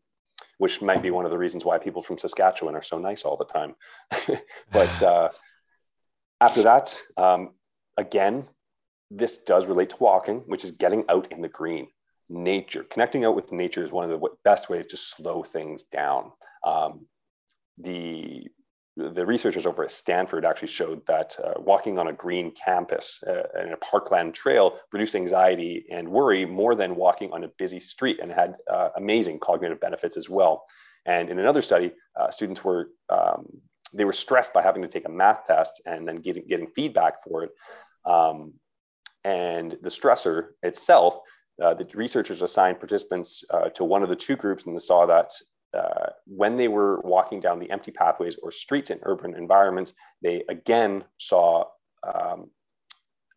which 0.58 0.80
might 0.80 1.02
be 1.02 1.10
one 1.10 1.24
of 1.24 1.30
the 1.30 1.38
reasons 1.38 1.64
why 1.64 1.78
people 1.78 2.02
from 2.02 2.18
Saskatchewan 2.18 2.74
are 2.74 2.82
so 2.82 2.98
nice 2.98 3.24
all 3.24 3.36
the 3.36 3.44
time. 3.44 3.74
but 4.72 5.02
uh, 5.02 5.28
after 6.40 6.62
that, 6.62 6.98
um, 7.16 7.50
again, 7.96 8.46
this 9.10 9.38
does 9.38 9.66
relate 9.66 9.90
to 9.90 9.96
walking, 9.98 10.38
which 10.46 10.64
is 10.64 10.70
getting 10.72 11.04
out 11.08 11.32
in 11.32 11.40
the 11.40 11.48
green 11.48 11.88
nature. 12.28 12.84
Connecting 12.84 13.24
out 13.24 13.36
with 13.36 13.52
nature 13.52 13.84
is 13.84 13.92
one 13.92 14.10
of 14.10 14.20
the 14.20 14.28
best 14.44 14.68
ways 14.68 14.86
to 14.86 14.96
slow 14.96 15.42
things 15.42 15.84
down. 15.84 16.32
Um, 16.64 17.06
the 17.78 18.48
the 18.96 19.24
researchers 19.24 19.64
over 19.64 19.84
at 19.84 19.92
Stanford 19.92 20.44
actually 20.44 20.68
showed 20.68 21.06
that 21.06 21.36
uh, 21.42 21.54
walking 21.58 22.00
on 22.00 22.08
a 22.08 22.12
green 22.12 22.50
campus 22.50 23.22
uh, 23.28 23.44
and 23.54 23.72
a 23.72 23.76
parkland 23.76 24.34
trail 24.34 24.76
reduced 24.92 25.14
anxiety 25.14 25.84
and 25.88 26.08
worry 26.08 26.44
more 26.44 26.74
than 26.74 26.96
walking 26.96 27.30
on 27.32 27.44
a 27.44 27.48
busy 27.58 27.78
street 27.78 28.18
and 28.20 28.32
had 28.32 28.56
uh, 28.68 28.88
amazing 28.96 29.38
cognitive 29.38 29.78
benefits 29.78 30.16
as 30.16 30.28
well. 30.28 30.64
And 31.06 31.30
in 31.30 31.38
another 31.38 31.62
study, 31.62 31.92
uh, 32.18 32.32
students 32.32 32.64
were 32.64 32.88
um, 33.08 33.46
they 33.94 34.04
were 34.04 34.12
stressed 34.12 34.52
by 34.52 34.62
having 34.62 34.82
to 34.82 34.88
take 34.88 35.06
a 35.06 35.10
math 35.10 35.46
test 35.46 35.80
and 35.86 36.06
then 36.06 36.16
getting 36.16 36.46
getting 36.48 36.66
feedback 36.66 37.22
for 37.22 37.44
it. 37.44 37.50
Um, 38.04 38.54
and 39.24 39.76
the 39.82 39.90
stressor 39.90 40.48
itself, 40.62 41.18
uh, 41.62 41.74
the 41.74 41.86
researchers 41.94 42.42
assigned 42.42 42.78
participants 42.78 43.44
uh, 43.50 43.68
to 43.70 43.84
one 43.84 44.02
of 44.02 44.08
the 44.08 44.16
two 44.16 44.36
groups 44.36 44.66
and 44.66 44.74
they 44.74 44.80
saw 44.80 45.06
that 45.06 45.32
uh, 45.76 46.10
when 46.26 46.56
they 46.56 46.68
were 46.68 47.00
walking 47.00 47.40
down 47.40 47.58
the 47.58 47.70
empty 47.70 47.90
pathways 47.90 48.36
or 48.42 48.50
streets 48.50 48.90
in 48.90 48.98
urban 49.02 49.34
environments, 49.34 49.92
they 50.22 50.42
again 50.48 51.04
saw 51.18 51.64
um, 52.02 52.50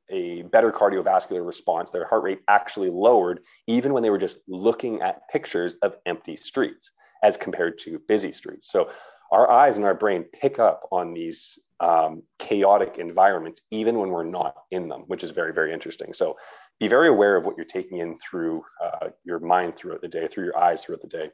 a 0.09 0.43
better 0.43 0.71
cardiovascular 0.71 1.45
response. 1.45 1.89
Their 1.89 2.05
heart 2.05 2.23
rate 2.23 2.41
actually 2.47 2.89
lowered 2.89 3.41
even 3.67 3.93
when 3.93 4.03
they 4.03 4.09
were 4.09 4.17
just 4.17 4.39
looking 4.47 5.01
at 5.01 5.27
pictures 5.29 5.75
of 5.81 5.97
empty 6.05 6.35
streets 6.35 6.91
as 7.23 7.37
compared 7.37 7.77
to 7.79 7.99
busy 8.07 8.31
streets. 8.31 8.71
So 8.71 8.89
our 9.31 9.49
eyes 9.49 9.77
and 9.77 9.85
our 9.85 9.93
brain 9.93 10.25
pick 10.33 10.59
up 10.59 10.87
on 10.91 11.13
these 11.13 11.59
um, 11.81 12.23
chaotic 12.39 12.97
environments 12.99 13.61
even 13.71 13.97
when 13.97 14.09
we're 14.09 14.23
not 14.23 14.55
in 14.69 14.87
them, 14.87 15.01
which 15.07 15.23
is 15.23 15.31
very, 15.31 15.51
very 15.51 15.73
interesting. 15.73 16.13
So 16.13 16.37
be 16.79 16.87
very 16.87 17.09
aware 17.09 17.35
of 17.35 17.45
what 17.45 17.57
you're 17.57 17.65
taking 17.65 17.97
in 17.97 18.17
through 18.19 18.63
uh, 18.83 19.09
your 19.23 19.39
mind 19.39 19.75
throughout 19.75 20.01
the 20.01 20.07
day, 20.07 20.27
through 20.27 20.45
your 20.45 20.57
eyes 20.57 20.83
throughout 20.83 21.01
the 21.01 21.07
day. 21.07 21.31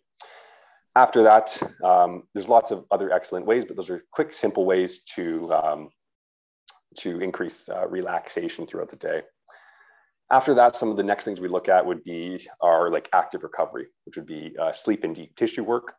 After 0.95 1.23
that, 1.23 1.61
um, 1.83 2.23
there's 2.33 2.49
lots 2.49 2.71
of 2.71 2.85
other 2.89 3.11
excellent 3.11 3.45
ways, 3.45 3.65
but 3.65 3.75
those 3.75 3.89
are 3.89 4.03
quick, 4.11 4.33
simple 4.33 4.65
ways 4.65 5.03
to, 5.15 5.53
um, 5.53 5.89
to 6.99 7.19
increase 7.19 7.69
uh, 7.69 7.87
relaxation 7.87 8.65
throughout 8.65 8.89
the 8.89 8.95
day. 8.95 9.21
After 10.31 10.55
that, 10.55 10.75
some 10.75 10.89
of 10.89 10.97
the 10.97 11.03
next 11.03 11.23
things 11.25 11.39
we 11.39 11.47
look 11.47 11.69
at 11.69 11.85
would 11.85 12.03
be 12.03 12.47
our 12.61 12.89
like 12.89 13.09
active 13.13 13.43
recovery, 13.43 13.87
which 14.05 14.17
would 14.17 14.25
be 14.25 14.55
uh, 14.59 14.73
sleep 14.73 15.03
and 15.03 15.15
deep 15.15 15.35
tissue 15.35 15.63
work, 15.63 15.93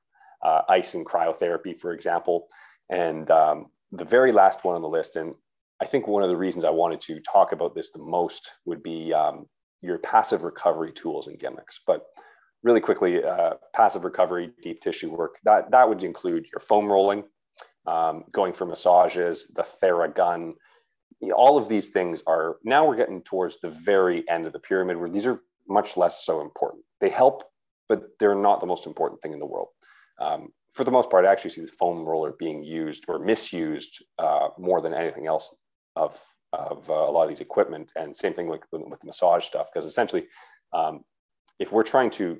uh, 0.44 0.62
ice 0.68 0.94
and 0.94 1.06
cryotherapy, 1.06 1.78
for 1.78 1.92
example. 1.92 2.48
And 2.90 3.30
um, 3.30 3.66
the 3.92 4.04
very 4.04 4.32
last 4.32 4.64
one 4.64 4.74
on 4.74 4.82
the 4.82 4.88
list, 4.88 5.16
and 5.16 5.34
I 5.80 5.86
think 5.86 6.06
one 6.06 6.22
of 6.22 6.28
the 6.28 6.36
reasons 6.36 6.64
I 6.64 6.70
wanted 6.70 7.00
to 7.02 7.20
talk 7.20 7.52
about 7.52 7.74
this 7.74 7.90
the 7.90 7.98
most 7.98 8.52
would 8.64 8.82
be 8.82 9.12
um, 9.12 9.46
your 9.80 9.98
passive 9.98 10.42
recovery 10.42 10.92
tools 10.92 11.26
and 11.28 11.38
gimmicks. 11.38 11.80
But 11.86 12.04
really 12.62 12.80
quickly, 12.80 13.22
uh, 13.24 13.54
passive 13.74 14.04
recovery, 14.04 14.50
deep 14.62 14.80
tissue 14.80 15.10
work, 15.10 15.36
that, 15.44 15.70
that 15.70 15.88
would 15.88 16.02
include 16.02 16.46
your 16.52 16.60
foam 16.60 16.90
rolling, 16.90 17.24
um, 17.86 18.24
going 18.32 18.52
for 18.52 18.66
massages, 18.66 19.50
the 19.54 19.62
Theragun. 19.62 20.54
All 21.34 21.56
of 21.56 21.68
these 21.68 21.88
things 21.88 22.22
are 22.26 22.56
now 22.64 22.86
we're 22.86 22.96
getting 22.96 23.22
towards 23.22 23.58
the 23.58 23.70
very 23.70 24.28
end 24.28 24.46
of 24.46 24.52
the 24.52 24.58
pyramid 24.58 24.96
where 24.96 25.08
these 25.08 25.26
are 25.26 25.40
much 25.68 25.96
less 25.96 26.24
so 26.24 26.40
important. 26.40 26.84
They 27.00 27.10
help, 27.10 27.44
but 27.88 28.02
they're 28.18 28.34
not 28.34 28.60
the 28.60 28.66
most 28.66 28.86
important 28.86 29.22
thing 29.22 29.32
in 29.32 29.38
the 29.38 29.46
world. 29.46 29.68
Um, 30.20 30.48
for 30.78 30.84
the 30.84 30.92
most 30.92 31.10
part, 31.10 31.24
I 31.24 31.32
actually 31.32 31.50
see 31.50 31.62
the 31.62 31.72
foam 31.72 32.04
roller 32.04 32.32
being 32.38 32.62
used 32.62 33.04
or 33.08 33.18
misused 33.18 34.04
uh, 34.16 34.50
more 34.58 34.80
than 34.80 34.94
anything 34.94 35.26
else 35.26 35.52
of, 35.96 36.16
of 36.52 36.88
uh, 36.88 36.92
a 36.92 37.10
lot 37.10 37.24
of 37.24 37.28
these 37.30 37.40
equipment. 37.40 37.90
And 37.96 38.14
same 38.14 38.32
thing 38.32 38.46
with, 38.46 38.60
with 38.70 39.00
the 39.00 39.06
massage 39.06 39.44
stuff, 39.44 39.66
because 39.74 39.86
essentially, 39.86 40.28
um, 40.72 41.00
if 41.58 41.72
we're 41.72 41.82
trying 41.82 42.10
to 42.10 42.38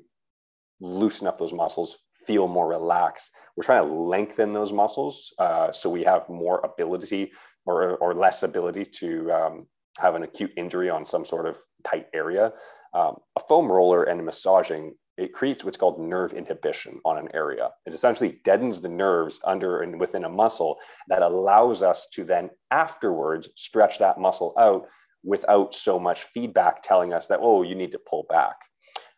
loosen 0.79 1.27
up 1.27 1.37
those 1.37 1.51
muscles, 1.51 1.97
feel 2.25 2.47
more 2.47 2.69
relaxed, 2.69 3.29
we're 3.57 3.65
trying 3.65 3.85
to 3.85 3.93
lengthen 3.93 4.53
those 4.53 4.71
muscles 4.71 5.33
uh, 5.37 5.73
so 5.73 5.89
we 5.89 6.05
have 6.05 6.29
more 6.29 6.61
ability 6.63 7.33
or, 7.65 7.97
or 7.97 8.13
less 8.13 8.43
ability 8.43 8.85
to 8.85 9.29
um, 9.33 9.67
have 9.97 10.15
an 10.15 10.23
acute 10.23 10.51
injury 10.55 10.89
on 10.89 11.03
some 11.03 11.25
sort 11.25 11.45
of 11.45 11.57
tight 11.83 12.07
area. 12.13 12.53
Um, 12.93 13.17
a 13.35 13.41
foam 13.49 13.69
roller 13.69 14.05
and 14.05 14.25
massaging 14.25 14.95
it 15.19 15.33
creates 15.33 15.65
what's 15.65 15.77
called 15.77 15.99
nerve 15.99 16.31
inhibition 16.31 16.99
on 17.03 17.17
an 17.17 17.27
area. 17.33 17.71
It 17.85 17.93
essentially 17.93 18.39
deadens 18.45 18.79
the 18.79 18.87
nerves 18.87 19.39
under 19.43 19.81
and 19.81 19.99
within 19.99 20.23
a 20.23 20.29
muscle 20.29 20.79
that 21.09 21.21
allows 21.21 21.83
us 21.83 22.07
to 22.13 22.23
then 22.23 22.49
afterwards 22.71 23.49
stretch 23.55 23.99
that 23.99 24.17
muscle 24.17 24.53
out 24.57 24.87
without 25.23 25.75
so 25.75 25.99
much 25.99 26.23
feedback 26.23 26.81
telling 26.81 27.11
us 27.11 27.27
that, 27.27 27.39
oh, 27.41 27.63
you 27.63 27.75
need 27.75 27.91
to 27.91 27.99
pull 27.99 28.25
back. 28.29 28.55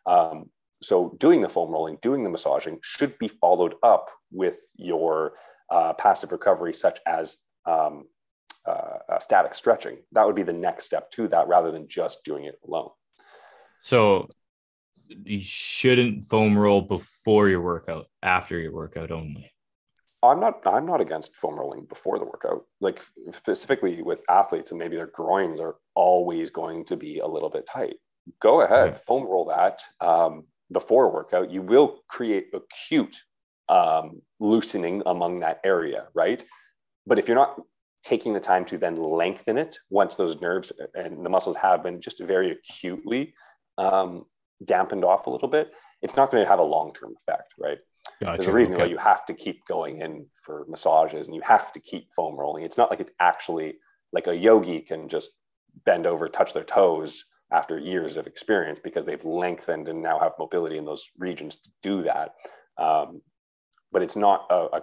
Um, 0.04 0.50
so 0.82 1.14
doing 1.20 1.40
the 1.40 1.48
foam 1.48 1.70
rolling, 1.70 1.98
doing 2.02 2.24
the 2.24 2.30
massaging 2.30 2.80
should 2.82 3.16
be 3.18 3.28
followed 3.28 3.76
up 3.84 4.10
with 4.32 4.58
your 4.74 5.34
uh, 5.70 5.92
passive 5.92 6.32
recovery, 6.32 6.74
such 6.74 6.98
as 7.06 7.36
um, 7.64 8.06
uh, 8.66 9.20
static 9.20 9.54
stretching. 9.54 9.98
That 10.10 10.26
would 10.26 10.34
be 10.34 10.42
the 10.42 10.52
next 10.52 10.84
step 10.84 11.12
to 11.12 11.28
that 11.28 11.46
rather 11.46 11.70
than 11.70 11.86
just 11.86 12.24
doing 12.24 12.46
it 12.46 12.58
alone. 12.66 12.90
So 13.80 14.28
you 15.24 15.40
shouldn't 15.40 16.24
foam 16.24 16.56
roll 16.56 16.82
before 16.82 17.48
your 17.48 17.60
workout, 17.60 18.06
after 18.22 18.58
your 18.58 18.72
workout 18.72 19.10
only. 19.10 19.52
I'm 20.22 20.38
not 20.38 20.60
I'm 20.66 20.86
not 20.86 21.00
against 21.00 21.34
foam 21.34 21.58
rolling 21.58 21.84
before 21.86 22.18
the 22.18 22.24
workout. 22.24 22.64
Like 22.80 23.02
specifically 23.32 24.02
with 24.02 24.22
athletes 24.28 24.70
and 24.70 24.78
maybe 24.78 24.96
their 24.96 25.08
groins 25.08 25.60
are 25.60 25.76
always 25.94 26.50
going 26.50 26.84
to 26.86 26.96
be 26.96 27.18
a 27.18 27.26
little 27.26 27.50
bit 27.50 27.66
tight. 27.66 27.96
Go 28.40 28.60
ahead, 28.60 28.92
right. 28.92 28.96
foam 28.96 29.24
roll 29.24 29.46
that 29.46 29.82
um, 30.00 30.44
before 30.70 31.12
workout. 31.12 31.50
You 31.50 31.62
will 31.62 32.02
create 32.08 32.46
acute 32.54 33.20
um, 33.68 34.22
loosening 34.38 35.02
among 35.06 35.40
that 35.40 35.60
area, 35.64 36.06
right? 36.14 36.44
But 37.04 37.18
if 37.18 37.26
you're 37.26 37.36
not 37.36 37.60
taking 38.04 38.32
the 38.32 38.40
time 38.40 38.64
to 38.66 38.78
then 38.78 38.96
lengthen 38.96 39.58
it 39.58 39.78
once 39.90 40.16
those 40.16 40.40
nerves 40.40 40.72
and 40.94 41.24
the 41.24 41.30
muscles 41.30 41.56
have 41.56 41.82
been 41.82 42.00
just 42.00 42.20
very 42.20 42.50
acutely 42.50 43.32
um, 43.78 44.24
dampened 44.64 45.04
off 45.04 45.26
a 45.26 45.30
little 45.30 45.48
bit, 45.48 45.72
it's 46.02 46.16
not 46.16 46.30
going 46.30 46.42
to 46.42 46.48
have 46.48 46.58
a 46.58 46.64
long 46.64 46.92
term 46.92 47.14
effect, 47.16 47.54
right? 47.58 47.78
Gotcha. 48.20 48.36
There's 48.36 48.48
a 48.48 48.52
reason 48.52 48.74
okay. 48.74 48.82
why 48.82 48.88
you 48.88 48.98
have 48.98 49.24
to 49.26 49.34
keep 49.34 49.64
going 49.66 50.00
in 50.00 50.26
for 50.44 50.64
massages 50.68 51.26
and 51.26 51.36
you 51.36 51.42
have 51.42 51.72
to 51.72 51.80
keep 51.80 52.08
foam 52.14 52.36
rolling. 52.36 52.64
It's 52.64 52.76
not 52.76 52.90
like 52.90 53.00
it's 53.00 53.12
actually 53.20 53.74
like 54.12 54.26
a 54.26 54.36
yogi 54.36 54.80
can 54.80 55.08
just 55.08 55.30
bend 55.84 56.06
over, 56.06 56.28
touch 56.28 56.52
their 56.52 56.64
toes 56.64 57.24
after 57.52 57.78
years 57.78 58.16
of 58.16 58.26
experience 58.26 58.80
because 58.82 59.04
they've 59.04 59.24
lengthened 59.24 59.88
and 59.88 60.02
now 60.02 60.18
have 60.18 60.32
mobility 60.38 60.78
in 60.78 60.84
those 60.84 61.08
regions 61.18 61.56
to 61.56 61.70
do 61.82 62.02
that. 62.02 62.34
Um, 62.78 63.22
but 63.92 64.02
it's 64.02 64.16
not 64.16 64.46
a, 64.50 64.76
a, 64.76 64.82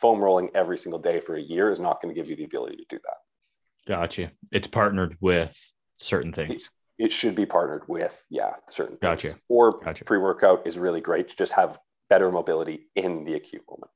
foam 0.00 0.24
rolling 0.24 0.50
every 0.54 0.76
single 0.76 0.98
day 0.98 1.20
for 1.20 1.36
a 1.36 1.40
year 1.40 1.70
is 1.70 1.78
not 1.78 2.02
going 2.02 2.12
to 2.12 2.18
give 2.18 2.28
you 2.28 2.34
the 2.34 2.44
ability 2.44 2.76
to 2.76 2.84
do 2.88 2.98
that. 3.04 3.86
Gotcha. 3.86 4.32
It's 4.50 4.66
partnered 4.66 5.16
with 5.20 5.56
certain 5.98 6.32
things 6.32 6.68
it 6.98 7.12
should 7.12 7.34
be 7.34 7.46
partnered 7.46 7.82
with 7.88 8.24
yeah 8.30 8.54
certain 8.68 8.98
gotcha. 9.00 9.28
things. 9.28 9.40
Or 9.48 9.70
gotcha. 9.70 10.04
pre-workout 10.04 10.66
is 10.66 10.78
really 10.78 11.00
great 11.00 11.28
to 11.28 11.36
just 11.36 11.52
have 11.52 11.78
better 12.08 12.30
mobility 12.30 12.88
in 12.94 13.24
the 13.24 13.34
acute 13.34 13.62
moment. 13.68 13.90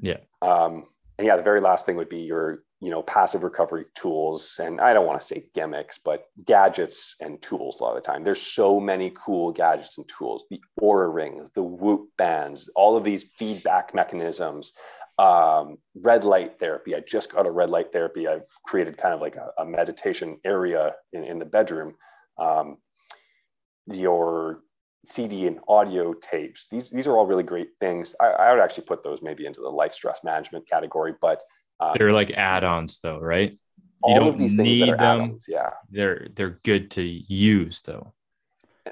Yeah. 0.00 0.18
Um, 0.42 0.84
and 1.18 1.26
yeah, 1.26 1.36
the 1.36 1.42
very 1.42 1.60
last 1.60 1.86
thing 1.86 1.96
would 1.96 2.08
be 2.08 2.20
your 2.20 2.62
you 2.80 2.90
know 2.90 3.02
passive 3.02 3.42
recovery 3.42 3.86
tools, 3.94 4.60
and 4.62 4.80
I 4.80 4.92
don't 4.92 5.06
want 5.06 5.20
to 5.20 5.26
say 5.26 5.48
gimmicks, 5.54 5.98
but 5.98 6.26
gadgets 6.44 7.16
and 7.20 7.40
tools. 7.40 7.80
A 7.80 7.82
lot 7.82 7.96
of 7.96 8.02
the 8.02 8.06
time, 8.06 8.22
there's 8.22 8.42
so 8.42 8.78
many 8.78 9.12
cool 9.16 9.50
gadgets 9.52 9.96
and 9.98 10.08
tools. 10.08 10.44
The 10.50 10.60
Oura 10.80 11.12
rings, 11.12 11.48
the 11.54 11.62
Whoop 11.62 12.08
bands, 12.18 12.68
all 12.76 12.96
of 12.96 13.04
these 13.04 13.24
feedback 13.38 13.94
mechanisms. 13.94 14.72
Um, 15.18 15.78
red 15.94 16.24
light 16.24 16.58
therapy. 16.60 16.94
I 16.94 17.00
just 17.00 17.32
got 17.32 17.46
a 17.46 17.50
red 17.50 17.70
light 17.70 17.90
therapy. 17.90 18.28
I've 18.28 18.50
created 18.66 18.98
kind 18.98 19.14
of 19.14 19.22
like 19.22 19.36
a, 19.36 19.50
a 19.56 19.64
meditation 19.64 20.38
area 20.44 20.94
in, 21.14 21.24
in 21.24 21.38
the 21.38 21.46
bedroom 21.46 21.94
um, 22.38 22.78
your 23.92 24.60
CD 25.04 25.46
and 25.46 25.60
audio 25.68 26.12
tapes. 26.14 26.66
These, 26.68 26.90
these 26.90 27.06
are 27.06 27.16
all 27.16 27.26
really 27.26 27.44
great 27.44 27.70
things. 27.80 28.14
I, 28.20 28.26
I, 28.26 28.52
would 28.52 28.60
actually 28.60 28.84
put 28.84 29.02
those 29.02 29.22
maybe 29.22 29.46
into 29.46 29.60
the 29.60 29.68
life 29.68 29.92
stress 29.94 30.20
management 30.24 30.68
category, 30.68 31.14
but 31.20 31.42
um, 31.78 31.94
they're 31.96 32.10
like 32.10 32.32
add-ons 32.32 32.98
though, 33.00 33.20
right? 33.20 33.52
You 33.52 33.58
all 34.14 34.28
of 34.28 34.38
these 34.38 34.56
things 34.56 34.78
that 34.80 34.88
are 34.90 34.96
them. 34.96 35.38
Yeah. 35.48 35.70
They're, 35.90 36.28
they're 36.34 36.60
good 36.64 36.90
to 36.92 37.02
use 37.02 37.80
though 37.80 38.14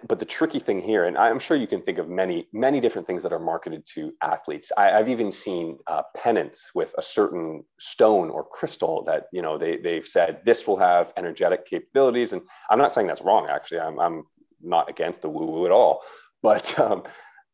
but 0.07 0.19
the 0.19 0.25
tricky 0.25 0.59
thing 0.59 0.81
here, 0.81 1.05
and 1.05 1.17
I'm 1.17 1.39
sure 1.39 1.57
you 1.57 1.67
can 1.67 1.83
think 1.83 1.99
of 1.99 2.09
many, 2.09 2.49
many 2.53 2.81
different 2.81 3.07
things 3.07 3.23
that 3.23 3.33
are 3.33 3.39
marketed 3.39 3.85
to 3.95 4.13
athletes. 4.23 4.73
I, 4.77 4.87
have 4.87 5.09
even 5.09 5.31
seen 5.31 5.79
uh, 5.87 6.03
pennants 6.17 6.71
with 6.75 6.95
a 6.99 7.03
certain 7.03 7.65
stone 7.79 8.31
or 8.31 8.45
crystal 8.45 9.05
that 9.05 9.27
you 9.33 9.43
know 9.43 9.59
they 9.59 9.77
they've 9.77 10.07
said 10.07 10.41
this 10.45 10.67
will 10.67 10.77
have 10.77 11.13
energetic 11.17 11.67
capabilities, 11.67 12.33
and 12.33 12.43
I'm 12.71 12.79
not 12.79 12.93
saying 12.93 13.07
that's 13.07 13.23
wrong. 13.23 13.49
Actually, 13.49 13.81
I'm 13.81 13.99
I'm 13.99 14.25
not 14.63 14.89
against 14.89 15.23
the 15.23 15.29
woo 15.29 15.47
woo 15.47 15.67
at 15.67 15.73
all, 15.73 16.03
but 16.43 16.79
um, 16.79 17.05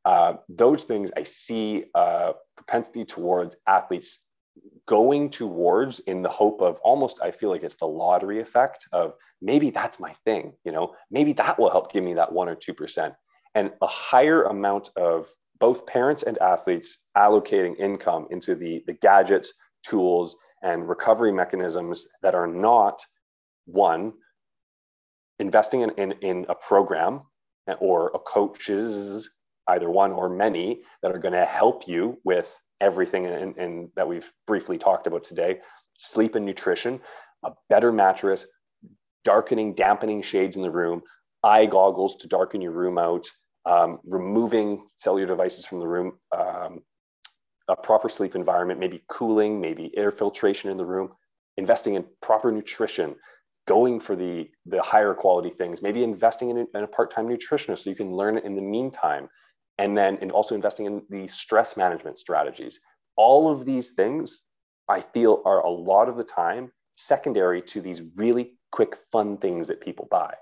uh, 0.04 0.34
those 0.48 0.84
things 0.84 1.10
I 1.16 1.24
see 1.24 1.84
a 1.94 2.32
propensity 2.56 3.04
towards 3.04 3.56
athletes 3.66 4.20
going 4.86 5.30
towards 5.30 6.00
in 6.00 6.22
the 6.22 6.28
hope 6.28 6.60
of 6.60 6.78
almost 6.80 7.20
i 7.22 7.30
feel 7.30 7.50
like 7.50 7.62
it's 7.62 7.76
the 7.76 7.86
lottery 7.86 8.40
effect 8.40 8.86
of 8.92 9.14
maybe 9.40 9.70
that's 9.70 10.00
my 10.00 10.12
thing 10.24 10.52
you 10.64 10.72
know? 10.72 10.94
Maybe 11.10 11.32
that 11.34 11.58
will 11.58 11.70
help 11.70 11.92
give 11.92 12.04
me 12.04 12.14
that 12.14 12.32
1 12.32 12.48
or 12.48 12.56
2% 12.56 13.14
and 13.54 13.72
a 13.82 13.86
higher 13.86 14.44
amount 14.44 14.90
of 14.96 15.28
both 15.58 15.86
parents 15.86 16.22
and 16.22 16.38
athletes 16.38 17.06
allocating 17.16 17.78
income 17.78 18.26
into 18.30 18.54
the 18.54 18.82
the 18.86 18.94
gadgets 18.94 19.52
tools 19.84 20.36
and 20.62 20.88
recovery 20.88 21.32
mechanisms 21.32 22.06
that 22.22 22.34
are 22.34 22.46
not 22.46 23.04
one 23.66 24.12
investing 25.38 25.80
in, 25.80 25.90
in, 25.90 26.12
in 26.20 26.46
a 26.48 26.54
program 26.54 27.22
or 27.78 28.10
a 28.14 28.18
coach's 28.18 29.28
either 29.68 29.88
one 29.88 30.12
or 30.12 30.28
many 30.28 30.82
that 31.02 31.12
are 31.12 31.18
going 31.18 31.34
to 31.34 31.44
help 31.44 31.88
you 31.88 32.18
with 32.24 32.58
everything 32.80 33.24
in, 33.26 33.54
in, 33.58 33.90
that 33.96 34.08
we've 34.08 34.30
briefly 34.46 34.78
talked 34.78 35.06
about 35.06 35.24
today. 35.24 35.58
Sleep 35.98 36.34
and 36.34 36.46
nutrition 36.46 37.00
a 37.44 37.52
better 37.68 37.92
mattress 37.92 38.46
darkening 39.24 39.74
dampening 39.74 40.22
shades 40.22 40.56
in 40.56 40.62
the 40.62 40.70
room 40.70 41.02
eye 41.42 41.66
goggles 41.66 42.16
to 42.16 42.28
darken 42.28 42.60
your 42.60 42.72
room 42.72 42.98
out 42.98 43.26
um, 43.66 43.98
removing 44.04 44.86
cellular 44.96 45.28
devices 45.28 45.66
from 45.66 45.78
the 45.78 45.86
room 45.86 46.12
um, 46.36 46.80
a 47.68 47.76
proper 47.76 48.08
sleep 48.08 48.34
environment 48.34 48.80
maybe 48.80 49.02
cooling 49.08 49.60
maybe 49.60 49.96
air 49.96 50.10
filtration 50.10 50.70
in 50.70 50.76
the 50.76 50.84
room 50.84 51.10
investing 51.56 51.94
in 51.94 52.04
proper 52.22 52.50
nutrition 52.50 53.14
going 53.66 54.00
for 54.00 54.16
the 54.16 54.48
the 54.66 54.82
higher 54.82 55.14
quality 55.14 55.50
things 55.50 55.82
maybe 55.82 56.02
investing 56.02 56.50
in, 56.50 56.58
in 56.58 56.82
a 56.82 56.86
part-time 56.86 57.28
nutritionist 57.28 57.80
so 57.80 57.90
you 57.90 57.96
can 57.96 58.12
learn 58.12 58.38
it 58.38 58.44
in 58.44 58.54
the 58.54 58.62
meantime 58.62 59.28
and 59.80 59.96
then 59.96 60.18
and 60.20 60.30
also 60.30 60.54
investing 60.54 60.86
in 60.86 61.02
the 61.08 61.26
stress 61.26 61.76
management 61.76 62.18
strategies 62.18 62.78
all 63.16 63.50
of 63.50 63.64
these 63.64 63.90
things 63.90 64.42
i 64.88 65.00
feel 65.00 65.42
are 65.44 65.64
a 65.64 65.70
lot 65.70 66.08
of 66.08 66.16
the 66.16 66.24
time 66.24 66.70
secondary 66.96 67.62
to 67.62 67.80
these 67.80 68.02
really 68.16 68.52
quick 68.70 68.94
fun 69.10 69.36
things 69.38 69.66
that 69.66 69.80
people 69.80 70.06
buy 70.10 70.32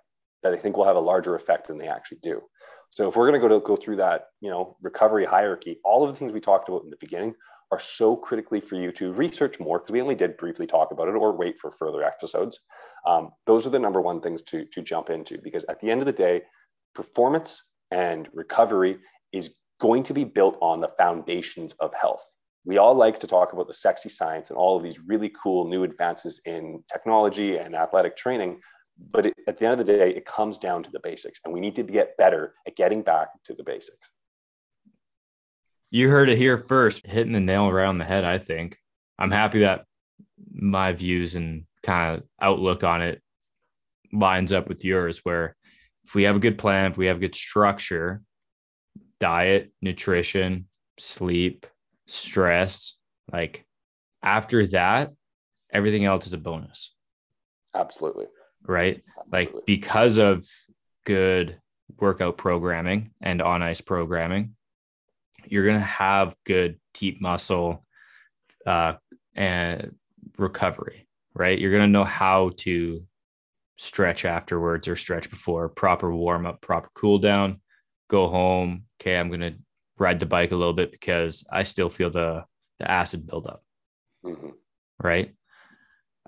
that 0.42 0.52
i 0.52 0.56
think 0.56 0.76
will 0.76 0.84
have 0.84 0.96
a 0.96 1.08
larger 1.12 1.34
effect 1.34 1.68
than 1.68 1.78
they 1.78 1.88
actually 1.88 2.18
do 2.22 2.42
so 2.90 3.06
if 3.06 3.16
we're 3.16 3.28
going 3.30 3.40
to 3.40 3.48
go 3.48 3.54
to 3.54 3.64
go 3.64 3.76
through 3.76 3.96
that 3.96 4.26
you 4.40 4.50
know 4.50 4.76
recovery 4.82 5.24
hierarchy 5.24 5.78
all 5.84 6.04
of 6.04 6.10
the 6.10 6.18
things 6.18 6.32
we 6.32 6.40
talked 6.40 6.68
about 6.68 6.84
in 6.84 6.90
the 6.90 6.96
beginning 7.00 7.34
are 7.70 7.78
so 7.78 8.16
critically 8.16 8.60
for 8.60 8.76
you 8.76 8.90
to 8.90 9.12
research 9.12 9.60
more 9.60 9.78
because 9.78 9.92
we 9.92 10.00
only 10.00 10.14
did 10.14 10.36
briefly 10.38 10.66
talk 10.66 10.90
about 10.90 11.06
it 11.06 11.14
or 11.14 11.36
wait 11.36 11.58
for 11.58 11.70
further 11.70 12.02
episodes. 12.02 12.60
Um, 13.06 13.30
those 13.46 13.66
are 13.66 13.70
the 13.70 13.78
number 13.78 14.00
one 14.00 14.22
things 14.22 14.40
to, 14.44 14.64
to 14.72 14.80
jump 14.80 15.10
into 15.10 15.38
because 15.44 15.66
at 15.68 15.78
the 15.80 15.90
end 15.90 16.00
of 16.00 16.06
the 16.06 16.12
day, 16.12 16.40
performance 16.94 17.62
and 17.90 18.28
recovery 18.32 18.98
is 19.32 19.54
going 19.80 20.02
to 20.04 20.14
be 20.14 20.24
built 20.24 20.58
on 20.60 20.80
the 20.80 20.88
foundations 20.88 21.72
of 21.74 21.94
health. 21.94 22.24
We 22.64 22.78
all 22.78 22.94
like 22.94 23.18
to 23.20 23.26
talk 23.26 23.52
about 23.52 23.66
the 23.66 23.74
sexy 23.74 24.08
science 24.08 24.50
and 24.50 24.58
all 24.58 24.76
of 24.76 24.82
these 24.82 24.98
really 24.98 25.30
cool 25.42 25.68
new 25.68 25.84
advances 25.84 26.40
in 26.44 26.82
technology 26.92 27.56
and 27.56 27.74
athletic 27.74 28.16
training. 28.16 28.60
But 29.10 29.26
it, 29.26 29.34
at 29.46 29.56
the 29.56 29.64
end 29.66 29.80
of 29.80 29.86
the 29.86 29.92
day, 29.92 30.10
it 30.10 30.26
comes 30.26 30.58
down 30.58 30.82
to 30.82 30.90
the 30.90 31.00
basics, 31.00 31.40
and 31.44 31.54
we 31.54 31.60
need 31.60 31.76
to 31.76 31.84
get 31.84 32.16
better 32.16 32.54
at 32.66 32.76
getting 32.76 33.02
back 33.02 33.28
to 33.44 33.54
the 33.54 33.62
basics. 33.62 34.10
You 35.90 36.10
heard 36.10 36.28
it 36.28 36.36
here 36.36 36.58
first, 36.58 37.06
hitting 37.06 37.32
the 37.32 37.40
nail 37.40 37.68
around 37.68 37.98
the 37.98 38.04
head. 38.04 38.24
I 38.24 38.38
think 38.38 38.76
I'm 39.18 39.30
happy 39.30 39.60
that 39.60 39.84
my 40.52 40.92
views 40.92 41.36
and 41.36 41.64
kind 41.82 42.16
of 42.16 42.24
outlook 42.40 42.84
on 42.84 43.02
it 43.02 43.22
lines 44.12 44.52
up 44.52 44.68
with 44.68 44.84
yours. 44.84 45.20
Where 45.22 45.56
if 46.04 46.14
we 46.14 46.24
have 46.24 46.36
a 46.36 46.40
good 46.40 46.58
plan, 46.58 46.90
if 46.90 46.98
we 46.98 47.06
have 47.06 47.20
good 47.20 47.36
structure, 47.36 48.22
diet, 49.20 49.72
nutrition, 49.82 50.68
sleep, 50.98 51.66
stress, 52.06 52.96
like 53.32 53.64
after 54.22 54.66
that, 54.68 55.12
everything 55.72 56.04
else 56.04 56.26
is 56.26 56.32
a 56.32 56.38
bonus. 56.38 56.94
Absolutely. 57.74 58.26
Right. 58.62 59.02
Absolutely. 59.18 59.54
Like 59.54 59.66
because 59.66 60.18
of 60.18 60.46
good 61.04 61.60
workout 61.98 62.36
programming 62.36 63.10
and 63.20 63.40
on 63.42 63.62
ice 63.62 63.80
programming, 63.80 64.54
you're 65.46 65.64
going 65.64 65.78
to 65.78 65.84
have 65.84 66.34
good 66.44 66.78
deep 66.94 67.20
muscle 67.20 67.84
uh, 68.66 68.94
and 69.34 69.94
recovery, 70.36 71.06
right? 71.34 71.58
You're 71.58 71.70
going 71.70 71.82
to 71.84 71.92
know 71.92 72.04
how 72.04 72.50
to 72.58 73.04
stretch 73.76 74.24
afterwards 74.24 74.88
or 74.88 74.96
stretch 74.96 75.30
before, 75.30 75.68
proper 75.68 76.12
warm 76.14 76.46
up, 76.46 76.60
proper 76.60 76.90
cool 76.94 77.18
down, 77.18 77.60
go 78.08 78.28
home. 78.28 78.84
Okay, 79.00 79.16
I'm 79.16 79.28
going 79.28 79.40
to 79.40 79.54
ride 79.98 80.20
the 80.20 80.26
bike 80.26 80.52
a 80.52 80.56
little 80.56 80.72
bit 80.72 80.90
because 80.90 81.46
I 81.50 81.62
still 81.62 81.90
feel 81.90 82.10
the 82.10 82.44
the 82.78 82.90
acid 82.90 83.26
buildup. 83.26 83.62
Mm-hmm. 84.24 84.50
Right? 85.02 85.34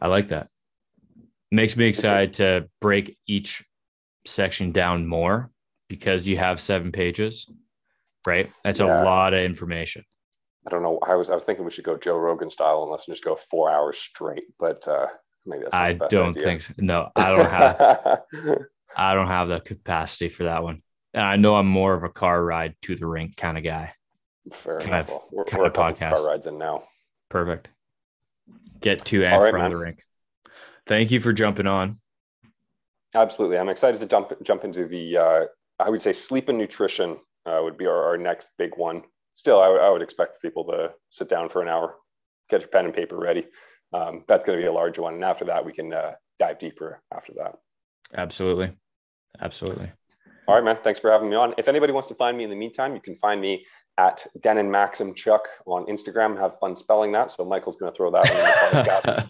I 0.01 0.09
like 0.09 0.29
that. 0.29 0.49
Makes 1.51 1.77
me 1.77 1.87
excited 1.87 2.35
to 2.35 2.69
break 2.81 3.17
each 3.27 3.65
section 4.27 4.73
down 4.73 5.07
more 5.07 5.51
because 5.89 6.27
you 6.27 6.37
have 6.37 6.61
seven 6.61 6.93
pages 6.93 7.47
right? 8.27 8.51
That's 8.65 8.81
yeah. 8.81 9.03
a 9.03 9.05
lot 9.05 9.35
of 9.35 9.41
information. 9.41 10.05
I 10.67 10.71
don't 10.71 10.83
know. 10.83 10.99
I 11.07 11.15
was 11.15 11.31
I 11.31 11.35
was 11.35 11.45
thinking 11.45 11.65
we 11.65 11.71
should 11.71 11.85
go 11.85 11.97
Joe 11.97 12.19
Rogan 12.19 12.51
style 12.51 12.83
and 12.83 12.91
let's 12.91 13.07
just 13.07 13.25
go 13.25 13.35
four 13.35 13.71
hours 13.71 13.99
straight, 13.99 14.45
but 14.59 14.87
uh, 14.87 15.07
maybe 15.47 15.65
that's 15.65 15.75
I 15.75 15.95
don't 15.95 16.31
idea. 16.31 16.43
think 16.43 16.61
so. 16.63 16.75
no. 16.79 17.09
I 17.17 17.31
don't 17.31 17.51
have 17.51 18.21
I 18.97 19.15
don't 19.15 19.29
have 19.29 19.49
the 19.49 19.61
capacity 19.61 20.29
for 20.29 20.45
that 20.45 20.63
one, 20.63 20.83
and 21.15 21.25
I 21.25 21.37
know 21.37 21.57
I'm 21.57 21.67
more 21.67 21.95
of 21.95 22.03
a 22.03 22.09
car 22.09 22.43
ride 22.43 22.75
to 22.83 22.97
the 22.97 23.07
rink 23.07 23.37
kind 23.37 23.59
of 23.59 23.65
guy. 23.65 23.93
Fair 24.53 24.79
kind 24.79 24.91
enough. 24.91 25.11
Of, 25.11 25.23
we're, 25.31 25.45
kind 25.45 25.63
we're 25.63 25.69
of 25.69 25.73
podcast. 25.75 26.17
Car 26.17 26.27
rides 26.27 26.47
in 26.47 26.59
now. 26.59 26.85
Perfect. 27.29 27.69
Get 28.81 29.05
to 29.07 29.25
and 29.25 29.43
right, 29.43 29.51
from 29.51 29.63
man. 29.63 29.71
the 29.71 29.77
rink. 29.77 30.05
Thank 30.87 31.11
you 31.11 31.21
for 31.21 31.33
jumping 31.33 31.67
on. 31.67 32.01
Absolutely, 33.15 33.59
I'm 33.59 33.69
excited 33.69 34.01
to 34.01 34.07
jump 34.07 34.33
jump 34.43 34.65
into 34.65 34.87
the. 34.87 35.17
Uh, 35.17 35.45
I 35.79 35.91
would 35.91 36.03
say 36.03 36.13
sleep 36.13 36.49
and 36.49 36.59
nutrition 36.59 37.19
uh, 37.47 37.61
would 37.63 37.77
be 37.77 37.87
our, 37.87 38.05
our 38.05 38.17
next 38.17 38.49
big 38.59 38.77
one. 38.77 39.03
Still, 39.33 39.61
I, 39.61 39.67
w- 39.67 39.83
I 39.83 39.89
would 39.91 40.03
expect 40.03 40.43
people 40.43 40.65
to 40.67 40.93
sit 41.09 41.29
down 41.29 41.49
for 41.49 41.63
an 41.63 41.69
hour, 41.69 41.97
get 42.49 42.61
your 42.61 42.69
pen 42.69 42.85
and 42.85 42.95
paper 42.95 43.17
ready. 43.17 43.47
Um, 43.93 44.25
that's 44.29 44.45
going 44.45 44.59
to 44.59 44.63
be 44.63 44.69
a 44.69 44.73
large 44.73 44.99
one. 44.99 45.15
And 45.15 45.25
after 45.25 45.47
that, 45.47 45.65
we 45.65 45.73
can 45.73 45.93
uh, 45.93 46.13
dive 46.39 46.59
deeper 46.59 47.01
after 47.13 47.33
that. 47.35 47.57
Absolutely. 48.15 48.73
Absolutely. 49.41 49.91
All 50.49 50.55
right, 50.55 50.65
man. 50.65 50.79
Thanks 50.83 50.99
for 50.99 51.11
having 51.11 51.29
me 51.31 51.37
on. 51.37 51.55
If 51.59 51.69
anybody 51.69 51.93
wants 51.93 52.09
to 52.09 52.15
find 52.15 52.37
me 52.37 52.45
in 52.45 52.51
the 52.51 52.57
meantime, 52.57 52.95
you 52.95 53.01
can 53.01 53.15
find 53.15 53.41
me 53.41 53.65
at 53.99 54.27
Denon 54.41 54.69
Maximchuk 54.69 55.41
on 55.67 55.87
Instagram. 55.87 56.37
Have 56.39 56.59
fun 56.59 56.75
spelling 56.75 57.13
that. 57.13 57.31
So 57.31 57.45
Michael's 57.45 57.77
going 57.77 57.93
to 57.93 57.97
throw 57.97 58.11
that 58.11 58.29
in 58.29 58.37
the 58.37 58.43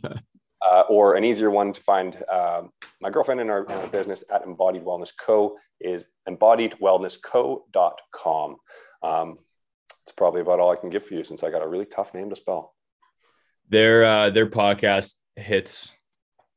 podcast. 0.09 0.21
uh, 0.63 0.85
or 0.89 1.17
an 1.17 1.25
easier 1.25 1.51
one 1.51 1.73
to 1.73 1.81
find 1.81 2.23
uh, 2.31 2.63
my 3.01 3.11
girlfriend 3.11 3.41
in 3.41 3.51
our, 3.51 3.65
in 3.65 3.73
our, 3.73 3.89
business 3.89 4.23
at 4.33 4.45
Embodied 4.45 4.85
Wellness 4.85 5.11
Co. 5.19 5.57
is 5.81 6.07
embodiedwellnessco.com. 6.29 8.57
Um, 9.03 9.39
it's 10.03 10.13
probably 10.13 10.43
about 10.43 10.61
all 10.61 10.71
I 10.71 10.77
can 10.77 10.91
give 10.91 11.05
for 11.05 11.15
you 11.15 11.25
since 11.25 11.43
I 11.43 11.51
got 11.51 11.63
a 11.63 11.69
really 11.69 11.87
tough 11.87 12.15
name 12.15 12.31
to 12.31 12.37
spell. 12.37 12.77
Their 13.69 14.05
uh, 14.05 14.31
their 14.31 14.47
podcast 14.47 15.17
hits 15.37 15.91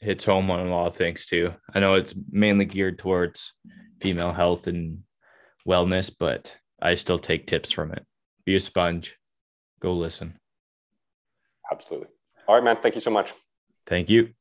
hits 0.04 0.26
home 0.26 0.52
on 0.52 0.60
a 0.60 0.70
lot 0.70 0.88
of 0.88 0.96
things 0.96 1.26
too. 1.26 1.54
I 1.74 1.80
know 1.80 1.96
it's 1.96 2.14
mainly 2.30 2.66
geared 2.66 3.00
towards 3.00 3.54
female 4.02 4.34
health 4.34 4.68
and 4.68 5.04
wellness, 5.68 6.14
but 6.18 6.56
I 6.82 6.96
still 6.96 7.20
take 7.20 7.48
tips 7.48 7.72
from 7.72 7.92
it. 7.94 8.06
Be 8.46 8.56
a 8.56 8.60
sponge. 8.60 9.18
Go 9.80 9.94
listen. 9.94 10.38
Absolutely. 11.72 12.10
All 12.48 12.56
right, 12.56 12.64
man. 12.64 12.78
Thank 12.82 12.96
you 12.96 13.02
so 13.02 13.12
much. 13.12 13.34
Thank 13.86 14.10
you. 14.10 14.34